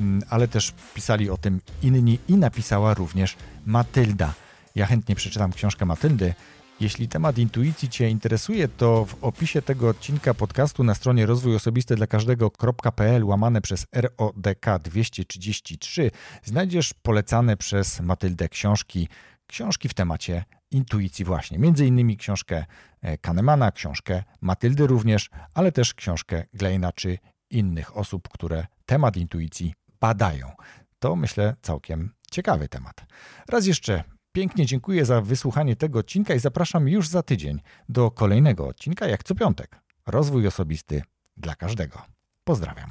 mm, 0.00 0.22
ale 0.30 0.48
też 0.48 0.74
pisali 0.94 1.30
o 1.30 1.36
tym 1.36 1.60
inni 1.82 2.18
i 2.28 2.34
napisała 2.36 2.94
również 2.94 3.36
Matylda. 3.66 4.43
Ja 4.74 4.86
chętnie 4.86 5.14
przeczytam 5.14 5.52
książkę 5.52 5.86
Matyldy, 5.86 6.34
jeśli 6.80 7.08
temat 7.08 7.38
intuicji 7.38 7.88
Cię 7.88 8.10
interesuje, 8.10 8.68
to 8.68 9.04
w 9.04 9.24
opisie 9.24 9.62
tego 9.62 9.88
odcinka 9.88 10.34
podcastu 10.34 10.84
na 10.84 10.94
stronie 10.94 11.26
rozwój 11.26 11.56
osobisty 11.56 11.96
dla 11.96 12.06
każdego.pl 12.06 13.24
łamane 13.24 13.60
przez 13.60 13.86
RODK 13.92 14.66
233 14.82 16.10
znajdziesz 16.44 16.94
polecane 16.94 17.56
przez 17.56 18.00
Matyldę 18.00 18.48
książki, 18.48 19.08
książki 19.46 19.88
w 19.88 19.94
temacie 19.94 20.44
intuicji 20.70 21.24
właśnie. 21.24 21.58
Między 21.58 21.86
innymi 21.86 22.16
książkę 22.16 22.64
e, 23.02 23.18
Kahnemana, 23.18 23.72
książkę 23.72 24.22
Matyldy 24.40 24.86
również, 24.86 25.30
ale 25.54 25.72
też 25.72 25.94
książkę 25.94 26.44
Gleina 26.54 26.92
czy 26.92 27.18
innych 27.50 27.96
osób, 27.96 28.28
które 28.28 28.66
temat 28.86 29.16
intuicji 29.16 29.74
badają. 30.00 30.52
To 30.98 31.16
myślę 31.16 31.56
całkiem 31.62 32.14
ciekawy 32.30 32.68
temat. 32.68 33.06
Raz 33.48 33.66
jeszcze 33.66 34.13
Pięknie 34.34 34.66
dziękuję 34.66 35.04
za 35.04 35.20
wysłuchanie 35.20 35.76
tego 35.76 35.98
odcinka 35.98 36.34
i 36.34 36.38
zapraszam 36.38 36.88
już 36.88 37.08
za 37.08 37.22
tydzień 37.22 37.60
do 37.88 38.10
kolejnego 38.10 38.68
odcinka, 38.68 39.06
jak 39.06 39.24
co 39.24 39.34
piątek. 39.34 39.80
Rozwój 40.06 40.46
osobisty 40.46 41.02
dla 41.36 41.54
każdego. 41.54 42.02
Pozdrawiam. 42.44 42.90